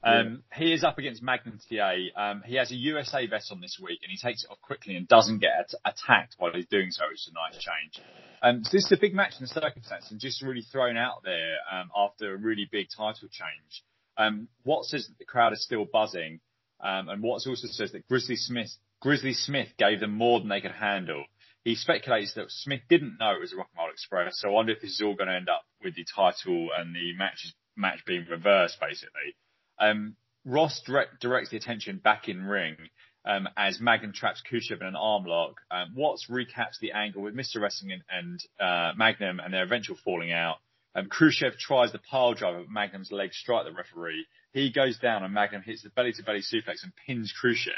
[0.03, 1.93] Um, He is up against TA.
[2.15, 4.95] Um, he has a USA vest on this week, and he takes it off quickly
[4.95, 8.05] and doesn't get at- attacked while he's doing so, which is a nice change.
[8.41, 11.23] Um, so this is a big match in the circumstance, and just really thrown out
[11.23, 13.83] there um, after a really big title change.
[14.17, 16.39] Um, Watts says that the crowd is still buzzing,
[16.79, 18.69] um, and Watts also says that Grizzly Smith
[18.99, 21.23] Grizzly Smith gave them more than they could handle.
[21.63, 24.51] He speculates that Smith didn't know it was a Rock and Roll Express, so I
[24.51, 27.53] wonder if this is all going to end up with the title and the match
[27.75, 29.35] match being reversed, basically.
[29.79, 32.77] Um, Ross direct, directs the attention back in ring
[33.25, 35.57] um, as Magnum traps Khrushchev in an arm lock.
[35.69, 37.59] Um, Watts recaps the angle with Mr.
[37.61, 40.57] Wrestling and, and uh, Magnum and their eventual falling out.
[40.95, 44.25] Um, Khrushchev tries the pile driver, but Magnum's legs strike the referee.
[44.53, 47.73] He goes down and Magnum hits the belly to belly suplex and pins Khrushchev,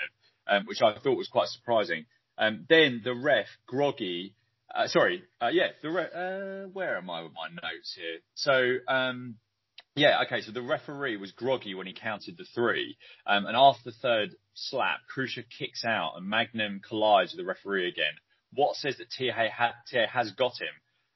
[0.48, 2.06] um, which I thought was quite surprising.
[2.38, 4.36] Um, then the ref, groggy,
[4.74, 8.20] uh, sorry, uh, yeah, the re- uh, where am I with my notes here?
[8.36, 9.36] So, um,
[10.00, 12.98] yeah, okay, so the referee was groggy when he counted the three,
[13.28, 17.90] um, and after the third slap, Khrushchev kicks out and Magnum collides with the referee
[17.90, 18.14] again.
[18.56, 20.74] Watt says that TA, ha- TA has got him,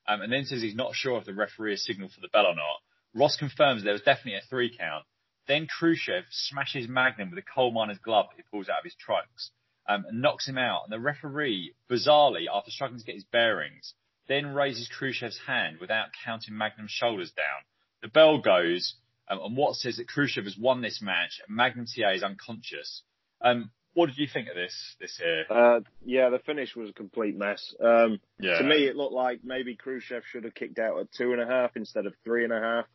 [0.07, 2.45] um, and then says he's not sure if the referee has signaled for the bell
[2.45, 2.81] or not.
[3.15, 5.05] Ross confirms there was definitely a three count.
[5.47, 9.51] Then Khrushchev smashes Magnum with a coal miner's glove he pulls out of his trunks
[9.87, 10.83] um, and knocks him out.
[10.83, 13.93] And the referee, bizarrely, after struggling to get his bearings,
[14.27, 17.63] then raises Khrushchev's hand without counting Magnum's shoulders down.
[18.03, 18.95] The bell goes,
[19.29, 23.01] um, and Watt says that Khrushchev has won this match, and Magnum TA is unconscious.
[23.41, 24.95] Um, what did you think of this?
[24.99, 25.45] This here?
[25.49, 27.73] Uh, yeah, the finish was a complete mess.
[27.79, 28.57] Um, Yeah.
[28.57, 31.45] To me, it looked like maybe Khrushchev should have kicked out at two and a
[31.47, 32.85] half instead of three and a half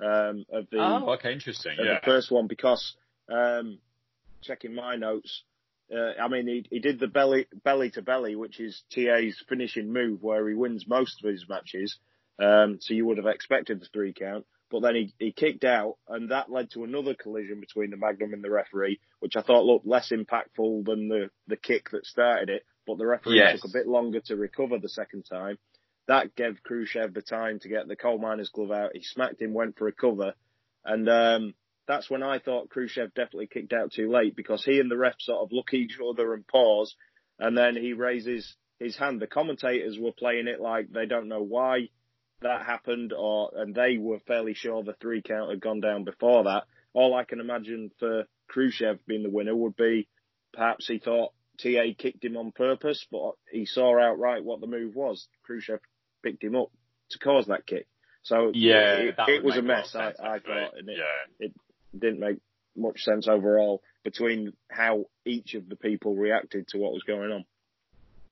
[0.00, 1.76] um, of the Oh, okay, interesting.
[1.78, 2.00] Yeah.
[2.00, 2.96] the first one because
[3.30, 3.78] um,
[4.42, 5.42] checking my notes,
[5.94, 9.92] uh, I mean he, he did the belly belly to belly, which is TA's finishing
[9.92, 11.98] move where he wins most of his matches.
[12.38, 15.96] Um, so you would have expected the three count, but then he, he kicked out,
[16.08, 19.64] and that led to another collision between the Magnum and the referee, which I thought
[19.64, 22.64] looked less impactful than the, the kick that started it.
[22.86, 23.60] But the referee Yes.
[23.60, 25.58] took a bit longer to recover the second time.
[26.08, 28.92] That gave Khrushchev the time to get the coal miner's glove out.
[28.94, 30.34] He smacked him, went for a cover,
[30.84, 31.54] and um,
[31.88, 35.14] that's when I thought Khrushchev definitely kicked out too late because he and the ref
[35.18, 36.94] sort of look each other and pause,
[37.40, 39.20] and then he raises his hand.
[39.20, 41.88] The commentators were playing it like they don't know why
[42.42, 46.44] that happened, or and they were fairly sure the three count had gone down before
[46.44, 46.64] that.
[46.92, 50.08] All I can imagine for Khrushchev being the winner would be
[50.52, 54.94] perhaps he thought TA kicked him on purpose, but he saw outright what the move
[54.94, 55.28] was.
[55.44, 55.80] Khrushchev
[56.22, 56.70] picked him up
[57.10, 57.86] to cause that kick.
[58.22, 59.94] So Yeah, it, it was a mess.
[59.94, 61.48] I, sense, I thought, and it, yeah.
[61.96, 62.38] didn't make
[62.76, 67.44] much sense overall between how each of the people reacted to what was going on.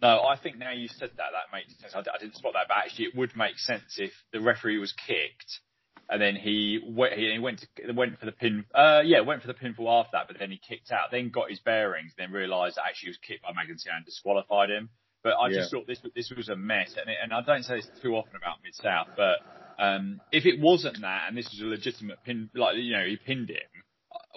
[0.05, 1.95] No, I think now you said that, that makes sense.
[1.95, 4.93] I, I didn't spot that, but actually it would make sense if the referee was
[4.93, 5.61] kicked
[6.11, 9.49] and then he went, he went to, went for the pin, uh, yeah, went for
[9.49, 12.77] the pinfall after that, but then he kicked out, then got his bearings, then realised
[12.77, 14.91] that actually he was kicked by Magnussen and disqualified him.
[15.23, 17.77] But I just thought this this was a mess, and, it, and I don't say
[17.77, 19.39] this too often about Mid South, but
[19.83, 23.17] um, if it wasn't that, and this was a legitimate pin, like you know, he
[23.17, 23.57] pinned him,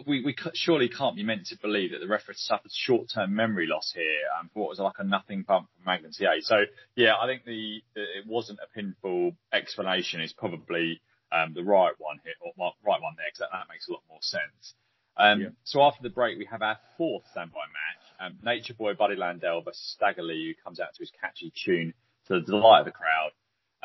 [0.05, 3.91] we, we surely can't be meant to believe that the referee suffered short-term memory loss
[3.93, 6.35] here um, for what was like a nothing bump from Magnum TA.
[6.41, 6.65] So
[6.95, 11.01] yeah, I think the, the it wasn't a pinfall explanation is probably
[11.31, 13.91] um, the right one here, or well, right one there, because that, that makes a
[13.91, 14.73] lot more sense.
[15.17, 15.47] Um, Yeah.
[15.63, 18.31] So after the break, we have our fourth standby match.
[18.31, 21.93] Um, Nature Boy Buddy Landel versus Stagger Lee, who comes out to his catchy tune
[22.27, 23.31] to the delight of the crowd.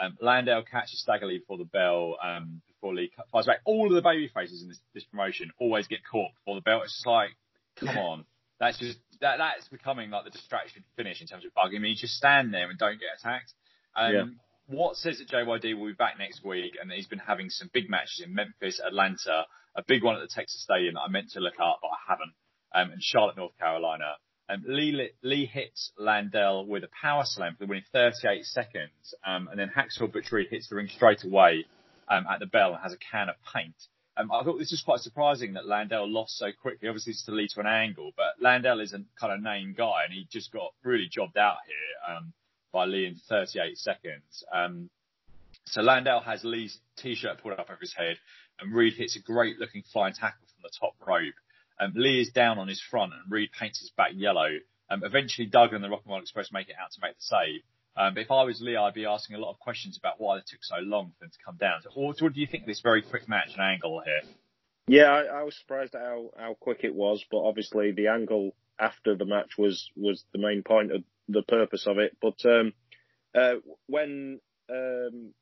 [0.02, 3.60] Um, Landel catches Stagger Lee before the bell, um, before Lee cut- fires back.
[3.64, 6.82] All of the baby faces in this, this promotion always get caught before the bell.
[6.82, 7.30] It's just like,
[7.76, 8.24] come on.
[8.58, 11.94] That's just, that, that's becoming like the distraction finish in terms of bugging me.
[11.94, 13.52] Just stand there and don't get attacked.
[13.94, 14.24] Um, Yeah.
[14.68, 17.68] Watts says that JYD will be back next week and that he's been having some
[17.72, 19.44] big matches in Memphis, Atlanta,
[19.76, 21.98] a big one at the Texas Stadium that I meant to look up, but I
[22.08, 22.32] haven't,
[22.74, 24.14] um, and Charlotte, North Carolina.
[24.52, 29.48] Um, Lee, Lee hits Landel with a power slam for the winning 38 seconds, um,
[29.48, 31.64] and then Hacksaw Butch Reed hits the ring straight away
[32.08, 33.74] um, at the bell and has a can of paint.
[34.16, 36.88] Um, I thought this was quite surprising that Landel lost so quickly.
[36.88, 40.04] Obviously, it's to lead to an angle, but Landel is a kind of name guy,
[40.04, 42.32] and he just got really jobbed out here um,
[42.72, 44.44] by Lee in 38 seconds.
[44.52, 44.90] Um,
[45.64, 48.18] so Landel has Lee's t-shirt pulled up over his head,
[48.60, 51.34] and Reed hits a great-looking flying tackle from the top rope.
[51.82, 54.48] Um, Lee is down on his front, and Reed paints his back yellow.
[54.90, 57.22] Um, eventually, Doug and the Rock and Roll Express make it out to make the
[57.22, 57.62] save.
[57.96, 60.38] Um, but if I was Lee, I'd be asking a lot of questions about why
[60.38, 61.82] it took so long for them to come down.
[61.82, 64.22] So, what, what do you think of this very quick match and angle here?
[64.86, 68.54] Yeah, I, I was surprised at how, how quick it was, but obviously the angle
[68.78, 72.16] after the match was, was the main point of the purpose of it.
[72.20, 72.72] But um,
[73.34, 73.54] uh,
[73.86, 74.40] when
[74.70, 75.32] um,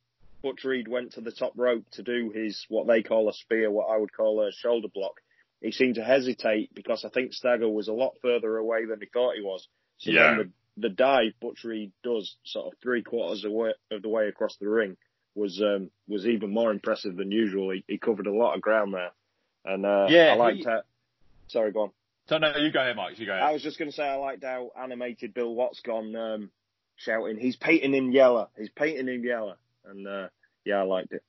[0.42, 3.70] Butch Reed went to the top rope to do his what they call a spear,
[3.70, 5.14] what I would call a shoulder block,
[5.60, 9.06] he seemed to hesitate because I think Stagger was a lot further away than he
[9.06, 9.68] thought he was.
[9.98, 10.34] So Yeah.
[10.36, 14.08] then the, the dive Butch Reed does sort of three quarters of, way, of the
[14.08, 14.96] way across the ring
[15.34, 17.70] was um, was even more impressive than usual.
[17.70, 19.10] He, he covered a lot of ground there,
[19.64, 20.82] and uh, Yeah, I liked he- how.
[21.48, 21.90] Sorry, go on.
[22.28, 23.18] So, no, you go ahead, Mike.
[23.18, 23.42] You go ahead.
[23.42, 26.50] I was just going to say I liked how animated Bill Watts gone um,
[26.96, 27.36] shouting.
[27.38, 28.48] He's painting him yellow.
[28.56, 30.28] He's painting him yellow, and uh,
[30.64, 31.24] yeah, I liked it.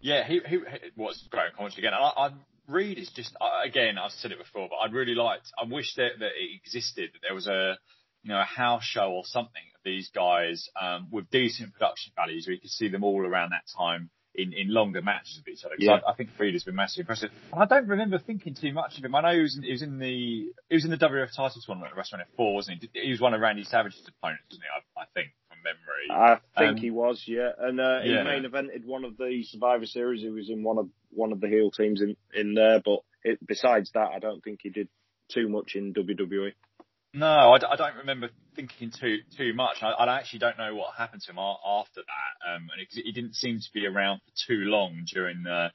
[0.00, 1.94] Yeah, he, he, he was great comments again.
[1.94, 2.30] I, I
[2.68, 3.34] Reed is just
[3.64, 3.98] again.
[3.98, 5.52] I've said it before, but I'd really liked.
[5.58, 7.10] I wish that, that it existed.
[7.12, 7.76] That there was a
[8.22, 12.46] you know a house show or something of these guys um, with decent production values,
[12.46, 15.64] where you could see them all around that time in, in longer matches with each
[15.64, 15.74] other.
[15.78, 16.00] Yeah.
[16.06, 17.30] I, I think Reed has been massively impressive.
[17.52, 19.14] And I don't remember thinking too much of him.
[19.14, 21.60] I know he was in, he was in the he was in the WF title
[21.64, 23.00] tournament at WrestleMania four, wasn't he?
[23.00, 25.00] He was one of Randy Savage's opponents, wasn't he?
[25.00, 25.32] I, I think
[25.64, 26.10] memory.
[26.10, 28.22] I think Um, he was, yeah, and uh, he yeah.
[28.24, 30.22] main evented one of the Survivor Series.
[30.22, 33.38] He was in one of one of the heel teams in in there, but it,
[33.46, 34.88] besides that, I don't think he did
[35.28, 35.94] too much in.
[35.94, 36.52] WWE.
[37.14, 39.82] No, I, d- I don't remember thinking too too much.
[39.82, 42.50] I, I actually don't know what happened to him after that.
[42.54, 45.68] Um, and he didn't seem to be around for too long during the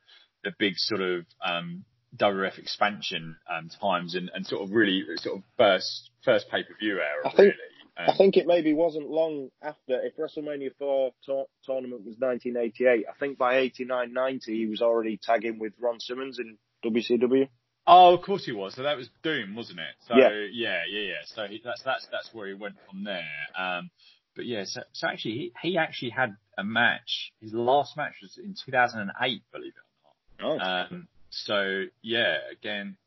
[0.43, 1.83] the big sort of um,
[2.15, 6.73] WF expansion um, times and, and sort of really sort of first first pay per
[6.79, 7.21] view era.
[7.25, 7.53] I think- really.
[7.97, 13.05] I Um, think it maybe wasn't long after, if WrestleMania 4 tour- tournament was 1988,
[13.09, 17.49] I think by 89 90 he was already tagging with Ron Simmons in WCW.
[17.87, 18.75] Oh, of course he was.
[18.75, 19.95] So that was Doom, wasn't it?
[20.07, 20.29] So Yeah.
[20.51, 21.13] yeah, yeah, yeah.
[21.25, 23.25] So he, that's that's that's where he went from there.
[23.57, 23.89] Um,
[24.35, 27.31] but yeah, so, so actually he, he actually had a match.
[27.41, 30.91] His last match was in 2008, believe it or Oh, not.
[30.91, 32.97] Um, so yeah, again,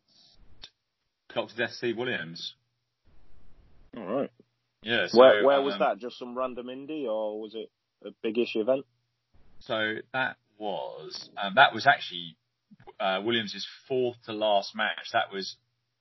[1.32, 1.54] Dr.
[1.56, 2.54] Death Steve Williams.
[3.96, 4.30] all right.
[4.82, 5.06] Yeah.
[5.08, 5.98] So, where where was um, that?
[5.98, 7.70] Just some random indie, or was it
[8.06, 8.84] a big-ish event?
[9.60, 12.36] So that was um, that was actually
[12.98, 15.10] uh, Williams' fourth to last match.
[15.12, 15.56] That was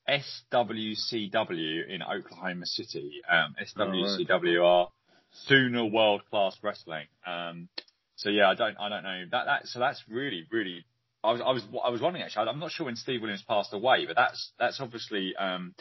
[0.07, 3.21] SWCW in Oklahoma City.
[3.29, 4.89] Um, SWCW are
[5.31, 7.05] Sooner World Class Wrestling.
[7.25, 7.69] Um,
[8.15, 10.83] so yeah, I don't, I don't know that, that, so that's really, really,
[11.23, 13.73] I was, I was, I was wondering actually, I'm not sure when Steve Williams passed
[13.73, 15.73] away, but that's, that's obviously, um,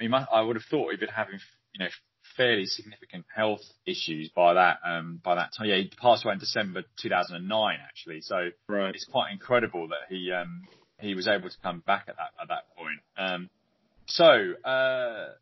[0.00, 1.38] he must, I would have thought he'd been having,
[1.74, 1.90] you know,
[2.38, 5.68] fairly significant health issues by that, um, by that time.
[5.68, 8.22] Yeah, he passed away in December 2009 actually.
[8.22, 8.94] So Right.
[8.94, 10.62] it's quite incredible that he, um,
[11.00, 13.00] he was able to come back at that, at that point.
[13.18, 13.50] Um,
[14.06, 15.34] so, uh,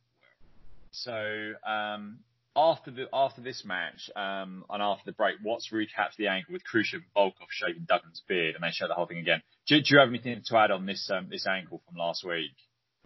[0.91, 2.19] so, um,
[2.57, 6.65] after the after this match um, and after the break, Watts recaps the angle with
[6.65, 9.43] Khrushchev and Volkov shaving Duggan's beard, and they show the whole thing again.
[9.67, 12.53] Do, do you have anything to add on this um, this angle from last week?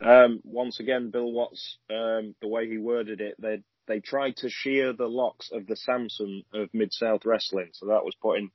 [0.01, 3.59] Um, once again, Bill Watts, um, the way he worded it, they
[3.91, 8.05] they tried to shear the locks of the Samson of Mid South Wrestling, so that
[8.05, 8.51] was putting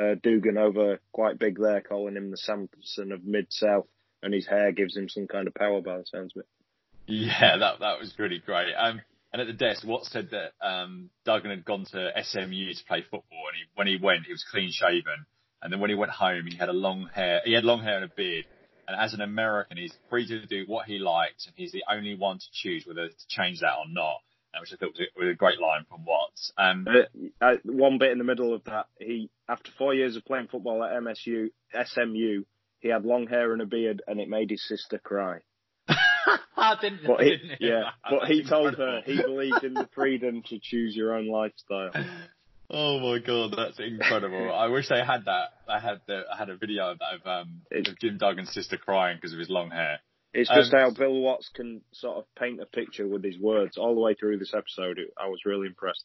[0.00, 3.86] uh, Duggan over quite big there, calling him the Samson of Mid South,
[4.22, 6.46] and his hair gives him some kind of power by the sounds of it.
[7.06, 8.72] Yeah, that that was really great.
[8.74, 9.00] Um,
[9.32, 13.02] and at the desk, Watts said that um, Duggan had gone to SMU to play
[13.02, 15.26] football, and he, when he went, he was clean shaven,
[15.62, 17.42] and then when he went home, he had a long hair.
[17.44, 18.46] He had long hair and a beard.
[18.86, 22.14] And as an American, he's free to do what he likes, and he's the only
[22.14, 24.20] one to choose whether to change that or not.
[24.60, 26.52] Which I thought was a, was a great line from Watts.
[26.58, 30.24] Um, Uh, uh, one bit in the middle of that, he after four years of
[30.24, 32.44] playing football at MSU, SMU,
[32.80, 35.38] he had long hair and a beard, and it made his sister cry.
[36.56, 38.10] I didn't, But he, didn't yeah, that.
[38.10, 41.90] but he That's told her he believed in the freedom to choose your own lifestyle.
[42.70, 44.52] Oh my god, that's incredible!
[44.52, 45.52] I wish they had that.
[45.68, 48.76] I had the, I had a video of that of, um, of Jim Duggan's sister
[48.76, 50.00] crying because of his long hair.
[50.38, 53.76] It's just Um, how Bill Watts can sort of paint a picture with his words
[53.76, 54.98] all the way through this episode.
[55.16, 56.04] I was really impressed.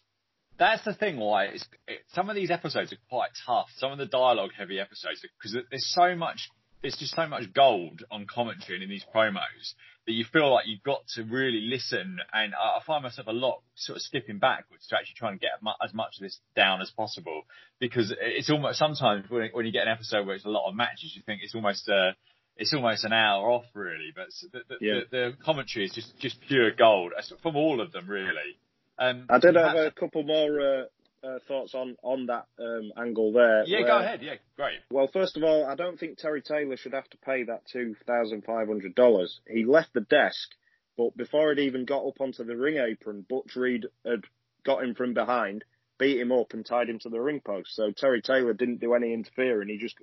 [0.57, 1.17] That's the thing.
[1.17, 3.67] Why it's, it, some of these episodes are quite tough.
[3.77, 6.49] Some of the dialogue-heavy episodes because there's so much.
[6.81, 9.73] There's just so much gold on commentary and in these promos
[10.05, 12.17] that you feel like you've got to really listen.
[12.33, 15.39] And I I find myself a lot sort of skipping backwards to actually try and
[15.39, 15.51] get
[15.81, 17.43] as much of this down as possible
[17.79, 20.75] because it's almost sometimes when, when you get an episode where it's a lot of
[20.75, 22.11] matches, you think it's almost uh,
[22.57, 24.11] it's almost an hour off really.
[24.15, 24.93] But the, the, Yeah.
[25.09, 28.57] the, the commentary is just just pure gold from all of them really.
[28.99, 30.83] Um, I did have a couple more uh,
[31.27, 33.63] uh, thoughts on on that um, angle there.
[33.65, 34.21] Yeah, where- go ahead.
[34.21, 34.79] Yeah, great.
[34.91, 37.95] Well, first of all, I don't think Terry Taylor should have to pay that two
[38.05, 39.39] thousand five hundred dollars.
[39.47, 40.49] He left the desk,
[40.97, 44.25] but before he'd even got up onto the ring apron, Butch Reed had
[44.63, 45.63] got him from behind,
[45.97, 47.75] beat him up, and tied him to the ring post.
[47.75, 49.69] So Terry Taylor didn't do any interfering.
[49.69, 49.95] He just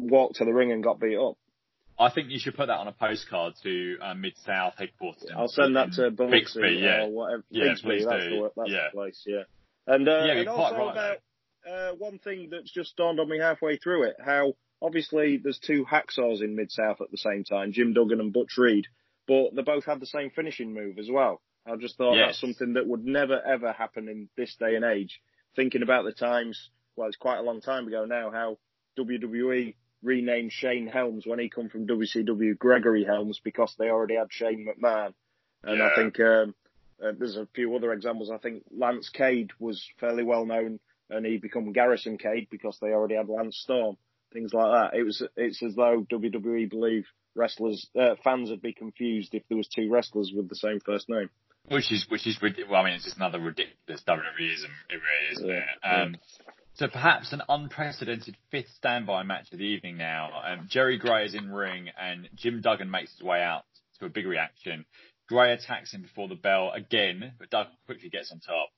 [0.00, 1.36] walked to the ring and got beat up.
[1.98, 5.30] I think you should put that on a postcard to uh, Mid South headquarters.
[5.36, 6.78] I'll send that to Bixby.
[6.80, 7.44] Yeah, or whatever.
[7.50, 8.30] Yeah, Bixby, please that's, do.
[8.30, 8.84] the, that's Yeah.
[8.92, 9.42] the place, yeah.
[9.86, 11.16] And, uh, Yeah, and also right about
[11.68, 15.84] uh, one thing that's just dawned on me halfway through it, how obviously there's two
[15.90, 18.86] hacksaws in Mid South at the same time, Jim Duggan and Butch Reed,
[19.26, 21.42] but they both had the same finishing move as well.
[21.66, 22.28] I just thought Yes.
[22.28, 25.20] that's something that would never ever happen in this day and age.
[25.56, 28.58] Thinking about the times, well, it's quite a long time ago now, how
[28.98, 34.28] WWE renamed Shane Helms when he come from WCW Gregory Helms because they already had
[34.30, 35.14] Shane McMahon.
[35.62, 36.54] And I think um,
[37.02, 38.30] uh, there's a few other examples.
[38.30, 40.78] I think Lance Cade was fairly well known,
[41.10, 43.96] and he become Garrison Cade because they already had Lance Storm.
[44.32, 44.98] Things like that.
[44.98, 45.22] It was.
[45.36, 49.90] It's as though WWE believe wrestlers, uh, fans would be confused if there was two
[49.90, 51.30] wrestlers with the same first name.
[51.68, 54.70] which is which is well, I mean, it's just another ridiculous WWEism.
[54.90, 55.42] It really is.
[55.42, 55.64] Yeah, it?
[55.82, 56.04] yeah.
[56.78, 60.30] So perhaps an unprecedented fifth standby match of the evening now.
[60.46, 63.64] Um, Jerry Gray is in ring, and Jim Duggan makes his way out
[63.98, 64.86] to a big reaction.
[65.28, 68.68] Gray attacks him before the bell again, but Duggan quickly gets on top.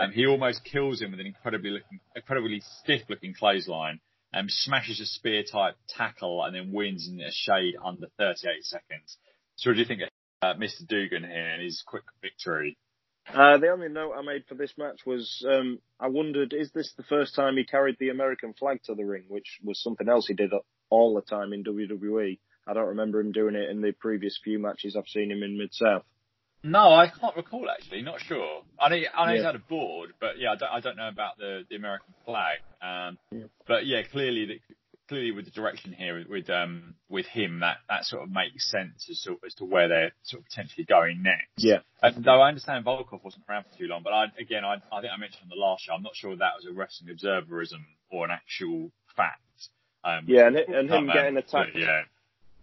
[0.00, 3.98] Um, he almost kills him with an incredibly looking, incredibly stiff looking clothesline.
[4.32, 9.16] And smashes a spear type tackle and then wins in a shade under 38 seconds.
[9.56, 10.08] So what do you think of
[10.42, 10.86] uh, Mr.
[10.86, 12.76] Duggan here and his quick victory?
[13.34, 16.92] Uh, the only note I made for this match was um, I wondered, is this
[16.96, 20.26] the first time he carried the American flag to the ring, which was something else
[20.26, 20.52] he did
[20.90, 22.38] all the time in WWE.
[22.66, 25.58] I don't remember him doing it in the previous few matches I've seen him in
[25.58, 26.04] Mid South.
[26.62, 28.02] No, I can't recall actually.
[28.02, 28.62] Not sure.
[28.80, 31.08] I know, I know he's had a board, but yeah, I don't, I don't know
[31.08, 32.58] about the, the American flag.
[32.82, 33.44] Um, Yeah.
[33.66, 34.60] but yeah, clearly, the,
[35.08, 38.70] clearly with the direction here with, with um with him, that that sort of makes
[38.70, 41.48] sense as to as to where they're sort of potentially going next.
[41.56, 41.78] Yeah.
[42.02, 45.00] Uh, though I understand Volkov wasn't around for too long, but I again, I, I
[45.00, 47.84] think I mentioned on the last show, I'm not sure that was a wrestling observerism
[48.10, 49.40] or an actual fact.
[50.04, 52.02] Um, Yeah, and, and him getting but attacked, Yeah.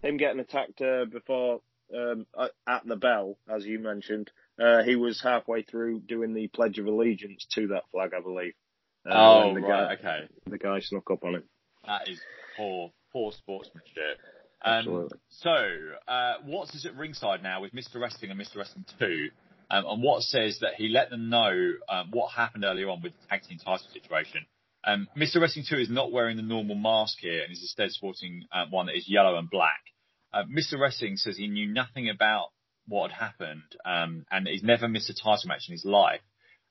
[0.01, 1.61] him getting attacked uh, before
[1.93, 6.47] um, uh, at the bell, as you mentioned, uh, he was halfway through doing the
[6.47, 8.53] Pledge of Allegiance to that flag, I believe.
[9.05, 10.27] Uh, Oh the right, guy, okay.
[10.47, 11.43] the guy snuck up on him.
[11.87, 12.19] That is
[12.57, 14.19] poor, poor sportsmanship.
[14.63, 15.19] Um, Absolutely.
[15.29, 15.55] so,
[16.07, 17.99] uh, Watts is at ringside now with Mr.
[17.99, 18.57] Wrestling and Mr.
[18.57, 19.29] Wrestling 2.
[19.69, 23.13] Um, and Watts says that he let them know um, what happened earlier on with
[23.13, 24.45] the tag team title situation.
[24.85, 25.41] Um, Mr.
[25.41, 28.85] Wrestling 2 is not wearing the normal mask here and is instead sporting uh, one
[28.85, 29.81] that is yellow and black.
[30.33, 30.79] Uh, Mr.
[30.79, 32.49] Wrestling says he knew nothing about
[32.87, 36.21] what had happened um, and he's never missed a title match in his life.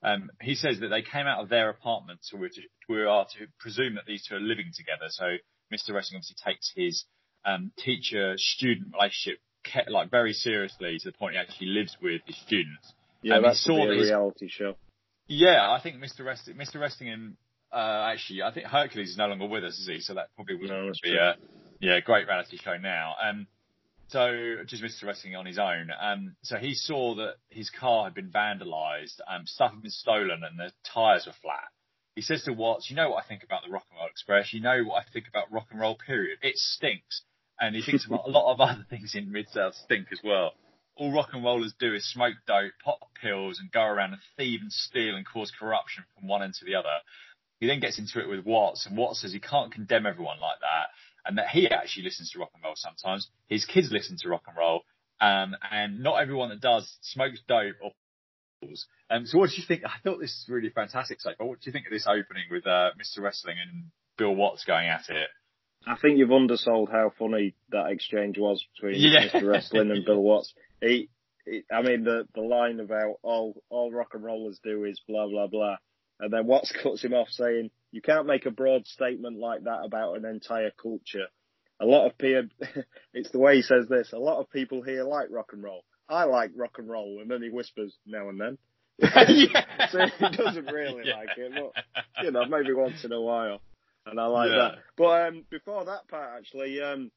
[0.04, 3.24] Um, he says that they came out of their apartment, so we're to, we are
[3.38, 5.06] to presume that these two are living together.
[5.08, 5.24] So
[5.72, 5.94] Mr.
[5.94, 7.04] Wrestling obviously takes his
[7.46, 12.36] um, teacher-student relationship ke- like very seriously to the point he actually lives with his
[12.46, 12.92] students.
[13.22, 14.76] Yeah, Um, that's a reality show.
[15.26, 16.24] Yeah, I think Mr.
[16.24, 16.78] Wrestling, Mr.
[16.80, 17.36] Wrestling and
[17.72, 20.00] uh, actually, I think Hercules is no longer with us, is he?
[20.00, 21.18] So that probably would No, be true.
[21.18, 21.34] a
[21.80, 23.14] yeah great reality show now.
[23.22, 23.46] Um,
[24.08, 25.04] so just Mr.
[25.04, 25.90] Wrestling on his own.
[26.00, 30.42] Um, so he saw that his car had been vandalised, um, stuff had been stolen,
[30.42, 31.68] and the tyres were flat.
[32.14, 34.52] He says to Watts, "You know what I think about the Rock and Roll Express.
[34.52, 35.96] You know what I think about rock and roll.
[35.96, 36.38] Period.
[36.42, 37.22] It stinks."
[37.60, 40.54] And he thinks about a lot of other things in Mid South stink as well
[40.96, 44.60] all rock and rollers do is smoke dope, pop pills, and go around and thieve
[44.62, 47.02] and steal and cause corruption from one end to the other.
[47.60, 50.60] He then gets into it with Watts, and Watts says he can't condemn everyone like
[50.60, 50.88] that,
[51.26, 53.28] and that he actually listens to rock and roll sometimes.
[53.48, 54.82] His kids listen to rock and roll,
[55.20, 57.92] um, and not everyone that does smokes dope or.
[59.10, 59.82] Um, so what do you think?
[59.84, 61.46] I thought this was really fantastic so far.
[61.46, 63.20] What do you think of this opening with uh, Mr.
[63.22, 63.84] Wrestling and
[64.16, 65.28] Bill Watts going at it?
[65.86, 69.28] I think you've undersold how funny that exchange was between Yeah.
[69.28, 69.46] Mr.
[69.46, 70.52] Wrestling and Bill Watts.
[70.80, 71.08] He,
[71.46, 75.26] he, I mean, the the line about all all rock and rollers do is blah
[75.26, 75.76] blah blah,
[76.20, 79.84] and then Watts cuts him off saying, "You can't make a broad statement like that
[79.84, 81.28] about an entire culture."
[81.80, 82.48] A lot of people,
[83.14, 84.12] it's the way he says this.
[84.12, 85.84] A lot of people here like rock and roll.
[86.08, 88.58] I like rock and roll, and then he whispers now and then.
[88.98, 89.88] yeah.
[89.90, 91.16] so he doesn't really Yeah.
[91.16, 93.60] like it, but you know, maybe once in a while.
[94.06, 94.56] And I like Yeah.
[94.56, 94.78] that.
[94.96, 97.10] But um, before that part, actually, um,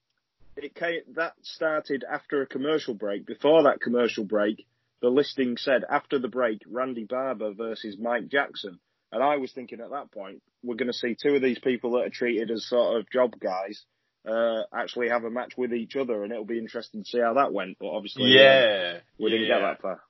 [0.56, 3.26] it came, that started after a commercial break.
[3.26, 4.66] Before that commercial break,
[5.02, 8.80] the listing said after the break, Randy Barber versus Mike Jackson.
[9.12, 11.92] And I was thinking at that point, we're going to see two of these people
[11.92, 13.86] that are treated as sort of job guys
[14.28, 17.36] uh, actually have a match with each other, and it'll be interesting to see how
[17.36, 17.78] that went.
[17.80, 19.00] But obviously, um, Yeah.
[19.18, 19.60] we didn't yeah.
[19.60, 20.02] get that far.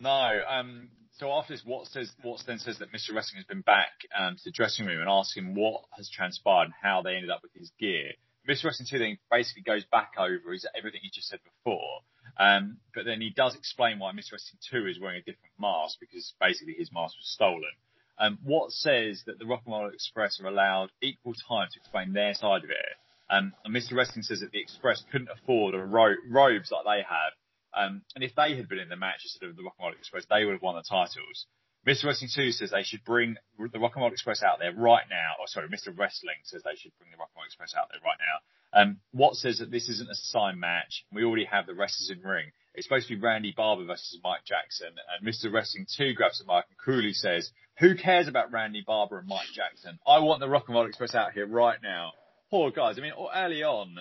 [0.00, 0.40] No.
[0.48, 3.14] Um, so after this, Watts says Watts then says that Mr.
[3.14, 6.66] Wrestling has been back um, to the dressing room and asks him what has transpired
[6.66, 8.12] and how they ended up with his gear.
[8.48, 8.66] Mr.
[8.66, 12.00] Wrestling 2 then basically goes back over his, everything he just said before.
[12.38, 14.32] Um, but then he does explain why Mr.
[14.32, 17.74] Wrestling 2 is wearing a different mask because basically his mask was stolen.
[18.20, 22.12] Um, Watts says that the Rock and Roll Express are allowed equal time to explain
[22.12, 22.96] their side of it.
[23.30, 23.94] Um, and Mr.
[23.94, 27.32] Wrestling says that the Express couldn't afford a ro- robes like they have
[27.74, 29.94] um, and if they had been in the match instead of the Rock and Roll
[29.94, 31.46] Express, they would have won the titles.
[31.86, 32.06] Mr.
[32.06, 35.38] Wrestling 2 says they should bring the Rock and Roll Express out there right now.
[35.38, 35.96] Or sorry, Mr.
[35.96, 38.36] Wrestling says they should bring the Rock and Roll Express out there right now.
[38.80, 41.04] Um, Watt says that this isn't a sign match.
[41.12, 42.50] We already have the wrestlers in ring.
[42.74, 44.88] It's supposed to be Randy Barber versus Mike Jackson.
[44.88, 45.52] And Mr.
[45.52, 49.46] Wrestling 2 grabs the mic and cruelly says, who cares about Randy Barber and Mike
[49.54, 49.98] Jackson?
[50.06, 52.12] I want the Rock and Roll Express out here right now.
[52.50, 52.98] Poor guys.
[52.98, 53.98] I mean, early on,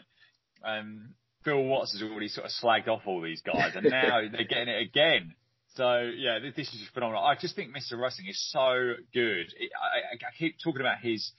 [0.64, 1.14] um,
[1.44, 4.70] Bill Watts has already sort of slagged off all these guys, and now they're getting
[4.70, 5.36] it again.
[5.76, 7.24] So yeah, this, is just phenomenal.
[7.24, 8.00] I just think Mr.
[8.00, 9.54] Wrestling is so good.
[9.56, 11.32] I, I, I keep talking about his.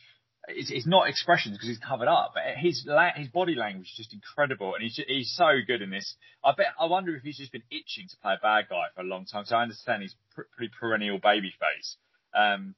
[0.46, 3.96] It's, it's not expressions because he's covered up, but his la- his body language is
[3.96, 6.14] just incredible, and he's ju- he's so good in this.
[6.44, 9.02] I bet I wonder if he's just been itching to play a bad guy for
[9.02, 9.44] a long time.
[9.44, 11.96] So I understand he's pr- pretty perennial baby face.
[12.34, 12.74] Um,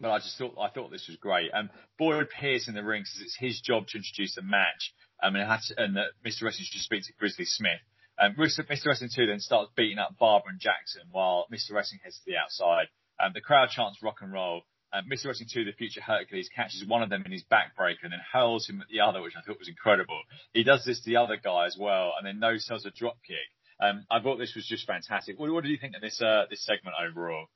[0.00, 1.50] but I just thought I thought this was great.
[1.52, 4.94] Um, Boyd Pierce in the ring says it's his job to introduce the match.
[5.22, 6.44] Um, and, to, and that Mr.
[6.44, 7.80] Wrestling should speak to Grizzly Smith.
[8.20, 8.68] Um, Mr.
[8.68, 11.72] Wrestling 2 then starts beating up Barber and Jackson while Mr.
[11.72, 12.86] Wrestling heads to the outside.
[13.20, 14.62] Um, the crowd chants rock and roll.
[14.92, 15.26] Um, Mr.
[15.26, 18.68] Wrestling 2, the future Hercules, catches one of them in his backbreaker and then hurls
[18.68, 20.20] him at the other, which I thought was incredible.
[20.52, 23.18] He does this to the other guy as well, and then no sells a drop
[23.26, 23.36] kick.
[23.80, 25.38] Um, I thought this was just fantastic.
[25.38, 27.46] What, what did you think of this uh, this segment overall?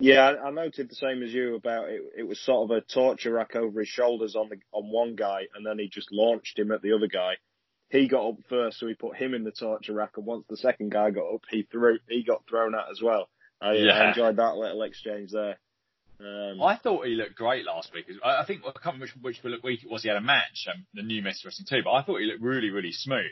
[0.00, 2.00] Yeah, I noted the same as you about it.
[2.16, 5.42] It was sort of a torture rack over his shoulders on the on one guy,
[5.54, 7.34] and then he just launched him at the other guy.
[7.90, 10.56] He got up first, so he put him in the torture rack, and once the
[10.56, 13.28] second guy got up, he threw he got thrown at as well.
[13.60, 13.92] I, Yeah.
[13.92, 15.58] I enjoyed that little exchange there.
[16.20, 18.06] Um, I thought he looked great last week.
[18.24, 20.02] I I think I can't remember which, which week it was.
[20.02, 21.46] He had a match, um, the new Mr.
[21.46, 23.24] Wrestling 2, but I thought he looked really, really smooth.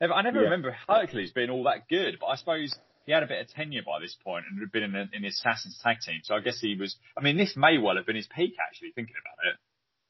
[0.00, 0.44] I never Yeah.
[0.44, 3.82] remember Hercules being all that good, but I suppose he had a bit of tenure
[3.84, 6.20] by this point and had been in, a, in the Assassins tag team.
[6.24, 6.96] So I guess he was.
[7.16, 9.58] I mean, this may well have been his peak, actually, thinking about it.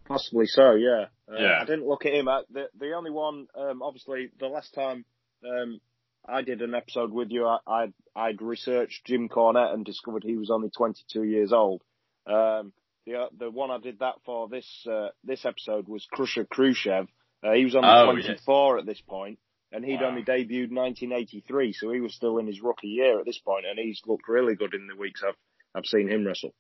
[0.07, 1.07] Possibly so, yeah.
[1.31, 1.59] Uh, Yeah.
[1.63, 2.29] I didn't look at him.
[2.29, 5.05] I, the the only one, um, obviously, the last time
[5.45, 5.81] um,
[6.27, 10.37] I did an episode with you, I, I'd, I'd researched Jim Cornette and discovered he
[10.37, 11.83] was only 22 years old.
[12.27, 12.73] Um,
[13.07, 17.09] the uh, the one I did that for this uh, this episode was Crusher Khrushchev.
[17.43, 19.39] Uh, he was only Oh, 24 at this point,
[19.73, 20.09] and he'd Wow.
[20.09, 23.79] only debuted 1983, so he was still in his rookie year at this point, and
[23.79, 25.37] he's looked really good in the weeks I've
[25.75, 26.55] I've seen him wrestle.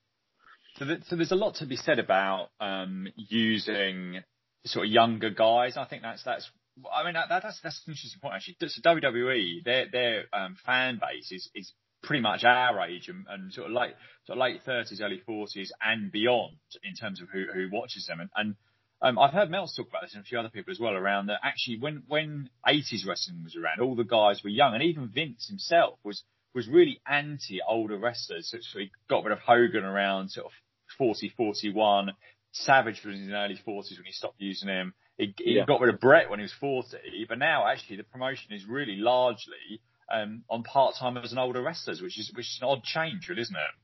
[0.76, 4.20] So, so there's a lot to be said about um, using
[4.64, 5.76] sort of younger guys.
[5.76, 6.50] I think that's that's.
[6.90, 8.56] I mean that, that's that's an interesting point actually.
[8.66, 11.72] So WWE, their their um, fan base is is
[12.02, 13.94] pretty much our age and, and sort of late
[14.24, 18.20] sort of late thirties, early forties, and beyond in terms of who who watches them.
[18.20, 18.56] And, and
[19.02, 21.26] um, I've heard Mel talk about this and a few other people as well around
[21.26, 21.40] that.
[21.42, 25.48] Actually, when when 80s wrestling was around, all the guys were young, and even Vince
[25.48, 26.22] himself was
[26.54, 28.54] was really anti older wrestlers.
[28.72, 30.52] So, he got rid of Hogan around sort of
[30.98, 32.12] 40, 41.
[32.52, 34.94] Savage was in his early 40s when he stopped using him.
[35.18, 35.64] He, he Yeah.
[35.64, 37.26] got rid of Bret when he was 40.
[37.28, 39.80] But now, actually, the promotion is really largely
[40.12, 43.42] um, on part timers and older wrestlers, which is which is an odd change, really,
[43.42, 43.74] isn't it?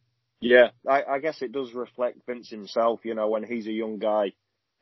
[0.40, 3.00] Yeah, I, I guess it does reflect Vince himself.
[3.04, 4.32] You know, when he's a young guy,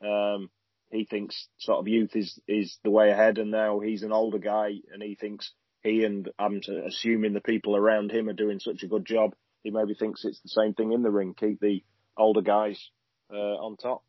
[0.02, 0.50] um,
[0.90, 4.38] he thinks sort of youth is is the way ahead, and now he's an older
[4.38, 5.52] guy, and he thinks
[5.82, 9.34] he and I'm assuming the people around him are doing such a good job.
[9.62, 11.34] He maybe thinks it's the same thing in the ring.
[11.38, 11.82] Keep the
[12.16, 12.80] older guys
[13.32, 14.02] uh, on top.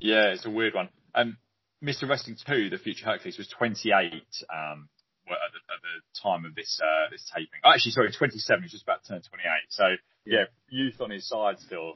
[0.00, 0.88] Yeah, it's a weird one.
[1.14, 1.36] Um,
[1.82, 2.08] Mr.
[2.08, 4.88] Wrestling 2, The Future Hercules, was 28 um,
[5.28, 7.60] at, the, at the time of this uh, this taping.
[7.64, 8.62] Oh, actually, sorry, 27.
[8.62, 9.50] He's just about to turn 28.
[9.70, 9.84] So,
[10.24, 11.94] yeah, youth on his side still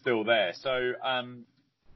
[0.00, 0.52] still there.
[0.54, 1.44] So, um,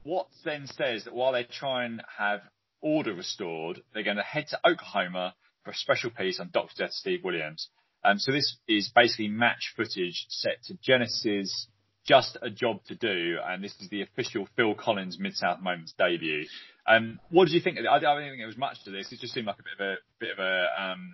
[0.09, 2.41] Watts then says that while they try and have
[2.81, 6.73] order restored, they're going to head to Oklahoma for a special piece on Dr.
[6.77, 7.69] Death Steve Williams.
[8.03, 11.67] Um, so this is basically match footage set to Genesis
[12.07, 15.93] just a job to do, and this is the official Phil Collins Mid South Moments
[15.95, 16.45] debut.
[16.87, 17.77] Um, what did you think?
[17.77, 17.87] Of it?
[17.87, 19.11] I, I don't think there was much to this.
[19.11, 21.11] It just seemed like a bit of a bit of a um,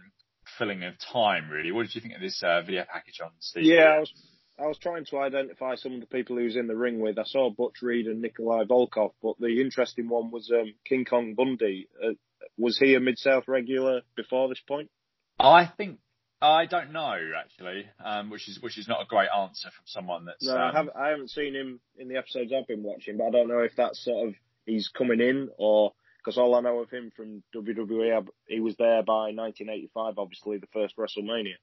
[0.58, 1.72] filling of time, really.
[1.74, 3.66] What did you think of this uh, video package on Steve?
[3.66, 4.14] Yeah, I was
[4.58, 7.20] I was trying to identify some of the people he was in the ring with.
[7.20, 11.34] I saw Butch Reed and Nikolai Volkoff, but the interesting one was um, King Kong
[11.36, 11.90] Bundy.
[12.02, 12.14] Uh,
[12.58, 14.90] was he a Mid South regular before this point?
[15.38, 16.00] I think
[16.42, 20.26] I don't know actually, um, which is which is not a great answer from someone
[20.26, 20.46] that's.
[20.46, 20.96] No, I um, haven't.
[20.96, 23.76] I haven't seen him in the episodes I've been watching, but I don't know if
[23.76, 28.28] that's sort of he's coming in or because all I know of him from WWE,
[28.48, 31.54] he was there by 1985, obviously the first WrestleMania.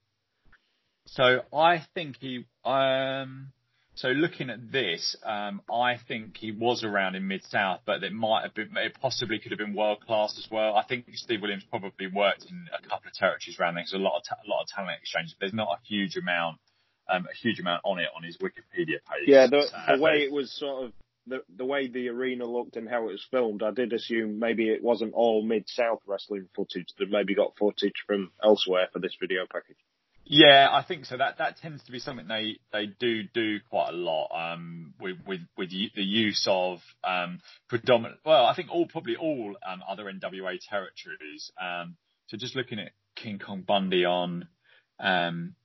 [1.05, 2.45] So I think he.
[2.65, 3.51] Um,
[3.95, 8.11] so looking at this, um, I think he was around in Mid South, but it
[8.11, 8.75] might have been.
[8.75, 10.75] It possibly could have been world class as well.
[10.75, 13.83] I think Steve Williams probably worked in a couple of territories around there.
[13.83, 15.35] There's a lot of ta- a lot of talent exchange.
[15.37, 16.57] But there's not a huge amount.
[17.07, 19.27] Um, a huge amount on it on his Wikipedia page.
[19.27, 20.93] Yeah, the, the way it was sort of
[21.27, 24.69] the the way the arena looked and how it was filmed, I did assume maybe
[24.69, 26.87] it wasn't all Mid South wrestling footage.
[26.97, 29.77] That maybe got footage from elsewhere for this video package.
[30.25, 31.17] Yeah, I think so.
[31.17, 35.17] That that tends to be something they they do do quite a lot um, with
[35.27, 38.19] with with the use of um, predominant.
[38.25, 41.51] Well, I think all probably all um, other NWA territories.
[41.61, 41.97] Um,
[42.27, 44.47] so just looking at King Kong Bundy on
[44.99, 45.55] um,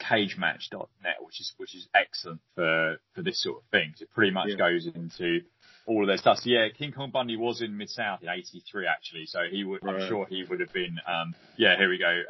[0.00, 3.94] CageMatch.net, which is which is excellent for for this sort of thing.
[4.00, 4.56] It pretty much Yeah.
[4.56, 5.40] goes into
[5.86, 6.38] all of their stuff.
[6.38, 9.26] So yeah, King Kong Bundy was in Mid South in '83 actually.
[9.26, 10.98] So he would, I'm sure he would have been.
[11.04, 12.22] Um, yeah, here we go.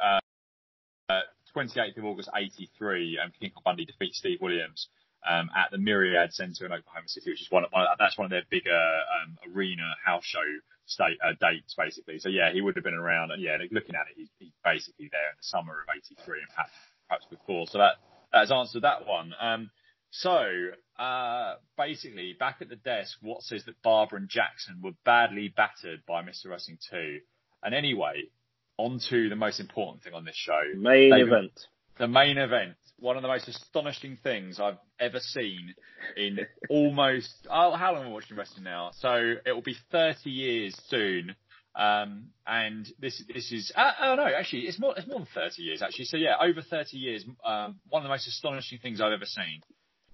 [1.55, 4.89] Uh, uh, 28th of August 83, um, King Kong Bundy defeats Steve Williams
[5.27, 8.17] um, at the Myriad Center in Oklahoma City, which is one of, one of that's
[8.17, 10.43] one of their bigger um, arena house show
[10.85, 12.19] state uh, dates, basically.
[12.19, 15.09] So yeah, he would have been around, and yeah, looking at it, he's, he's basically
[15.11, 16.71] there in the summer of '83 and perhaps,
[17.07, 17.67] perhaps before.
[17.67, 17.95] So that
[18.31, 19.33] that has answered that one.
[19.39, 19.71] Um,
[20.11, 25.53] so uh, basically, back at the desk, Watt says that Barbara and Jackson were badly
[25.55, 26.49] battered by Mr.
[26.49, 27.19] Wrestling 2.
[27.63, 28.29] And anyway,
[28.77, 31.51] on to the most important thing on this show Main David- event.
[31.97, 32.75] the main event.
[32.97, 35.73] One of the most astonishing things I've ever seen
[36.15, 36.39] in
[36.69, 38.91] almost oh how long am I watching wrestling now?
[38.93, 41.35] So it will be 30 years soon.
[41.75, 45.61] Um, and this this is uh, oh no actually it's more it's more than 30
[45.61, 46.05] years actually.
[46.05, 47.25] So yeah, over 30 years.
[47.43, 49.61] Um, one of the most astonishing things I've ever seen.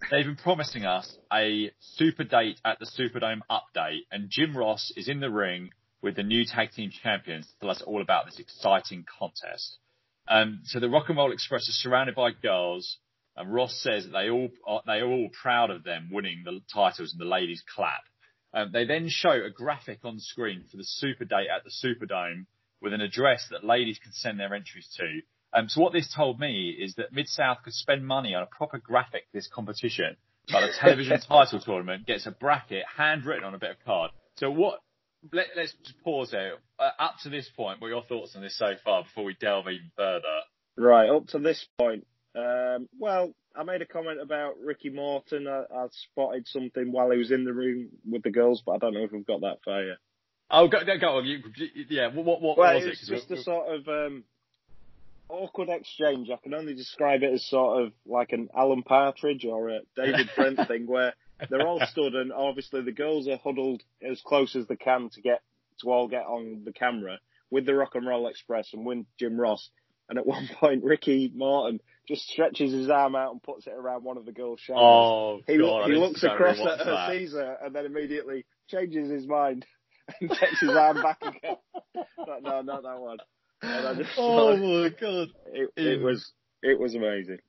[0.10, 5.08] They've been promising us a super date at the Superdome update, and Jim Ross is
[5.08, 5.70] in the ring
[6.02, 9.78] with the new tag team champions to tell us all about this exciting contest.
[10.28, 12.98] Um, so the Rock and Roll Express is surrounded by girls,
[13.36, 16.61] and Ross says that they all are, they are all proud of them winning the
[16.73, 18.03] titles, and the ladies clap.
[18.53, 22.45] Um, they then show a graphic on screen for the Super Date at the Superdome
[22.82, 25.22] with an address that ladies can send their entries to.
[25.53, 28.45] Um, so what this told me is that Mid South could spend money on a
[28.45, 30.18] proper graphic for this competition,
[30.52, 34.11] like a television title tournament gets a bracket handwritten on a bit of card.
[34.38, 34.80] So what?
[35.31, 36.53] Let, let's just pause there.
[36.80, 39.35] Uh, up to this point, what are your thoughts on this so far before we
[39.39, 40.22] delve even further?
[40.77, 45.48] Right, up to this point, Um, well, I made a comment about Ricky Morton.
[45.48, 48.77] I, I spotted something while he was in the room with the girls, but I
[48.77, 49.98] don't know if we've got that far yet.
[50.49, 51.26] Oh, go, go, go on.
[51.26, 51.39] You,
[51.89, 52.89] yeah, what, what, what Well, was it?
[52.93, 54.23] it's just a sort of um,
[55.30, 56.30] awkward exchange.
[56.30, 60.30] I can only describe it as sort of like an Alan Partridge or a David
[60.35, 61.14] Brent thing, where
[61.50, 65.22] they're all stood and obviously the girls are huddled as close as they can to
[65.22, 65.42] get
[65.82, 67.20] to all get on the camera
[67.50, 69.70] with the Rock and Roll Express and with Jim Ross.
[70.10, 74.04] And at one point, Ricky Morton just stretches his arm out and puts it around
[74.04, 74.84] one of the girls' shoulders.
[74.84, 75.90] Oh, he God.
[75.90, 77.10] He looks across at that.
[77.12, 79.66] Caesar and then immediately changes his mind
[80.20, 81.56] and gets his arm back again.
[82.24, 83.18] But no, not that one.
[83.64, 85.28] And I just Oh, thought my God.
[85.54, 86.32] it, it was
[86.62, 87.40] it was amazing.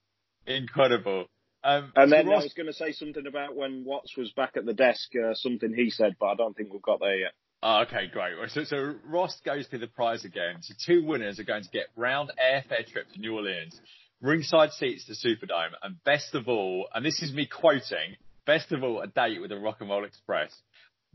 [0.46, 1.26] Incredible.
[1.64, 4.64] Um, And then I was going to say something about when Watts was back at
[4.64, 7.32] the desk, uh, something he said, but I don't think we've got there yet.
[7.62, 8.34] Oh, okay, great.
[8.50, 10.56] So, so Ross goes through the prize again.
[10.62, 13.80] So two winners are going to get round airfare trip to New Orleans,
[14.20, 18.16] ringside seats to Superdome, and best of all, and this is me quoting,
[18.46, 20.52] best of all, a date with the Rock and Roll Express.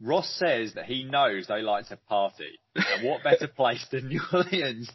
[0.02, 4.22] Ross says that he knows they like to party, and what better place than New
[4.32, 4.90] Orleans?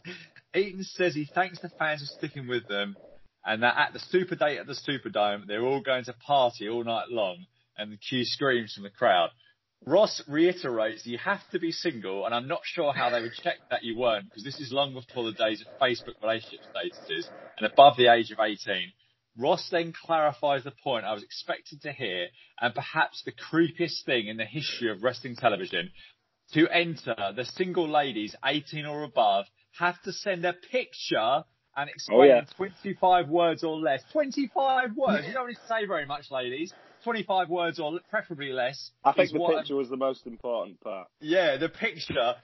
[0.55, 2.97] Eaton says he thanks the fans for sticking with them,
[3.45, 6.85] and that at the super date at the Superdome, they're all going to party all
[6.85, 7.47] night long,
[7.77, 9.31] and the cue screams from the crowd.
[9.85, 13.57] Ross reiterates you have to be single, and I'm not sure how they would check
[13.71, 17.27] that you weren't, because this is long before the days of Facebook relationship statuses
[17.59, 18.93] and above the age of 18.
[19.37, 22.29] Ross then clarifies the point I was expected to hear,
[22.61, 25.91] and perhaps the creepiest thing in the history of wrestling television.
[26.53, 29.47] To enter, the single ladies 18 or above
[29.79, 31.45] have to send a picture
[31.77, 32.39] and explain Oh, yeah.
[32.41, 34.03] in 25 words or less.
[34.13, 35.27] 25 words!
[35.27, 36.73] You don't need to say very much, ladies.
[37.05, 38.91] 25 words or preferably less.
[39.05, 41.09] I think the picture was the most important part.
[41.21, 42.35] yeah, the picture.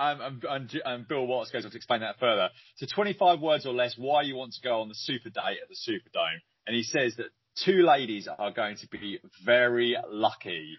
[0.00, 2.50] Um, and, and, and Bill Watts goes on to explain that further.
[2.76, 5.68] So 25 words or less why you want to go on the super date at
[5.68, 6.38] the Superdome.
[6.68, 7.26] And he says that
[7.64, 10.78] two ladies are going to be very lucky.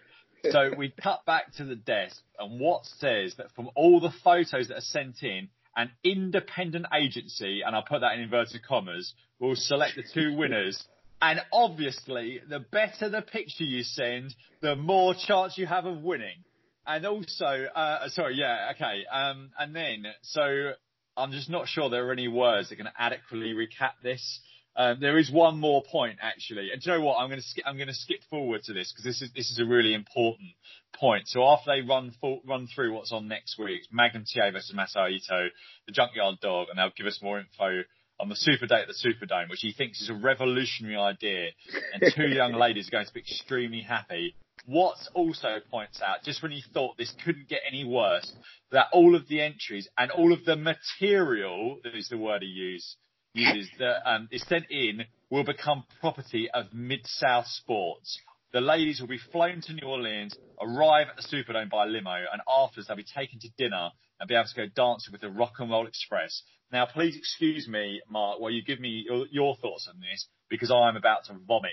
[0.50, 4.68] So we cut back to the desk and Watts says that from all the photos
[4.68, 9.56] that are sent in, an independent agency, and I'll put that in inverted commas, will
[9.56, 10.82] select the two winners.
[11.22, 16.44] And obviously, the better the picture you send, the more chance you have of winning.
[16.86, 19.04] And also, uh, sorry, yeah, okay.
[19.12, 20.72] Um, and then, so
[21.16, 24.40] I'm just not sure there are any words that can adequately recap this.
[24.76, 27.16] Um, there is one more point actually, and do you know what?
[27.18, 27.64] I'm going to skip.
[27.66, 30.50] I'm going to skip forward to this because this is this is a really important
[30.94, 31.26] point.
[31.26, 35.10] So after they run full, run through what's on next week, Magnum TA versus Masao
[35.10, 35.48] Ito,
[35.86, 37.82] the Junkyard Dog, and they'll give us more info
[38.20, 41.48] on the Super Date at the Superdome, which he thinks is a revolutionary idea,
[41.94, 44.36] and two young ladies are going to be extremely happy.
[44.68, 48.30] Watts also points out, just when he thought this couldn't get any worse,
[48.72, 52.48] that all of the entries and all of the material, that is the word he
[52.48, 52.96] used,
[53.34, 58.20] uses, that um, is sent in will become property of Mid-South Sports.
[58.52, 62.42] The ladies will be flown to New Orleans, arrive at the Superdome by limo, and
[62.48, 65.54] afterwards they'll be taken to dinner and be able to go dancing with the Rock
[65.60, 66.42] and Roll Express.
[66.72, 70.70] Now, please excuse me, Mark, while you give me your, your thoughts on this, because
[70.70, 71.72] I am about to vomit.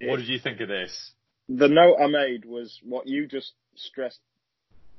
[0.00, 1.12] What did you think of this?
[1.48, 4.20] The note I made was what you just stressed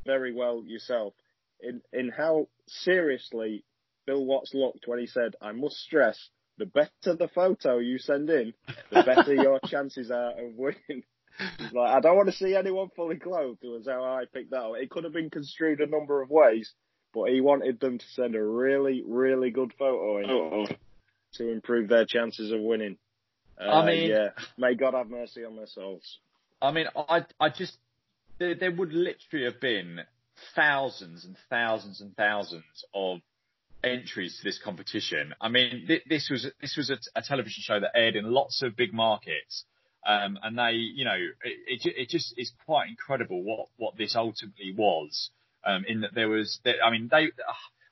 [0.05, 1.13] very well yourself
[1.61, 3.63] in in how seriously
[4.05, 8.29] Bill Watts looked when he said, "I must stress, the better the photo you send
[8.29, 8.53] in,
[8.91, 11.03] the better your chances are of winning."
[11.73, 13.59] Like, I don't want to see anyone fully clothed.
[13.63, 14.75] Was how I picked that up.
[14.77, 16.71] It could have been construed a number of ways,
[17.13, 20.67] but he wanted them to send a really, really good photo in
[21.33, 22.97] to improve their chances of winning.
[23.59, 26.19] Uh, I mean- yeah, may God have mercy on their souls.
[26.61, 27.77] I mean, I, I just,
[28.39, 29.99] there, there would literally have been
[30.55, 32.63] thousands and thousands and thousands
[32.93, 33.19] of
[33.85, 35.33] entries to this competition.
[35.39, 38.75] I mean, th- this was this was a, television show that aired in lots of
[38.75, 39.65] big markets,
[40.05, 44.15] um, and they, you know, it, it, it just is quite incredible what what this
[44.15, 45.29] ultimately was.
[45.67, 47.31] Um, in that there was, I mean, they,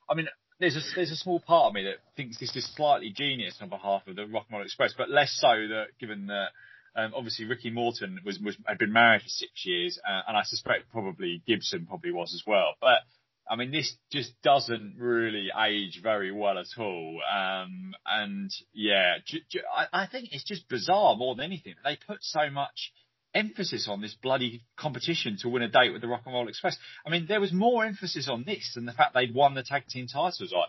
[0.08, 0.28] I mean,
[0.60, 3.68] there's a there's a small part of me that thinks this is slightly genius on
[3.68, 6.48] behalf of the Rock and Roll Express, but less so that given that
[6.96, 10.42] um, obviously Ricky Morton was, was had been married for six years, uh, and I
[10.44, 12.74] suspect probably Gibson probably was as well.
[12.80, 13.00] But
[13.48, 17.20] I mean, this just doesn't really age very well at all.
[17.30, 21.74] Um, and yeah, j- j- I, I think it's just bizarre more than anything.
[21.84, 22.92] They put so much
[23.34, 26.78] emphasis on this bloody competition to win a date with the Rock and Roll Express.
[27.06, 29.86] I mean, there was more emphasis on this than the fact they'd won the tag
[29.88, 30.40] team titles.
[30.40, 30.68] I thought.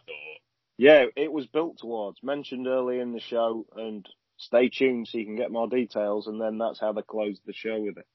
[0.77, 4.05] Yeah, it was built towards, mentioned early in the show, and
[4.37, 7.53] stay tuned so you can get more details, and then that's how they closed the
[7.53, 8.07] show with it.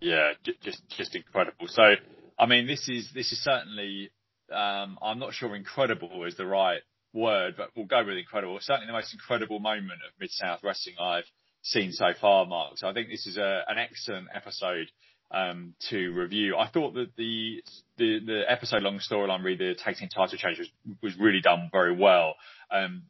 [0.00, 1.66] Yeah, j- just just incredible.
[1.66, 1.94] So,
[2.38, 4.10] I mean, this is this is certainly.
[4.52, 6.80] Um, I'm not sure incredible is the right
[7.14, 8.58] word, but we'll go with incredible.
[8.60, 11.24] Certainly the most incredible moment of Mid South Wrestling I've
[11.62, 12.76] seen so far, Mark.
[12.76, 14.88] So I think this is a, an excellent episode
[15.30, 16.56] um, to review.
[16.56, 17.62] I thought that the
[17.96, 20.68] the, the episode long storyline, really the tag team title change was
[21.02, 22.34] was really done very well.
[22.70, 23.04] Um,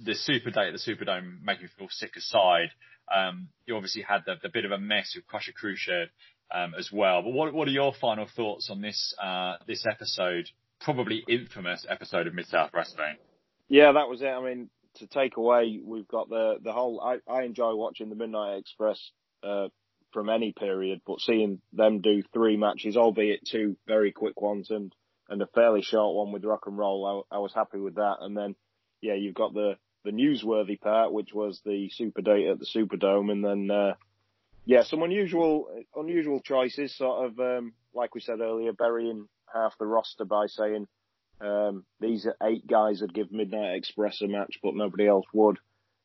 [0.00, 2.70] the Super Day at the Superdome making me feel sick aside.
[3.14, 6.08] Um, you obviously had the, the bit of a mess with Crusher Khrushchev
[6.52, 7.22] um, as well.
[7.22, 10.48] But what what are your final thoughts on this uh, this episode?
[10.80, 13.16] Probably infamous episode of Mid South Wrestling.
[13.68, 14.28] Yeah, that was it.
[14.28, 17.00] I mean, to take away, we've got the the whole.
[17.00, 19.10] I, I enjoy watching the Midnight Express
[19.42, 19.68] uh,
[20.12, 24.94] from any period, but seeing them do three matches, albeit two very quick ones and
[25.28, 28.16] and a fairly short one with rock and roll, I, I was happy with that.
[28.20, 28.56] And then,
[29.02, 33.30] yeah, you've got the the newsworthy part, which was the super date at the Superdome,
[33.30, 33.94] and then uh,
[34.68, 35.66] yeah, some unusual
[35.96, 40.86] unusual choices, sort of um, like we said earlier, burying half the roster by saying
[41.40, 45.58] um, these eight guys would give Midnight Express a match, but nobody else would.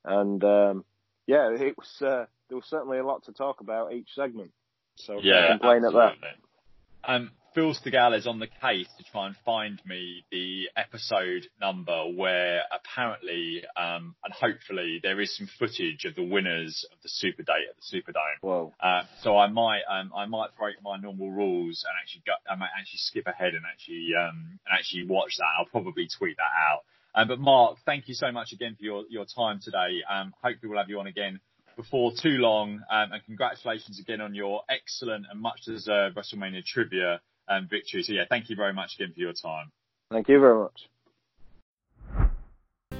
[0.05, 0.85] And um,
[1.27, 4.51] yeah, it was uh, there was certainly a lot to talk about each segment.
[4.95, 5.99] So yeah, complain absolutely.
[5.99, 7.13] at that.
[7.13, 12.05] Um, Phil Stegall is on the case to try and find me the episode number
[12.15, 17.43] where apparently um, and hopefully there is some footage of the winners of the Super
[17.43, 18.41] Day at the Superdome.
[18.41, 18.73] Whoa.
[18.79, 22.55] Uh, so I might um, I might break my normal rules and actually go, I
[22.55, 25.45] might actually skip ahead and actually um, and actually watch that.
[25.59, 26.81] I'll probably tweet that out.
[27.15, 30.01] Um, but Mark, thank you so much again for your, your time today.
[30.09, 31.39] Um, hopefully we'll have you on again
[31.75, 32.81] before too long.
[32.91, 38.03] Um, and congratulations again on your excellent and much deserved WrestleMania trivia um, victory.
[38.03, 39.71] So yeah, thank you very much again for your time.
[40.11, 40.89] Thank you very much.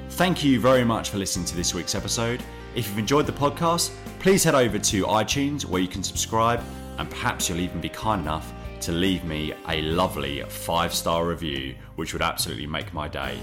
[0.10, 2.44] Thank you very much for listening to this week's episode.
[2.76, 6.62] If you've enjoyed the podcast, please head over to iTunes where you can subscribe
[6.98, 11.74] and perhaps you'll even be kind enough to leave me a lovely five star review,
[11.96, 13.40] which would absolutely make my day.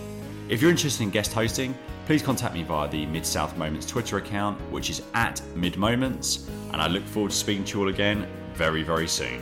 [0.48, 4.18] If you're interested in guest hosting, please contact me via the Mid South Moments Twitter
[4.18, 7.90] account, which is at Mid Moments, and I look forward to speaking to you all
[7.90, 9.40] again very, very soon.